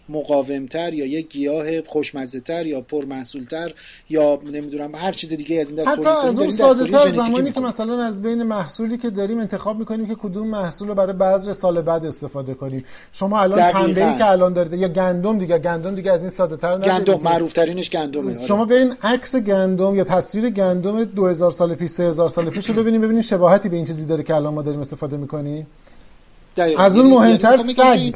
مقاومتر 0.08 0.94
یا 0.94 1.06
یک 1.06 1.28
گیاه 1.28 1.82
خوشمزه 1.82 2.40
تر 2.40 2.66
یا 2.66 2.80
پرمحصولتر 2.80 3.74
یا 4.10 4.42
نمی‌دونم 4.52 4.94
هر 4.94 5.12
چیز 5.12 5.32
دیگه 5.32 5.60
از 5.60 5.72
این 5.72 5.82
دست 5.82 5.88
حتی 5.88 6.28
از 6.28 6.40
اون 6.40 6.48
ساده 6.48 6.84
زمانی 7.22 7.52
که 7.52 7.60
مثلا 7.60 8.04
از 8.04 8.22
بین 8.22 8.42
محصولی 8.42 8.98
که 8.98 9.10
داریم 9.10 9.38
انتخاب 9.38 9.78
می‌کنیم 9.78 10.06
که 10.06 10.14
کدوم 10.14 10.48
محصول 10.48 10.88
رو 10.88 10.94
برای 10.94 11.12
بذر 11.12 11.52
سال 11.52 11.82
بعد 11.82 12.06
استفاده 12.06 12.54
کنیم. 12.54 12.84
شما 13.12 13.40
الان 13.40 13.72
پنبه 13.72 14.14
که 14.18 14.30
الان 14.30 14.52
دارید 14.52 14.72
یا 14.72 14.88
گندم 14.88 15.38
دیگه 15.38 15.58
گندم 15.58 15.94
دیگه 15.94 16.12
از 16.12 16.20
این 16.20 16.30
ساده 16.30 16.56
تر 16.56 16.78
گندم 16.78 17.20
معروف 17.22 17.52
ترینش 17.52 17.90
گندمه. 17.90 18.34
آره. 18.34 18.46
شما 18.46 18.64
برین 18.64 18.94
عکس 19.02 19.36
گندم 19.36 19.94
یا 19.94 20.04
تصویر 20.04 20.50
گندم 20.50 21.04
2000 21.04 21.50
سال 21.50 21.74
پیش 21.74 21.90
3000 21.90 22.28
سال 22.28 22.50
پیش 22.50 22.70
رو 22.70 22.74
ببینید 22.74 23.00
ببینید 23.00 23.24
شباهتی 23.24 23.68
به 23.68 23.76
این 23.76 23.84
چیزی 23.84 24.06
داره 24.06 24.22
که 24.22 24.34
الان 24.34 24.54
ما 24.54 24.62
داریم 24.62 24.80
استفاده 24.80 25.16
می‌کنیم. 25.16 25.66
از 26.78 26.98
اون 26.98 27.06
یعنی 27.06 27.18
مهمتر 27.18 27.56
سگ. 27.56 28.14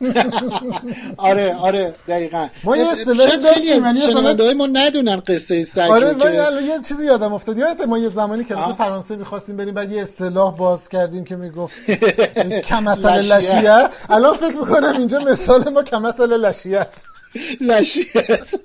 آره 1.16 1.54
آره 1.54 1.92
دقیقا. 2.08 2.48
ما 2.64 2.76
یه 2.76 2.90
اصطلاحی 2.90 3.36
داشتیم 3.36 3.82
یعنی 3.82 3.98
مثلا 3.98 4.54
ما 4.54 4.66
ندونن 4.66 5.20
قصه 5.26 5.62
سگ 5.62 5.80
آره 5.80 6.12
من 6.12 6.32
یه 6.66 6.82
چیزی 6.88 7.06
یادم 7.06 7.32
افتاد. 7.32 7.58
یادت 7.58 7.86
ما 7.86 7.98
یه 7.98 8.08
زمانی 8.08 8.44
که 8.44 8.54
مثلا 8.54 8.74
فرانسه 8.74 9.16
می‌خواستیم 9.16 9.56
بریم 9.56 9.74
بعد 9.74 9.92
یه 9.92 10.02
اصطلاح 10.02 10.56
باز 10.56 10.88
کردیم 10.88 11.24
که 11.24 11.36
می‌گفت 11.36 11.90
کم 12.64 12.84
مثلا 12.84 13.16
لشیه. 13.16 13.88
الان 14.10 14.36
فکر 14.36 14.56
می‌کنم 14.56 14.96
اینجا 14.98 15.18
مثال 15.18 15.68
ما 15.68 15.82
کم 15.82 16.02
مثلا 16.02 16.36
لشیه 16.36 16.78
است. 16.78 17.08
لشیه 17.60 18.06
است. 18.28 18.60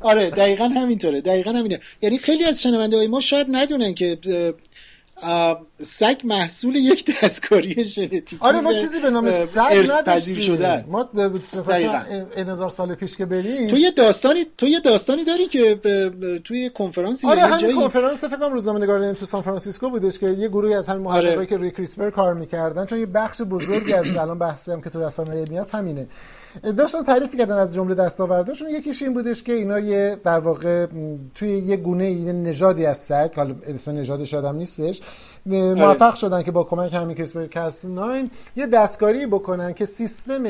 آره 0.00 0.30
دقیقا 0.30 0.64
همینطوره 0.64 1.20
دقیقا 1.20 1.50
همینه. 1.50 1.80
یعنی 2.02 2.18
خیلی 2.18 2.44
از 2.44 2.62
شنونده 2.62 2.96
های 2.96 3.06
ما 3.06 3.20
شاید 3.20 3.46
ندونن 3.50 3.94
که 3.94 4.18
سگ 5.82 6.16
محصول 6.24 6.76
یک 6.76 7.10
دستکاری 7.22 7.84
ژنتیکی 7.84 8.36
آره 8.40 8.60
ما 8.60 8.72
چیزی 8.72 9.00
به 9.00 9.10
نام 9.10 9.30
سگ 9.30 9.88
نداشتیم. 9.98 10.40
شده 10.40 10.68
است. 10.68 10.92
ما 10.92 11.08
مثلا 11.56 12.02
هزار 12.36 12.68
سال 12.68 12.94
پیش 12.94 13.16
که 13.16 13.26
بریم. 13.26 13.68
تو 13.68 13.76
یه 13.76 13.90
داستانی 13.90 14.46
تو 14.58 14.66
یه 14.66 14.80
داستانی 14.80 15.24
داری 15.24 15.48
که 15.48 15.78
توی 16.44 16.70
کنفرانسی 16.70 17.26
آره 17.26 17.42
همین 17.42 17.58
جایی... 17.58 17.74
کنفرانس 17.74 18.24
فکر 18.24 18.36
کنم 18.36 18.52
روزنامه‌نگار 18.52 19.12
تو 19.12 19.26
سان 19.26 19.42
فرانسیسکو 19.42 19.90
بودش 19.90 20.18
که 20.18 20.28
یه 20.28 20.48
گروهی 20.48 20.74
از 20.74 20.88
همین 20.88 21.02
محققایی 21.02 21.36
آره. 21.36 21.46
که 21.46 21.56
روی 21.56 21.70
کریسپر 21.70 22.10
کار 22.10 22.34
می‌کردن 22.34 22.86
چون 22.86 22.98
یه 22.98 23.06
بخش 23.06 23.42
بزرگی 23.42 23.92
از 23.92 24.06
الان 24.06 24.38
بحثی 24.38 24.72
هم 24.72 24.80
که 24.80 24.90
تو 24.90 25.02
رسانه 25.02 25.30
علمی 25.30 25.58
هست 25.58 25.74
همینه. 25.74 26.06
داشتن 26.76 27.02
تعریف 27.02 27.36
کردن 27.36 27.56
از 27.56 27.74
جمله 27.74 27.94
دستاورداشون. 27.94 28.68
یکیش 28.68 29.02
این 29.02 29.14
بودش 29.14 29.42
که 29.42 29.52
اینا 29.52 29.78
یه 29.78 30.16
در 30.24 30.38
واقع 30.38 30.86
توی 31.34 31.58
یه 31.58 31.76
گونه 31.76 32.10
یه 32.10 32.32
نژادی 32.32 32.86
از 32.86 32.98
سگ 32.98 33.30
حالا 33.36 33.54
اسم 33.66 33.90
نژادش 33.90 34.32
یادم 34.32 34.56
نیستش 34.56 35.00
موفق 35.74 36.14
شدن 36.14 36.42
که 36.42 36.50
با 36.50 36.64
کمک 36.64 36.94
همین 36.94 37.16
کریسپر 37.16 37.46
کاس 37.46 37.84
9 37.84 38.30
یه 38.56 38.66
دستکاری 38.66 39.26
بکنن 39.26 39.74
که 39.74 39.84
سیستم 39.84 40.42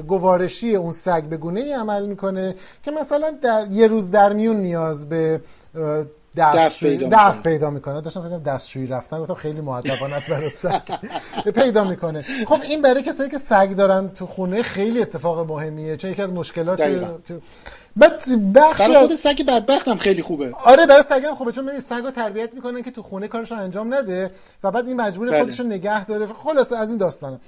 گوارشی 0.00 0.76
اون 0.76 0.90
سگ 0.90 1.22
به 1.22 1.36
گونه 1.36 1.60
ای 1.60 1.72
عمل 1.72 2.06
می‌کنه 2.06 2.54
که 2.82 2.90
مثلا 2.90 3.30
در 3.42 3.66
یه 3.70 3.86
روز 3.86 4.10
در 4.10 4.32
میون 4.32 4.56
نیاز 4.56 5.08
به 5.08 5.40
دستشویی 6.36 6.96
دفع 6.96 7.40
پیدا 7.42 7.70
می‌کنه. 7.70 8.00
داشتم 8.00 8.20
فکر 8.20 8.38
دستشویی 8.38 8.86
رفتن 8.86 9.20
گفتم 9.20 9.34
خیلی 9.34 9.60
مؤدبانه 9.60 10.14
است 10.14 10.30
برای 10.30 10.48
سگ. 10.48 10.80
پیدا 11.62 11.84
می‌کنه. 11.84 12.24
خب 12.46 12.58
این 12.62 12.82
برای 12.82 13.02
کسایی 13.02 13.30
که 13.30 13.38
سگ 13.38 13.74
دارن 13.76 14.08
تو 14.08 14.26
خونه 14.26 14.62
خیلی 14.62 15.02
اتفاق 15.02 15.50
مهمیه 15.50 15.96
چون 15.96 16.10
یکی 16.10 16.22
از 16.22 16.32
مشکلات 16.32 16.80
بعد 17.96 18.22
بخش 18.54 18.80
برای 18.80 19.06
خود 19.06 19.14
سگ 19.14 19.42
بدبختم 19.42 19.96
خیلی 19.96 20.22
خوبه. 20.22 20.54
آره 20.64 20.86
برای 20.86 21.02
سگم 21.02 21.34
خوبه 21.34 21.52
چون 21.52 21.74
می 21.74 21.80
سگو 21.80 22.10
تربیت 22.10 22.54
می‌کنن 22.54 22.82
که 22.82 22.90
تو 22.90 23.02
خونه 23.02 23.28
کارشو 23.28 23.54
انجام 23.54 23.94
نده 23.94 24.30
و 24.64 24.70
بعد 24.70 24.86
این 24.88 25.00
مجبور 25.00 25.30
بله. 25.30 25.40
خودشو 25.40 25.62
نگه 25.62 26.04
داره. 26.04 26.26
خلاصه 26.26 26.76
از 26.76 26.88
این 26.88 26.98
داستانه. 26.98 27.40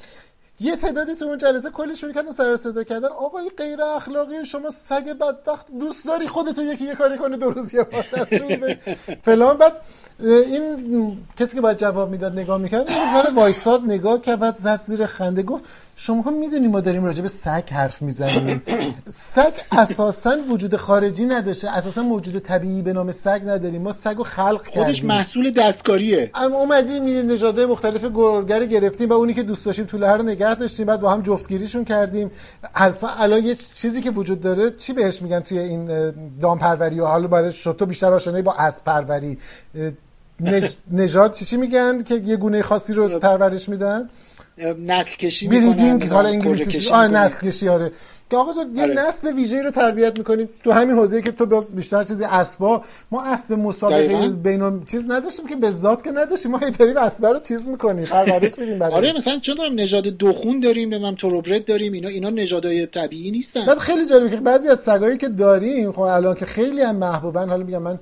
یه 0.63 0.77
تعدادی 0.77 1.15
تو 1.15 1.25
اون 1.25 1.39
جلسه 1.39 1.71
کلی 1.71 1.97
شروع 1.97 2.13
کردن 2.13 2.31
سر 2.31 2.57
صدا 2.57 2.85
کردن. 2.85 3.09
آقای 3.09 3.51
غیر 3.57 3.83
اخلاقی 3.83 4.45
شما 4.45 4.71
سگ 4.71 5.05
بدبخت 5.05 5.67
دوست 5.81 6.07
داری 6.07 6.27
خودتو 6.29 6.63
یکی 6.63 6.85
یه 6.85 6.95
کاری 6.95 7.19
کنه 7.19 7.37
دو 7.37 7.51
روز 7.51 7.75
یه 7.75 7.83
بار 7.83 8.05
فلان. 9.25 9.59
بعد 9.59 9.73
این 10.21 11.19
کسی 11.39 11.55
که 11.55 11.61
باید 11.61 11.79
جواب 11.79 12.11
می‌داد 12.11 12.33
نگاه 12.33 12.59
می‌کرد 12.59 12.91
یه 12.91 13.13
ذره 13.15 13.35
وایساد 13.35 13.85
نگاه 13.85 14.21
کرد 14.21 14.39
بعد 14.39 14.55
زد 14.55 14.81
زیر 14.81 15.07
خنده 15.07 15.43
گفت 15.43 15.65
شما 16.03 16.31
می‌دونی 16.31 16.69
ما 16.69 16.81
داریم 16.81 17.05
راجع 17.05 17.23
به 17.23 17.29
سگ 17.29 17.63
حرف 17.71 18.03
می‌زنیم. 18.03 18.63
سگ 19.09 19.53
اساسا 19.73 20.37
وجود 20.51 20.77
خارجی 20.77 21.27
نداشته. 21.27 21.71
اساسا 21.71 22.03
موجود 22.03 22.39
طبیعی 22.39 22.83
به 22.83 22.93
نام 22.93 23.11
سگ 23.11 23.41
نداریم. 23.47 23.83
ما 23.83 23.93
سگ 23.93 24.15
رو 24.17 24.25
خلق 24.25 24.67
کردیم. 24.67 24.85
خودش 24.85 25.05
محصول 25.05 25.51
دستکاریه. 25.51 26.31
اما 26.35 26.57
اومدیم 26.57 27.31
نژادهای 27.31 27.67
مختلف 27.67 28.05
گرگر 28.15 28.65
گرفتیم 28.65 29.09
و 29.09 29.13
اونی 29.13 29.35
که 29.35 29.43
دوست 29.43 29.67
داشتیم 29.67 29.85
طوله 29.85 30.13
رو 30.13 30.23
نگه 30.23 30.55
داشتیم. 30.55 30.87
بعد 30.87 31.01
با 31.01 31.11
هم 31.11 31.23
جفتگیریشون 31.23 31.85
کردیم. 31.85 32.31
اصلا 32.75 33.11
الان 33.11 33.45
یه 33.45 33.55
چیزی 33.55 34.03
که 34.03 34.11
وجود 34.11 34.41
داره 34.41 34.71
چی 34.71 34.93
بهش 34.93 35.23
میگن 35.23 35.41
توی 35.41 35.59
این 35.59 36.13
دامپروری؟ 36.41 37.01
و 37.01 37.07
حالا 37.07 37.29
برای 37.29 37.53
تو 37.53 37.87
بیشتر 37.87 38.13
آشنایی 38.13 38.43
با 38.43 38.53
اسب 38.53 38.85
پروری 38.85 39.39
نژاد 40.91 41.33
چی 41.33 41.45
چی 41.45 41.57
میگن 41.57 42.03
که 42.03 42.15
یه 42.15 42.37
گونه 42.37 42.63
خاصی 42.63 42.95
رو 42.95 43.19
پرورش 43.19 43.69
میدن؟ 43.69 44.09
نسل 44.87 45.17
کشی 45.17 45.49
می‌کنن 45.49 46.03
حالا 46.03 46.29
انگلیسی 46.29 46.89
آره 46.89 47.09
نسل 47.09 47.47
کشی 47.49 47.69
آره. 47.69 47.93
که 48.31 48.37
آقا 48.37 48.53
یه 48.77 48.83
آره. 48.83 48.95
نسل 48.95 49.35
ویژه 49.35 49.63
رو 49.63 49.71
تربیت 49.71 50.19
می‌کنیم. 50.19 50.49
تو 50.65 50.73
همین 50.73 50.97
حوزه 50.97 51.23
که 51.23 51.33
تو 51.33 51.63
بیشتر 51.75 52.05
چیزی 52.05 52.25
اسبا 52.25 52.83
ما 53.11 53.23
اسب 53.23 53.53
مسابقه 53.53 54.29
بین 54.29 54.85
چیز 54.85 55.05
نداشتیم 55.09 55.47
که 55.47 55.57
به 55.57 55.71
ذات 55.71 56.05
که 56.05 56.11
نداشتیم. 56.11 56.51
ما 56.51 56.59
هی 56.59 56.71
داریم 56.71 56.97
اسب 56.97 57.27
رو 57.27 57.41
چیز 57.41 57.69
می‌کنیم 57.69 58.05
پرورش 58.05 58.59
میدیم 58.59 58.79
برای. 58.79 58.95
آره 58.95 59.13
مثلا 59.13 59.39
چون 59.39 59.55
دارم 59.55 59.75
نژاد 59.75 60.07
دوخون 60.07 60.61
داریم 60.61 60.89
نمی‌دونم 60.89 61.15
تروبرد 61.15 61.65
داریم 61.65 61.93
اینا 61.93 62.09
اینا 62.09 62.31
نژادهای 62.31 62.87
طبیعی 62.87 63.31
نیستن. 63.31 63.67
بعد 63.67 63.79
خیلی 63.79 64.07
جالبه 64.07 64.31
که 64.31 64.37
بعضی 64.37 64.69
از 64.69 64.81
سگایی 64.81 65.17
که 65.17 65.29
داریم 65.29 65.93
خب 65.93 66.01
الان 66.01 66.35
که 66.35 66.47
خیلی 66.47 66.83
هم 66.83 66.97
محبوبن 66.97 67.49
حالا 67.49 67.65
میگم 67.65 67.83
من 67.83 67.99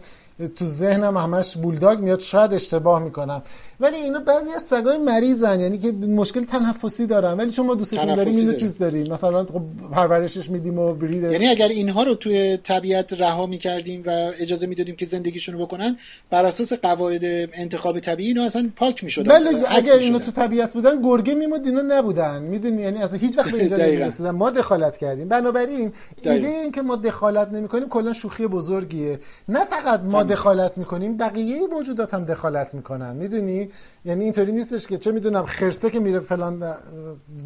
تو 0.56 0.64
ذهنم 0.64 1.16
همش 1.16 1.56
بولداگ 1.56 1.98
میاد 1.98 2.20
شاید 2.20 2.54
اشتباه 2.54 3.02
می‌کنم. 3.02 3.42
ولی 3.80 3.96
اینا 3.96 4.18
بعضی 4.18 4.52
از 4.52 4.62
سگای 4.62 4.98
مریضن 4.98 5.60
یعنی 5.60 5.78
که 5.78 5.92
مشکل 5.92 6.44
تنفسی 6.44 7.06
دارن. 7.06 7.32
ولی 7.32 7.50
چون 7.50 7.66
ما 7.66 7.74
دوستشون 7.74 8.14
داریم 8.14 8.36
اینو 8.36 8.52
چیز 8.52 8.78
داریم. 8.78 9.12
مثلا 9.12 9.44
خب 9.44 9.62
پرورشش 9.92 10.50
میدیم 10.50 10.78
و 10.78 10.94
برید 10.94 11.22
یعنی 11.22 11.48
اگر 11.48 11.68
اینها 11.68 12.02
رو 12.02 12.14
توی 12.14 12.56
طبیعت 12.56 13.12
رها 13.12 13.46
می‌کردیم 13.46 14.02
و 14.06 14.30
اجازه 14.38 14.66
می‌دادیم 14.66 14.96
که 14.96 15.06
زندگیشون 15.06 15.54
رو 15.54 15.66
بکنن 15.66 15.96
بر 16.30 16.46
اساس 16.46 16.72
قواعد 16.72 17.24
انتخاب 17.52 18.00
طبیعی 18.00 18.28
اینا 18.28 18.44
اصلا 18.44 18.70
پاک 18.76 19.04
می‌شدن. 19.04 19.38
بله 19.38 19.50
اگر 19.68 19.92
اینا 19.92 20.18
تو 20.18 20.30
طبیعت 20.30 20.72
بودن 20.72 21.02
گرگه 21.02 21.34
میمود 21.34 21.66
اینا 21.66 21.80
نبودن. 21.80 22.42
می‌دونی؟ 22.42 22.82
یعنی 22.82 22.98
اصلا 22.98 23.18
هیچ 23.18 23.38
وقت 23.38 23.50
به 23.50 23.58
اینجا 23.58 23.76
نمی‌رسیدن. 23.76 24.30
ما 24.30 24.50
دخالت 24.50 24.96
کردیم. 24.96 25.28
بنابراین 25.28 25.92
ایده 26.22 26.48
این 26.48 26.72
که 26.72 26.82
ما 26.82 26.96
دخالت 26.96 27.52
نمی‌کنیم 27.52 27.88
کلا 27.88 28.12
شوخی 28.12 28.46
بزرگیه. 28.46 29.18
نه 29.48 29.64
فقط 29.64 30.00
ما 30.00 30.27
دخالت 30.28 30.78
می‌کنیم 30.78 31.16
بقیه 31.16 31.66
موجودات 31.66 32.14
هم 32.14 32.24
دخالت 32.24 32.74
می‌کنن. 32.74 33.16
می‌دونی؟ 33.16 33.68
یعنی 34.04 34.24
اینطوری 34.24 34.52
نیستش 34.52 34.86
که 34.86 34.98
چه 34.98 35.12
می‌دونم 35.12 35.46
خرسه 35.46 35.90
که 35.90 36.00
میره 36.00 36.20
فلان 36.20 36.74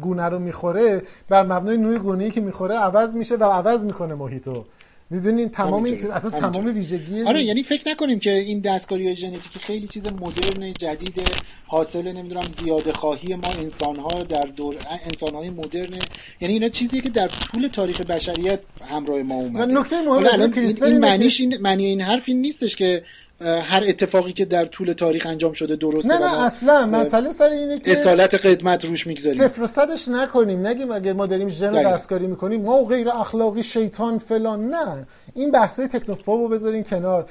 گونه 0.01 0.25
رو 0.25 0.39
می‌خوره 0.39 1.01
بر 1.29 1.43
مبنای 1.43 1.77
نوع 1.77 1.97
گونه 1.97 2.29
که 2.29 2.41
می‌خوره 2.41 2.75
عوض 2.75 3.15
میشه 3.15 3.35
و 3.35 3.43
عوض 3.43 3.85
می‌کنه 3.85 4.15
محیطو. 4.15 4.63
می‌دونین 5.09 5.49
تمام 5.49 5.83
این 5.83 6.11
اصلا 6.11 6.29
تمام 6.29 6.65
ویژگی 6.65 7.23
آره 7.23 7.43
یعنی 7.43 7.63
فکر 7.63 7.89
نکنیم 7.89 8.19
که 8.19 8.33
این 8.33 8.59
دستکاری 8.59 9.15
ژنتیکی 9.15 9.59
خیلی 9.59 9.87
چیز 9.87 10.07
مدرن 10.07 10.73
جدید 10.73 11.21
حاصل 11.67 12.11
نمی‌دونم 12.11 12.49
زیاده 12.49 12.93
خواهی 12.93 13.35
ما 13.35 13.49
انسان 13.59 13.95
ها 13.95 14.23
در 14.23 14.47
دور 14.55 14.75
انسان 15.05 15.35
های 15.35 15.49
مدرن. 15.49 15.99
یعنی 16.41 16.53
اینا 16.53 16.69
چیزیه 16.69 17.01
که 17.01 17.09
در 17.09 17.27
طول 17.27 17.67
تاریخ 17.67 18.01
بشریت 18.01 18.59
همراه 18.89 19.23
ما 19.23 19.35
اومده. 19.35 19.79
نکته 19.79 20.01
مهم 20.01 20.53
این 20.83 20.97
معنیش 20.97 21.39
این 21.39 21.57
معنی 21.61 21.85
این 21.85 22.01
حرف 22.01 22.23
این 22.27 22.41
نیستش 22.41 22.75
که 22.75 23.03
هر 23.41 23.83
اتفاقی 23.87 24.33
که 24.33 24.45
در 24.45 24.65
طول 24.65 24.93
تاریخ 24.93 25.25
انجام 25.25 25.53
شده 25.53 25.75
درسته 25.75 26.07
نه 26.07 26.19
نه 26.19 26.43
اصلا. 26.43 26.85
مسئله 26.85 27.31
سر 27.31 27.49
اینه 27.49 27.79
که 27.79 27.91
اصالت 27.91 28.33
قدمت 28.33 28.85
روش 28.85 29.07
می‌گذاریم. 29.07 29.41
صفر 29.41 29.65
صدش 29.65 30.07
نکنیم. 30.07 30.67
نگیم 30.67 30.91
اگر 30.91 31.13
ما 31.13 31.25
داریم 31.25 31.49
ژن 31.49 31.93
دستکاری 31.93 32.27
می‌کنیم 32.27 32.61
ما 32.61 32.83
غیر 32.83 33.09
اخلاقی 33.09 33.63
شیطان 33.63 34.17
فلان 34.17 34.69
نه. 34.69 35.07
این 35.33 35.51
بحثای 35.51 35.87
تکنوفوبو 35.87 36.47
بذاریم 36.47 36.83
کنار. 36.83 37.25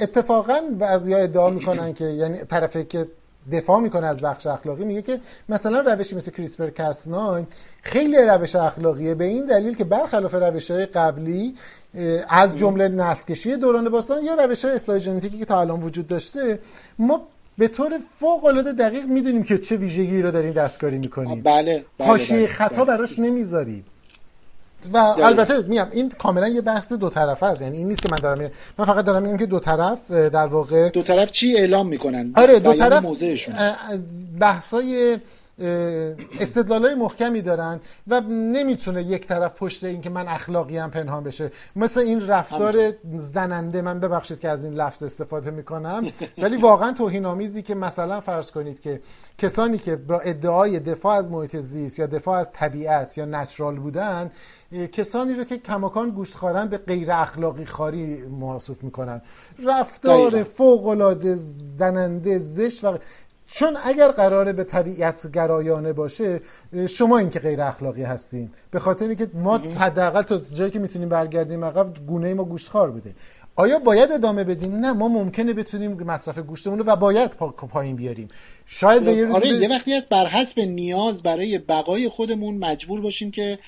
اتفاقا 0.00 0.60
بعضیا 0.78 1.18
ادعا 1.18 1.50
می‌کنن 1.50 1.94
که 1.94 2.04
یعنی 2.04 2.38
طرفی 2.38 2.84
که 2.84 3.08
دفاع 3.52 3.80
می‌کنه 3.80 4.06
از 4.06 4.20
بخش 4.20 4.46
اخلاقی 4.46 4.84
میگه 4.84 5.02
که 5.02 5.20
مثلا 5.48 5.80
روشی 5.80 6.16
مثل 6.16 6.32
کریسپر 6.32 6.70
کاس 6.70 7.08
9 7.08 7.46
خیلی 7.82 8.16
روش 8.16 8.56
اخلاقیه 8.56 9.14
به 9.14 9.24
این 9.24 9.46
دلیل 9.46 9.76
که 9.76 9.84
برخلاف 9.84 10.34
روش 10.34 10.70
های 10.70 10.86
قبلی 10.86 11.54
از 12.28 12.56
جمله 12.56 12.88
نسل‌کشی 12.88 13.56
دوران 13.56 13.88
باستان 13.88 14.24
یا 14.24 14.34
روش 14.34 14.64
های 14.64 14.74
اصلاح 14.74 14.98
ژنتیکی 14.98 15.38
که 15.38 15.44
تا 15.44 15.60
الان 15.60 15.82
وجود 15.82 16.06
داشته 16.06 16.58
ما 16.98 17.22
به 17.58 17.68
طور 17.68 17.98
فوق 18.18 18.44
العاده 18.44 18.72
دقیق 18.72 19.04
می‌دونیم 19.04 19.42
که 19.42 19.58
چه 19.58 19.76
ویژگی 19.76 20.22
رو 20.22 20.30
داریم 20.30 20.52
دستکاری 20.52 20.98
می‌کنیم. 20.98 21.42
بله, 21.42 21.84
بله, 21.98 22.08
بله 22.08 22.46
خطا 22.46 22.84
بله. 22.84 22.96
براش 22.96 23.18
نمی‌ذاریم. 23.18 23.84
و 24.92 24.96
البته 24.96 25.62
میگم 25.62 25.88
این 25.92 26.08
کاملا 26.08 26.48
یه 26.48 26.60
بحث 26.60 26.92
دو 26.92 27.10
طرفه 27.10 27.46
است. 27.46 27.62
یعنی 27.62 27.78
این 27.78 27.88
نیست 27.88 28.02
که 28.02 28.08
من 28.10 28.16
دارم 28.22 28.50
من 28.78 28.84
فقط 28.84 29.04
دارم 29.04 29.22
میگم 29.22 29.36
که 29.36 29.46
دو 29.46 29.58
طرف 29.58 30.10
در 30.10 30.46
واقع 30.46 30.88
دو 30.88 31.02
طرف 31.02 31.32
چی 31.32 31.56
اعلام 31.56 31.88
می‌کنن؟ 31.88 32.32
آره 32.36 32.58
دو 32.58 32.74
طرف 32.74 33.02
موضعشون. 33.02 33.54
بحثای 34.40 35.18
استدلالای 36.40 36.94
محکمی 36.94 37.42
دارن 37.42 37.80
و 38.06 38.20
نمی‌تونه 38.30 39.02
یک 39.02 39.26
طرف 39.26 39.58
پشت 39.58 39.84
این 39.84 40.00
که 40.00 40.10
من 40.10 40.28
اخلاقی 40.28 40.78
هم 40.78 40.90
پنهان 40.90 41.24
بشه. 41.24 41.52
مثل 41.76 42.00
این 42.00 42.26
رفتار 42.26 42.92
زننده 43.16 43.82
من 43.82 44.00
ببخشید 44.00 44.40
که 44.40 44.48
از 44.48 44.64
این 44.64 44.74
لفظ 44.74 45.02
استفاده 45.02 45.50
می‌کنم 45.50 46.12
ولی 46.38 46.56
واقعا 46.56 46.92
توهین 46.92 47.26
آمیزی 47.26 47.62
که 47.62 47.74
مثلا 47.74 48.20
فرض 48.20 48.50
کنید 48.50 48.80
که 48.80 49.00
کسانی 49.38 49.78
که 49.78 49.96
با 49.96 50.20
ادعای 50.20 50.80
دفاع 50.80 51.16
از 51.16 51.30
محیط 51.30 51.56
زیست 51.56 51.98
یا 51.98 52.06
دفاع 52.06 52.38
از 52.38 52.52
طبیعت 52.52 53.18
یا 53.18 53.24
نچرال 53.24 53.78
بودن 53.78 54.30
کسانی 54.92 55.34
رو 55.34 55.44
که 55.44 55.58
کماکان 55.58 56.10
گوشتخارن 56.10 56.66
به 56.66 56.78
غیر 56.78 57.12
اخلاقی 57.12 57.64
خاری 57.64 58.22
محاسوف 58.22 58.84
می‌کنن. 58.84 59.22
رفتار 59.64 60.42
فوق 60.42 60.86
العاده 60.86 61.34
زننده 61.34 62.38
زشت 62.38 62.84
و 62.84 62.98
چون 63.46 63.76
اگر 63.84 64.08
قراره 64.08 64.52
به 64.52 64.64
طبیعت 64.64 65.32
گرایانه 65.32 65.92
باشه 65.92 66.40
شما 66.88 67.18
این 67.18 67.30
که 67.30 67.38
غیر 67.38 67.60
اخلاقی 67.60 68.02
هستین. 68.02 68.50
به 68.70 68.78
خاطر 68.78 69.08
اینکه 69.08 69.30
ما 69.34 69.58
حداقل 69.58 70.22
تا 70.22 70.38
جایی 70.54 70.70
که 70.70 70.78
می‌تونیم 70.78 71.08
برگردیم 71.08 71.64
عقب 71.64 72.06
گونه 72.06 72.34
ما 72.34 72.44
گوشتخوار 72.44 72.90
بوده. 72.90 73.14
آیا 73.56 73.78
باید 73.78 74.12
ادامه 74.12 74.44
بدیم؟ 74.44 74.76
نه 74.76 74.92
ما 74.92 75.08
ممکنه 75.08 75.52
بتونیم 75.52 75.92
مصرف 75.92 76.38
گوشتمون 76.38 76.78
رو 76.78 76.84
و 76.84 76.96
باید 76.96 77.30
پا... 77.30 77.48
پایین 77.48 77.96
بیاریم. 77.96 78.28
شاید 78.66 79.04
به 79.04 79.12
یه, 79.12 79.32
آره 79.32 79.48
یه 79.48 79.68
وقتی 79.68 79.94
از 79.94 80.06
بر 80.08 80.26
حسب 80.26 80.60
نیاز 80.60 81.22
برای 81.22 81.58
بقای 81.58 82.08
خودمون 82.08 82.58
مجبور 82.58 83.00
باشیم 83.00 83.30
که 83.30 83.58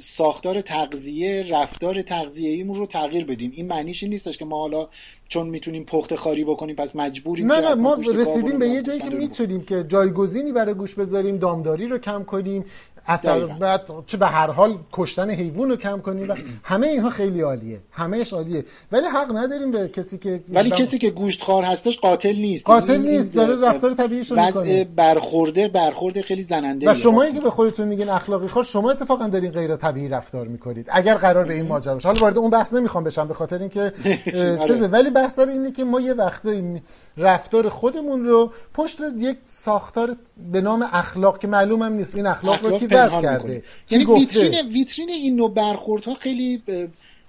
ساختار 0.00 0.60
تغذیه 0.60 1.46
رفتار 1.50 2.02
تغذیه‌ایمون 2.02 2.76
رو 2.76 2.86
تغییر 2.86 3.24
بدیم. 3.24 3.52
این 3.54 3.66
معنیش 3.66 4.02
این 4.02 4.12
نیستش 4.12 4.38
که 4.38 4.44
ما 4.44 4.58
حالا 4.58 4.88
چون 5.32 5.48
می‌تونیم 5.48 5.84
پخت 5.84 6.14
خاری 6.14 6.44
بکنیم 6.44 6.76
پس 6.76 6.96
مجبوریم 6.96 7.52
نه 7.52 7.60
نه 7.60 7.74
ما 7.74 7.94
رسیدیم 7.94 8.58
به 8.58 8.68
یه 8.68 8.82
جایی 8.82 9.00
که 9.00 9.10
می‌تونیم 9.10 9.62
که 9.64 9.84
جایگزینی 9.88 10.52
برای 10.52 10.74
گوش 10.74 10.94
بذاریم 10.94 11.36
دامداری 11.36 11.86
رو 11.86 11.98
کم 11.98 12.24
کنیم. 12.24 12.64
اثر 13.06 13.46
بعد 13.46 13.88
چه 14.06 14.16
به 14.16 14.26
هر 14.26 14.50
حال 14.50 14.78
کشتن 14.92 15.30
حیوان 15.30 15.68
رو 15.68 15.76
کم 15.76 16.00
کنیم 16.00 16.28
و 16.28 16.34
همه 16.62 16.86
اینها 16.86 17.10
خیلی 17.10 17.40
عالیه. 17.40 17.80
همهش 17.90 18.32
عالیه. 18.32 18.64
ولی 18.92 19.06
حق 19.06 19.36
نداریم 19.36 19.70
به 19.70 19.88
کسی 19.88 20.18
که 20.18 20.40
ولی 20.48 20.70
کسی 20.70 20.98
که 20.98 21.10
گوشت 21.10 21.42
خار 21.42 21.64
هستش 21.64 21.98
قاتل 21.98 22.36
نیست. 22.36 22.66
قاتل 22.66 22.96
نیست. 22.96 23.36
داره 23.36 23.68
رفتار 23.68 23.94
طبیعیش 23.94 24.30
رو 24.30 24.44
می‌کنه. 24.44 24.84
برخورده 24.84 25.68
برخورده 25.68 26.22
خیلی 26.22 26.42
زننده 26.42 26.90
و 26.90 26.94
شما 26.94 27.26
که 27.26 27.40
به 27.40 27.50
خودتون 27.50 27.88
میگین 27.88 28.08
اخلاقی 28.08 28.48
خار 28.48 28.64
شما 28.64 28.90
اتفاقا 28.90 29.28
دارین 29.28 29.50
غیر 29.50 29.76
طبیعی 29.76 30.08
رفتار 30.08 30.46
می‌کنید. 30.46 30.88
اگر 30.92 31.14
قرار 31.14 31.44
به 31.44 31.54
این 31.54 31.66
ماجرا 31.66 31.94
باشه. 31.94 32.08
حالا 32.08 32.20
وارد 32.20 32.38
اون 32.38 32.50
بحث 32.50 32.72
نمی‌خوام 32.72 33.04
بشم 33.04 33.28
به 33.28 33.34
خاطر 33.34 33.58
اینکه 33.58 33.92
چیزه. 34.66 34.88
ولی 34.88 35.10
بحث 35.10 35.38
اینه 35.38 35.72
که 35.72 35.84
ما 35.84 36.00
یه 36.00 36.14
وقتایی 36.14 36.82
رفتار 37.16 37.68
خودمون 37.68 38.24
رو 38.24 38.50
پشت 38.74 38.98
یک 39.18 39.36
ساختار 39.46 40.16
به 40.52 40.60
نام 40.60 40.88
اخلاق 40.92 41.38
که 41.38 41.48
معلوم 41.48 41.82
هم 41.82 41.92
نیست 41.92 42.16
این 42.16 42.26
اخلاق, 42.26 42.54
اخلاق 42.54 42.72
رو 42.72 42.78
کی 42.78 42.86
وضع 42.86 43.22
کرده؟ 43.22 43.62
یعنی 43.90 44.04
ویترین 44.04 44.68
ویترین 44.68 45.08
این 45.08 45.36
نوع 45.36 45.54
برخوردها 45.54 46.14
خیلی 46.14 46.62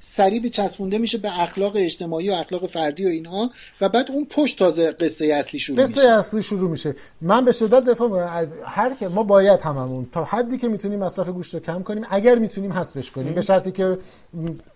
سریع 0.06 0.42
به 0.42 0.50
چسبونده 0.50 0.98
میشه 0.98 1.18
به 1.18 1.42
اخلاق 1.42 1.74
اجتماعی 1.76 2.30
و 2.30 2.34
اخلاق 2.34 2.66
فردی 2.66 3.06
و 3.06 3.08
اینها 3.08 3.52
و 3.82 3.90
بعد 3.90 4.12
اون 4.12 4.26
پشت 4.30 4.60
تازه 4.60 4.92
قصه 4.92 5.26
اصلی 5.26 5.60
شروع 5.60 5.78
قصه 5.78 6.02
میشه. 6.02 6.14
اصلی 6.14 6.44
شروع 6.44 6.70
میشه. 6.70 6.96
من 7.22 7.46
به 7.46 7.52
شدت 7.52 7.84
دفاع 7.84 8.46
هر 8.66 8.94
که 8.94 9.08
ما 9.08 9.24
باید 9.24 9.62
هممون 9.62 10.08
تا 10.12 10.24
حدی 10.24 10.58
که 10.58 10.68
می‌تونیم 10.68 11.00
مصرف 11.00 11.30
گوشت 11.30 11.54
رو 11.54 11.60
کم 11.60 11.84
کنیم 11.84 12.04
اگر 12.10 12.36
می‌تونیم 12.36 12.74
حذفش 12.74 13.12
کنیم. 13.12 13.34
به 13.34 13.42
شرطی 13.42 13.72
که 13.72 13.98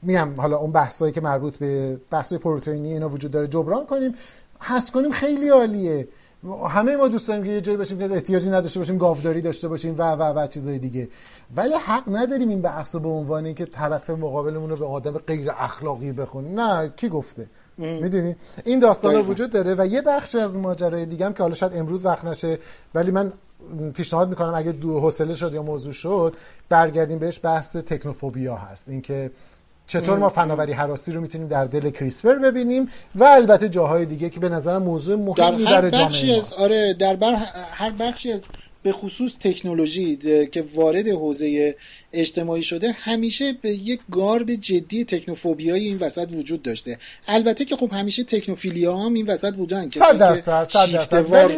میام 0.02 0.42
حالا 0.42 0.58
اون 0.58 0.72
بحثایی 0.72 1.14
که 1.14 1.22
مربوط 1.22 1.58
به 1.58 2.00
بحث 2.12 2.34
پروتئینی 2.34 2.94
اینا 2.94 3.10
وجود 3.10 3.32
داره 3.32 3.48
جبران 3.48 3.86
کنیم. 3.86 4.16
حذف 4.60 4.92
کنیم 4.92 5.12
خیلی 5.12 5.50
عالیه. 5.50 6.08
همه 6.70 6.96
ما 6.96 7.08
دوست 7.08 7.28
داریم 7.28 7.44
که 7.44 7.50
یه 7.50 7.62
جایی 7.62 7.78
باشیم 7.78 7.98
که 7.98 8.14
احتیاجی 8.14 8.50
نداشته 8.50 8.80
باشیم 8.80 8.98
گاوداری 8.98 9.42
داشته 9.42 9.68
باشیم 9.68 9.96
و 9.98 10.02
و 10.02 10.40
و 10.40 10.48
چیزای 10.48 10.80
دیگه. 10.80 11.08
ولی 11.56 11.74
حق 11.74 12.04
نداریم 12.08 12.50
این 12.50 12.62
بحث 12.62 12.96
به 12.96 13.10
عنوان 13.10 13.46
اینکه 13.46 13.66
طرف 13.66 14.10
مقابلمون 14.10 14.70
رو 14.70 14.76
به 14.76 14.86
آدم 14.86 15.18
غیر 15.18 15.52
اخلاقی 15.52 16.12
بخونیم. 16.12 16.60
نه 16.60 16.94
کی 16.96 17.10
گفته؟ 17.10 17.48
می‌دونی؟ 17.78 18.36
این 18.66 18.80
داستان 18.80 19.16
وجود 19.16 19.52
داره 19.52 19.76
و 19.78 19.88
یه 19.88 20.02
بخش 20.02 20.36
از 20.36 20.58
ماجرای 20.58 21.06
دیگه 21.06 21.26
هم 21.26 21.34
که 21.34 21.44
حالا 21.44 21.56
شاید 21.56 21.76
امروز 21.76 22.06
وقت 22.06 22.26
نشه 22.26 22.60
ولی 22.96 23.12
من 23.12 23.34
پیشنهاد 23.94 24.30
می‌کنم 24.30 24.54
اگه 24.56 24.72
دو 24.72 25.00
حوصله 25.00 25.34
شد 25.36 25.54
یا 25.54 25.64
موضوع 25.64 25.94
شد 25.94 26.36
برگردیم 26.70 27.20
بهش 27.20 27.40
بحث 27.44 27.76
تکنوفوبیا 27.76 28.56
هست. 28.56 28.90
اینکه 28.90 29.32
چطور 29.88 30.18
ما 30.18 30.30
فناوری 30.30 30.74
حراسی 30.74 31.12
رو 31.12 31.22
می‌تونیم 31.22 31.48
در 31.48 31.66
دل 31.66 31.90
کریسپر 31.90 32.34
ببینیم 32.34 32.90
و 33.16 33.24
البته 33.24 33.70
جاهای 33.70 34.06
دیگه 34.06 34.30
که 34.30 34.40
به 34.40 34.50
نظرم 34.50 34.84
موضوع 34.84 35.16
مهمی 35.16 35.66
در 35.66 35.90
جامعه 35.90 36.38
از 36.38 36.60
آره 36.60 36.94
در 36.94 37.16
بر 37.16 37.36
هر 37.72 37.92
بخشی 37.92 38.32
از 38.32 38.46
به 38.84 38.92
خصوص 38.92 39.38
تکنولوژی 39.40 40.16
که 40.52 40.64
وارد 40.76 41.08
حوزه 41.08 41.76
اجتماعی 42.18 42.64
شده 42.64 42.92
همیشه 42.92 43.54
به 43.62 43.70
یک 43.70 44.00
گارد 44.12 44.56
جدی 44.56 45.06
تکنوفوبیایی 45.06 45.88
این 45.88 45.98
وسط 45.98 46.28
وجود 46.32 46.62
داشته. 46.62 46.98
البته 47.28 47.66
که 47.66 47.76
خب 47.76 47.90
همیشه 47.94 48.24
تکنوفیلیا 48.24 48.98
هم 48.98 49.14
این 49.14 49.28
وسط 49.28 49.54
وجودن 49.58 49.90
که 49.90 50.00
صد 50.00 50.18
درصد 50.18 50.64
صد 50.64 50.92
درصد. 50.92 51.32
ولی 51.32 51.56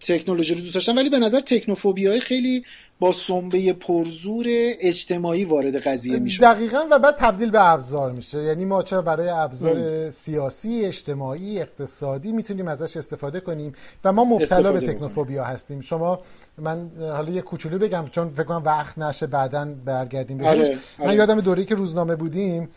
تکنولوژی 0.00 0.54
رو 0.54 0.60
دوست 0.60 0.74
داشتن 0.74 0.98
ولی 0.98 1.10
به 1.10 1.18
نظر 1.18 1.40
تکنوفوبیای 1.40 2.20
خیلی 2.20 2.64
با 3.00 3.12
سنبه 3.12 3.72
پرزور 3.72 4.46
اجتماعی 4.80 5.44
وارد 5.44 5.76
قضیه 5.76 6.18
میشه 6.18 6.40
دقیقا 6.40 6.84
و 6.90 6.98
بعد 6.98 7.16
تبدیل 7.16 7.50
به 7.50 7.72
ابزار 7.72 8.12
میشه. 8.12 8.42
یعنی 8.42 8.64
ما 8.64 8.82
چه 8.82 9.00
برای 9.00 9.28
ابزار 9.28 10.10
سیاسی 10.10 10.84
اجتماعی 10.84 11.60
اقتصادی 11.60 12.32
می‌تونیم 12.32 12.68
ازش 12.68 12.96
استفاده 12.96 13.40
کنیم؟ 13.40 13.72
و 14.04 14.12
ما 14.12 14.24
مبتلا 14.24 14.72
به 14.72 14.80
تکنوفوبیا 14.80 15.44
هستیم. 15.44 15.80
شما 15.80 16.20
من 16.58 16.90
حالا 16.98 17.32
یه 17.32 17.40
کوچولو 17.40 17.78
بگم 17.78 18.04
چون 18.10 18.30
فکر 18.30 18.44
کنم 18.44 18.62
وقت 18.64 18.98
نشه 18.98 19.26
بعدا 19.26 19.73
برگردیم 19.84 20.38
بهش. 20.38 20.46
آره، 20.48 20.78
من 20.98 21.06
آره. 21.06 21.14
یادم 21.14 21.40
دوره 21.40 21.64
که 21.64 21.74
روزنامه 21.74 22.16
بودیم 22.16 22.68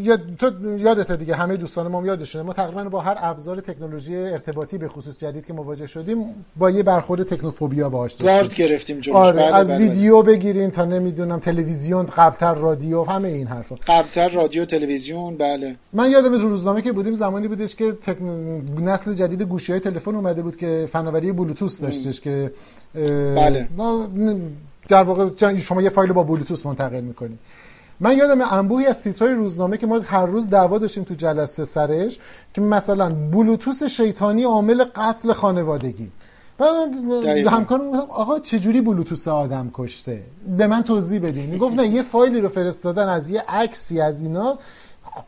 یاد 0.00 0.20
تو 0.38 0.78
یادته 0.78 1.16
دیگه 1.16 1.34
همه 1.34 1.56
دوستان 1.56 1.88
ما 1.88 2.06
یادشونه. 2.06 2.44
ما 2.44 2.52
تقریبا 2.52 2.84
با 2.84 3.00
هر 3.00 3.16
ابزار 3.20 3.60
تکنولوژی 3.60 4.16
ارتباطی 4.16 4.78
به 4.78 4.88
خصوص 4.88 5.18
جدید 5.18 5.46
که 5.46 5.52
مواجه 5.52 5.86
شدیم 5.86 6.44
با 6.56 6.70
یه 6.70 6.82
برخورد 6.82 7.22
تکنوفوبیا 7.22 7.88
باهاش 7.88 8.12
داشتیم. 8.12 8.36
گارد 8.36 8.54
گرفتیم 8.54 9.00
جلوش. 9.00 9.16
آره 9.16 9.36
بله 9.36 9.54
از 9.54 9.72
بله 9.74 9.78
ویدیو 9.78 10.22
بگیرین 10.22 10.70
تا 10.70 10.84
نمی‌دونم 10.84 11.38
تلویزیون 11.38 12.06
قبلتر 12.06 12.54
رادیو 12.54 13.02
همه 13.02 13.28
این 13.28 13.46
حرفا. 13.46 13.74
قبلتر 13.86 14.28
رادیو 14.28 14.64
تلویزیون 14.64 15.36
بله. 15.36 15.76
من 15.92 16.10
یادم 16.10 16.32
روزنامه 16.32 16.82
که 16.82 16.92
بودیم 16.92 17.14
زمانی 17.14 17.48
بودش 17.48 17.76
که 17.76 17.92
تکن... 17.92 18.24
نسل 18.80 19.12
جدید 19.12 19.42
گوشی 19.42 19.72
های 19.72 19.80
تلفن 19.80 20.14
اومده 20.14 20.42
بود 20.42 20.56
که 20.56 20.86
فناوری 20.92 21.32
بلوتوث 21.32 21.82
داشتش 21.82 22.20
که 22.20 22.52
بله. 22.94 23.68
در 24.88 25.02
واقع 25.02 25.56
شما 25.56 25.82
یه 25.82 25.88
فایل 25.90 26.12
با 26.12 26.22
بلوتوث 26.22 26.66
منتقل 26.66 27.00
می‌کنید 27.00 27.38
من 28.00 28.16
یادم 28.16 28.40
انبوهی 28.40 28.86
از 28.86 29.02
تیترهای 29.02 29.34
روزنامه 29.34 29.76
که 29.76 29.86
ما 29.86 29.98
هر 29.98 30.26
روز 30.26 30.50
دعوا 30.50 30.78
داشتیم 30.78 31.04
تو 31.04 31.14
جلسه 31.14 31.64
سرش 31.64 32.18
که 32.54 32.60
مثلا 32.60 33.14
بلوتوس 33.14 33.82
شیطانی 33.82 34.42
عامل 34.42 34.84
قتل 34.84 35.32
خانوادگی. 35.32 36.10
همکارم 37.46 37.90
گفتم 37.90 38.10
آقا 38.10 38.38
چجوری 38.38 38.80
بلوتوس 38.80 39.28
آدم 39.28 39.70
کشته؟ 39.72 40.22
به 40.58 40.66
من 40.66 40.82
توضیح 40.82 41.20
بدین. 41.20 41.50
می‌گفت 41.50 41.76
نه 41.76 41.86
یه 41.86 42.02
فایلی 42.02 42.40
رو 42.40 42.48
فرستادن 42.48 43.08
از 43.08 43.30
یه 43.30 43.42
عکسی 43.48 44.00
از 44.00 44.22
اینا. 44.22 44.58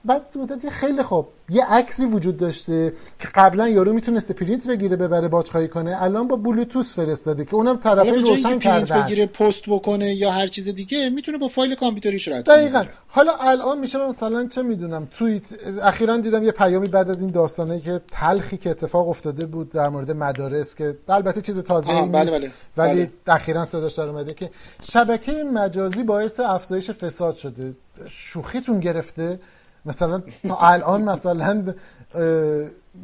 بعد 0.05 0.31
بودم 0.33 0.61
که 0.61 0.71
خیلی 0.71 1.03
خوب. 1.03 1.29
یه 1.49 1.65
عکسی 1.71 2.07
وجود 2.07 2.37
داشته 2.37 2.93
که 3.19 3.29
قبلا 3.35 3.69
یارو 3.69 3.93
می‌تونسته 3.93 4.35
پرینت 4.35 4.69
بگیره 4.69 4.97
ببره 4.97 5.29
باجخایی 5.29 5.69
کنه. 5.69 6.03
الان 6.03 6.29
با 6.29 6.37
بلوتوث 6.37 6.97
فرستاده 6.97 7.45
که 7.45 7.55
اونم 7.55 7.77
طرفه 7.77 8.13
روشن 8.13 8.59
کرده. 8.59 9.03
بگیره 9.03 9.27
پست 9.27 9.63
بکنه 9.69 10.15
یا 10.15 10.31
هر 10.31 10.47
چیز 10.47 10.69
دیگه 10.69 11.11
می‌تونه 11.11 11.39
با 11.39 11.49
فایل 11.49 11.75
کامپیوتریش 11.75 12.29
رد 12.29 12.45
دقیقاً. 12.45 12.85
حالا 13.09 13.33
الان 13.41 13.79
میشه 13.79 14.09
مثلا 14.09 14.47
چه 14.47 14.63
می‌دونم 14.63 15.09
توییت 15.11 15.45
اخیرا 15.83 16.17
دیدم 16.17 16.43
یه 16.43 16.53
پیامی 16.53 16.89
بعد 16.89 17.11
از 17.11 17.21
این 17.21 17.31
داستانه 17.31 17.81
که 17.81 18.01
تلخی 18.13 18.57
که 18.57 18.71
اتفاق 18.71 19.09
افتاده 19.09 19.47
بود 19.47 19.71
در 19.71 19.89
مورد 19.89 20.11
مدارس 20.11 20.75
که 20.75 20.97
البته 21.09 21.41
چیز 21.41 21.59
تازه 21.59 21.91
ای 21.91 22.09
بله، 22.09 22.21
نیست 22.21 22.39
بله 22.39 22.51
بله. 22.77 22.93
ولی 22.93 23.11
اخیرا 23.27 23.65
صداش 23.65 23.95
در 23.95 24.09
اومده 24.09 24.35
که 24.35 24.51
شبکه 24.83 25.33
مجازی 25.33 26.03
باعث 26.03 26.41
افزایش 26.41 26.91
فساد 26.91 27.37
شده. 27.37 27.75
شوخیتون 28.07 28.81
گرفته. 28.81 29.41
مثلا 29.87 30.23
تا 30.49 30.57
الان 30.57 31.03
مثلا 31.03 31.75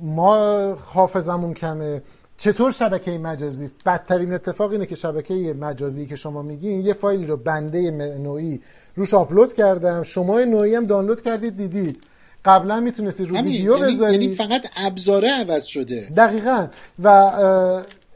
ما 0.02 0.74
حافظمون 0.74 1.54
کمه. 1.54 2.02
چطور 2.36 2.72
شبکه 2.72 3.18
مجازی؟ 3.18 3.70
بدترین 3.86 4.34
اتفاق 4.34 4.70
اینه 4.70 4.86
که 4.86 4.94
شبکه 4.94 5.34
مجازی 5.60 6.06
که 6.06 6.16
شما 6.16 6.42
میگین 6.42 6.86
یه 6.86 6.92
فایلی 6.92 7.26
رو 7.26 7.36
بنده 7.36 7.90
نوعی 8.18 8.60
روش 8.96 9.14
آپلود 9.14 9.54
کردم. 9.54 10.02
شما 10.02 10.40
نوعی 10.40 10.74
هم 10.74 10.86
دانلود 10.86 11.22
کردید 11.22 11.56
دیدید. 11.56 12.02
قبلا 12.44 12.80
می‌تونستی 12.80 13.24
رو 13.24 13.36
ویدیو 13.36 13.78
یعنی-, 13.78 13.92
بذاری 13.94 14.12
یعنی 14.12 14.34
فقط 14.34 14.62
ابزاره 14.76 15.30
عوض 15.30 15.64
شده. 15.64 16.12
دقیقا. 16.16 16.66
و 17.02 17.30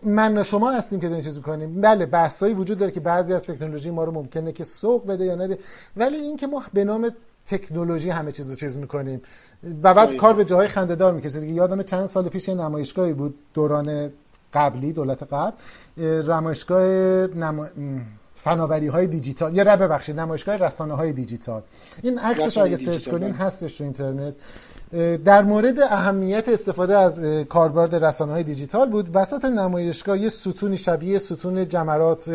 من 0.03 0.43
شما 0.43 0.71
هستیم 0.71 1.01
که 1.01 1.09
داریم 1.09 1.25
چیز 1.25 1.37
می‌کنیم. 1.37 1.81
بله 1.81 2.07
بحثایی 2.07 2.55
وجود 2.55 2.79
داره 2.79 2.93
که 2.93 3.01
بعضی 3.01 3.35
از 3.35 3.43
تکنولوژی 3.43 3.91
ما 3.91 4.05
رو 4.05 4.12
ممکنه 4.12 4.53
که 4.53 4.64
سوق 4.64 5.07
بده 5.07 5.25
یا 5.25 5.35
نده. 5.35 5.59
ولی 5.97 6.17
اینکه 6.17 6.47
ما 6.47 6.62
به 6.73 6.85
نام 6.85 7.11
تکنولوژی 7.47 8.11
همه 8.11 8.32
چیز 8.32 8.49
رو 8.49 8.55
چیز 8.55 8.78
می‌کنیم. 8.78 9.22
و 9.82 9.94
بعد 9.94 10.16
کار 10.16 10.34
به 10.34 10.44
جاهای 10.44 10.68
خندهدار 10.68 11.12
می‌کشه. 11.12 11.47
یادم 11.47 11.82
چند 11.82 12.07
سال 12.07 12.28
پیش 12.28 12.49
نمایشگاهی 12.49 13.12
بود 13.12 13.34
دوران 13.55 14.11
قبلی 14.55 14.92
دولت 14.92 15.22
قبل. 15.22 15.57
نمایشگاه 16.28 16.82
نما... 17.26 17.66
فناوری 18.34 18.86
های 18.86 19.07
دیجیتال. 19.07 19.57
یا 19.57 19.76
ببخشید 19.76 20.20
نمایشگاه 20.20 20.57
رسانه 20.57 20.94
های 20.94 21.12
دیجیتال. 21.12 21.62
این 22.03 22.18
عکسش 22.18 22.59
اگه 22.59 22.76
سرچ 22.76 23.09
کنین 23.09 23.32
بله. 23.32 23.38
هستش 23.38 23.78
تو 23.78 23.84
اینترنت. 23.84 24.34
در 25.24 25.43
مورد 25.43 25.80
اهمیت 25.80 26.49
استفاده 26.49 26.99
از 26.99 27.20
کاربرد 27.49 28.05
رسانه 28.05 28.32
های 28.32 28.43
دیجیتال 28.43 28.89
بود. 28.89 29.09
وسط 29.14 29.45
نمایشگاه 29.45 30.18
یه 30.18 30.28
ستونی 30.28 30.76
شبیه 30.76 31.18
ستون 31.18 31.68
جمرات 31.68 32.28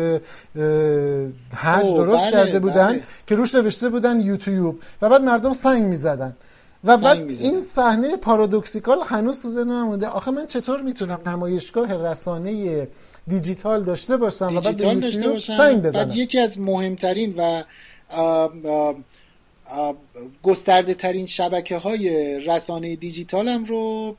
حج 1.54 1.86
درست 1.96 2.22
بله، 2.22 2.30
کرده 2.32 2.58
بودن 2.58 2.92
بله. 2.92 3.02
که 3.26 3.34
روش 3.34 3.54
نوشته 3.54 3.88
بودن 3.88 4.20
یوتیوب. 4.20 4.80
و 5.02 5.08
بعد 5.08 5.22
مردم 5.22 5.52
سنگ 5.52 5.84
می‌زدن. 5.84 6.36
و 6.84 6.96
بعد 6.96 7.30
این 7.30 7.62
صحنه 7.62 8.16
پارادوکسیکال 8.16 8.98
هنوز 9.06 9.42
تو 9.42 9.48
ذهنم 9.48 9.82
مونده. 9.82 10.06
آخه 10.06 10.30
من 10.30 10.46
چطور 10.46 10.82
می‌تونم 10.82 11.20
نمایشگاه 11.26 11.94
رسانه 11.94 12.88
دیجیتال 13.28 13.82
داشته 13.82 14.16
باشم 14.16 14.56
و 14.56 14.60
بعد 14.60 15.00
داشته 15.00 15.28
باشم؟ 15.28 15.56
سنگ 15.56 15.82
بزنم؟ 15.82 16.04
بعد 16.04 16.16
یکی 16.16 16.38
از 16.38 16.60
مهمترین 16.60 17.34
و 17.38 17.62
گسترده 20.42 20.94
ترین 20.94 21.26
شبکه 21.26 21.78
های 21.78 22.36
رسانه 22.40 22.96
دیجیتال 22.96 23.48
هم 23.48 23.64
رو 23.64 24.16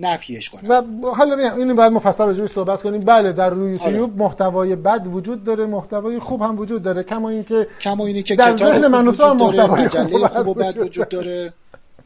نفیش 0.00 0.50
کنم. 0.50 0.70
و 0.70 1.08
حالا 1.08 1.54
اینو 1.56 1.74
باید 1.74 1.92
مفصل 1.92 2.24
راجعش 2.24 2.50
صحبت 2.50 2.82
کنیم. 2.82 3.00
بله 3.00 3.32
در 3.32 3.50
روی 3.50 3.72
یوتیوب 3.72 4.10
آره. 4.10 4.22
محتوای 4.22 4.76
بد 4.76 5.06
وجود 5.06 5.44
داره 5.44 5.66
محتوای 5.66 6.18
خوب 6.18 6.42
هم 6.42 6.58
وجود 6.58 6.82
داره 6.82 7.02
کما 7.02 7.28
اینکه 7.28 7.66
کما 7.80 8.06
اینی 8.06 8.22
که 8.22 8.36
در 8.36 8.52
ذهن 8.52 8.86
من 8.86 9.12
تو 9.12 9.24
هم 9.24 9.36
محتوای 9.36 9.88
خوب 9.88 10.48
و 10.48 10.54
بد 10.54 10.78
وجود 10.78 11.08
داره. 11.08 11.52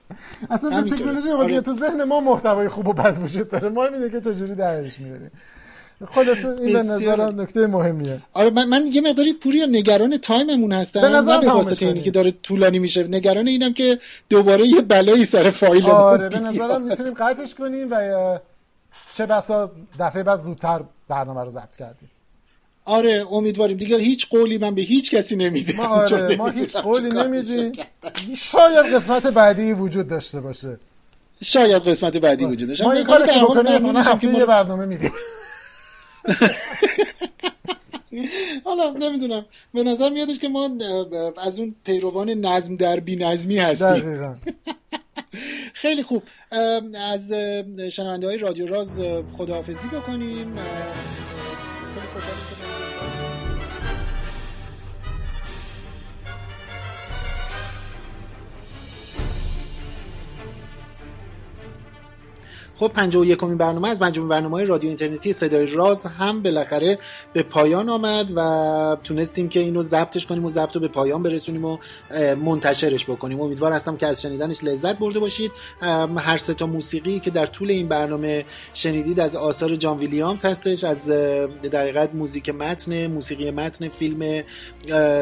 اصلا 0.50 0.82
به 0.82 0.90
تکنولوژی 0.90 1.30
آره. 1.30 1.60
تو 1.60 1.72
ذهن 1.72 2.04
ما 2.04 2.20
محتوای 2.20 2.68
خوب 2.68 2.88
و 2.88 2.92
بد 2.92 3.18
وجود 3.22 3.48
داره. 3.48 3.68
ما 3.68 3.84
اینه 3.86 4.10
که 4.10 4.20
چجوری 4.20 4.54
درش 4.54 5.00
میاریم 5.00 5.30
خلاصه 6.06 6.48
این 6.48 6.72
به 6.72 6.82
نظرم 6.82 7.40
نکته 7.40 7.66
مهمیه. 7.66 8.20
آره 8.32 8.50
من, 8.50 8.64
من 8.64 8.86
یه 8.92 9.00
مقداری 9.00 9.32
پوری 9.32 9.66
نگران 9.66 10.16
تایممون 10.16 10.72
هستم. 10.72 11.00
به 11.00 11.08
نظر 11.08 11.40
به 11.40 11.46
واسطه 11.46 11.86
اینی 11.86 12.00
که 12.00 12.10
داره 12.10 12.30
طولانی 12.42 12.78
میشه. 12.78 13.08
نگران 13.08 13.48
اینم 13.48 13.72
که 13.72 13.98
دوباره 14.28 14.66
یه 14.66 14.80
بلایی 14.80 15.24
سر 15.24 15.50
فایل 15.50 15.86
آره 15.86 16.28
به 16.28 16.38
نظرم 16.38 16.82
می‌تونیم 16.82 17.14
قطعش 17.14 17.54
کنیم 17.54 17.88
و 17.90 18.38
چه 19.12 19.26
بسا 19.26 19.70
دفعه 20.00 20.22
بعد 20.22 20.38
زودتر 20.38 20.80
برنامه 21.08 21.44
رو 21.44 21.50
ضبط 21.50 21.76
کردیم. 21.76 22.10
آره 22.84 23.26
امیدواریم. 23.30 23.76
دیگه 23.76 23.98
هیچ 23.98 24.28
قولی 24.28 24.58
من 24.58 24.74
به 24.74 24.82
هیچ 24.82 25.14
کسی 25.14 25.36
نمیدم. 25.36 25.76
ما, 25.76 25.86
آره 25.86 26.36
ما 26.36 26.48
هیچ 26.48 26.76
قولی 26.76 27.10
نمیدیم. 27.10 27.72
شاید 28.36 28.94
قسمت 28.94 29.26
بعدی 29.26 29.72
وجود 29.72 30.08
داشته 30.08 30.40
باشه. 30.40 30.78
شاید 31.42 31.82
قسمت 31.82 32.16
بعدی 32.16 32.44
وجود 32.44 32.68
داشته 32.68 32.84
ما 32.84 32.92
این 32.92 33.04
کار 33.04 33.26
که 33.26 33.40
بکنیم 33.40 33.96
هفته 33.96 34.26
یه 34.26 34.46
برنامه 34.46 34.86
میدیم 34.86 35.12
حالا 38.64 38.90
نمی‌دونم. 38.90 39.44
به 39.74 39.82
نظر 39.82 40.10
میادش 40.10 40.38
که 40.38 40.48
ما 40.48 40.70
از 41.42 41.58
اون 41.58 41.74
پیروان 41.84 42.30
نظم 42.30 42.76
در 42.76 43.00
بی 43.00 43.16
نظمی 43.16 43.58
هستیم. 43.58 44.40
خیلی 45.74 46.02
خوب. 46.02 46.22
از 47.12 47.32
شنونده 47.92 48.26
های 48.26 48.38
رادیو 48.38 48.66
راز 48.66 49.00
خداحافظی 49.32 49.88
بکنیم. 49.88 50.58
خب 62.78 62.88
51 62.88 63.38
کمی 63.38 63.54
برنامه 63.54 63.88
از 63.88 64.02
مجموع 64.02 64.28
برنامه 64.28 64.64
رادیو 64.64 64.88
اینترنتی 64.88 65.32
صدای 65.32 65.66
راز 65.66 66.06
هم 66.06 66.42
بالاخره 66.42 66.98
به 67.32 67.42
پایان 67.42 67.88
آمد 67.88 68.32
و 68.36 68.96
تونستیم 69.04 69.48
که 69.48 69.60
اینو 69.60 69.82
ضبطش 69.82 70.26
کنیم 70.26 70.44
و 70.44 70.50
ضبط 70.50 70.74
رو 70.74 70.80
به 70.80 70.88
پایان 70.88 71.22
برسونیم 71.22 71.64
و 71.64 71.78
منتشرش 72.44 73.04
بکنیم. 73.04 73.40
امیدوار 73.40 73.72
هستم 73.72 73.96
که 73.96 74.06
از 74.06 74.22
شنیدنش 74.22 74.64
لذت 74.64 74.98
برده 74.98 75.18
باشید. 75.18 75.52
هر 76.16 76.38
سه 76.38 76.54
تا 76.54 76.66
موسیقی 76.66 77.20
که 77.20 77.30
در 77.30 77.46
طول 77.46 77.70
این 77.70 77.88
برنامه 77.88 78.44
شنیدید 78.74 79.20
از 79.20 79.36
آثار 79.36 79.76
جان 79.76 79.98
ویلیامز 79.98 80.44
هستش 80.44 80.84
از 80.84 81.06
در 81.70 82.08
موزیک 82.12 82.48
متن 82.48 83.06
موسیقی 83.06 83.50
متن 83.50 83.88
فیلم 83.88 84.42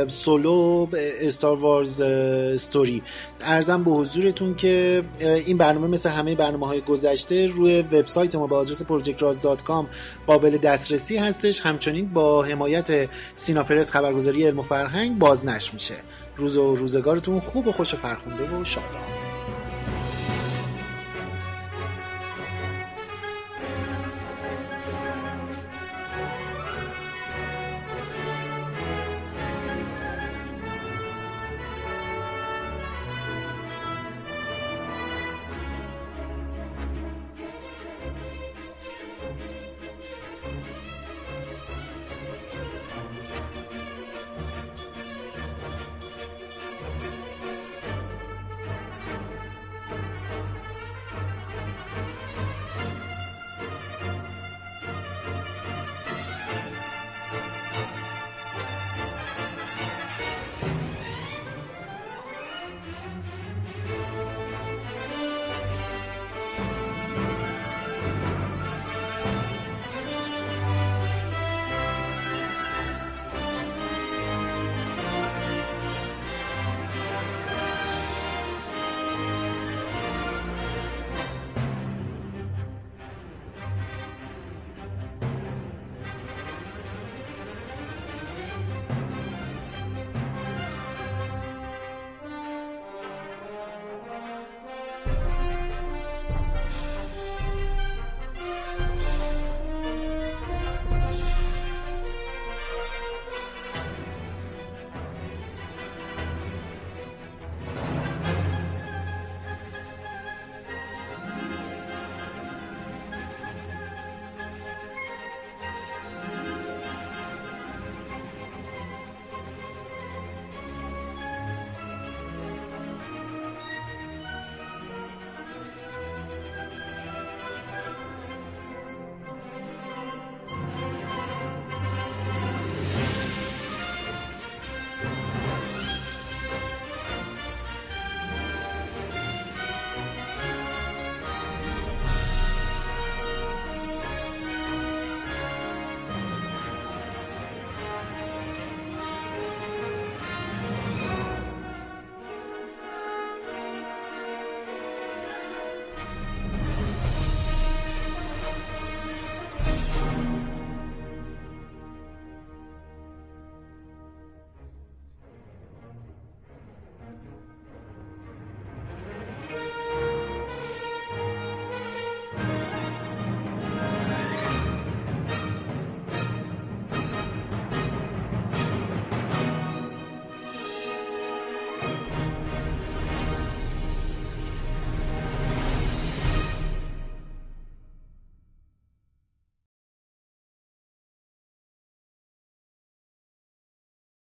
سولو 0.08 0.86
استار 1.20 1.60
وارز 1.60 2.00
استوری 2.00 3.02
ارزم 3.40 3.84
به 3.84 3.90
حضورتون 3.90 4.54
که 4.54 5.02
این 5.20 5.58
برنامه 5.58 5.86
مثل 5.86 6.10
همه 6.10 6.34
برنامه 6.34 6.66
های 6.66 6.80
گذشته 6.80 7.45
روی 7.46 7.82
وبسایت 7.82 8.34
ما 8.34 8.46
به 8.46 8.56
آدرس 8.56 8.82
projectraz.com 8.82 9.84
قابل 10.26 10.56
دسترسی 10.56 11.16
هستش. 11.16 11.60
همچنین 11.60 12.12
با 12.12 12.42
حمایت 12.42 13.08
سینا 13.34 13.62
پرس 13.62 13.90
خبرگزاری 13.90 14.46
علم 14.46 14.58
و 14.58 14.62
فرهنگ 14.62 15.18
بازنشر 15.18 15.72
میشه. 15.72 15.94
روز 16.36 16.56
و 16.56 16.74
روزگارتون 16.74 17.40
خوب 17.40 17.68
و 17.68 17.72
خوش 17.72 17.94
و 17.94 17.96
فرخونده 17.96 18.56
و 18.56 18.64
شاداب. 18.64 19.25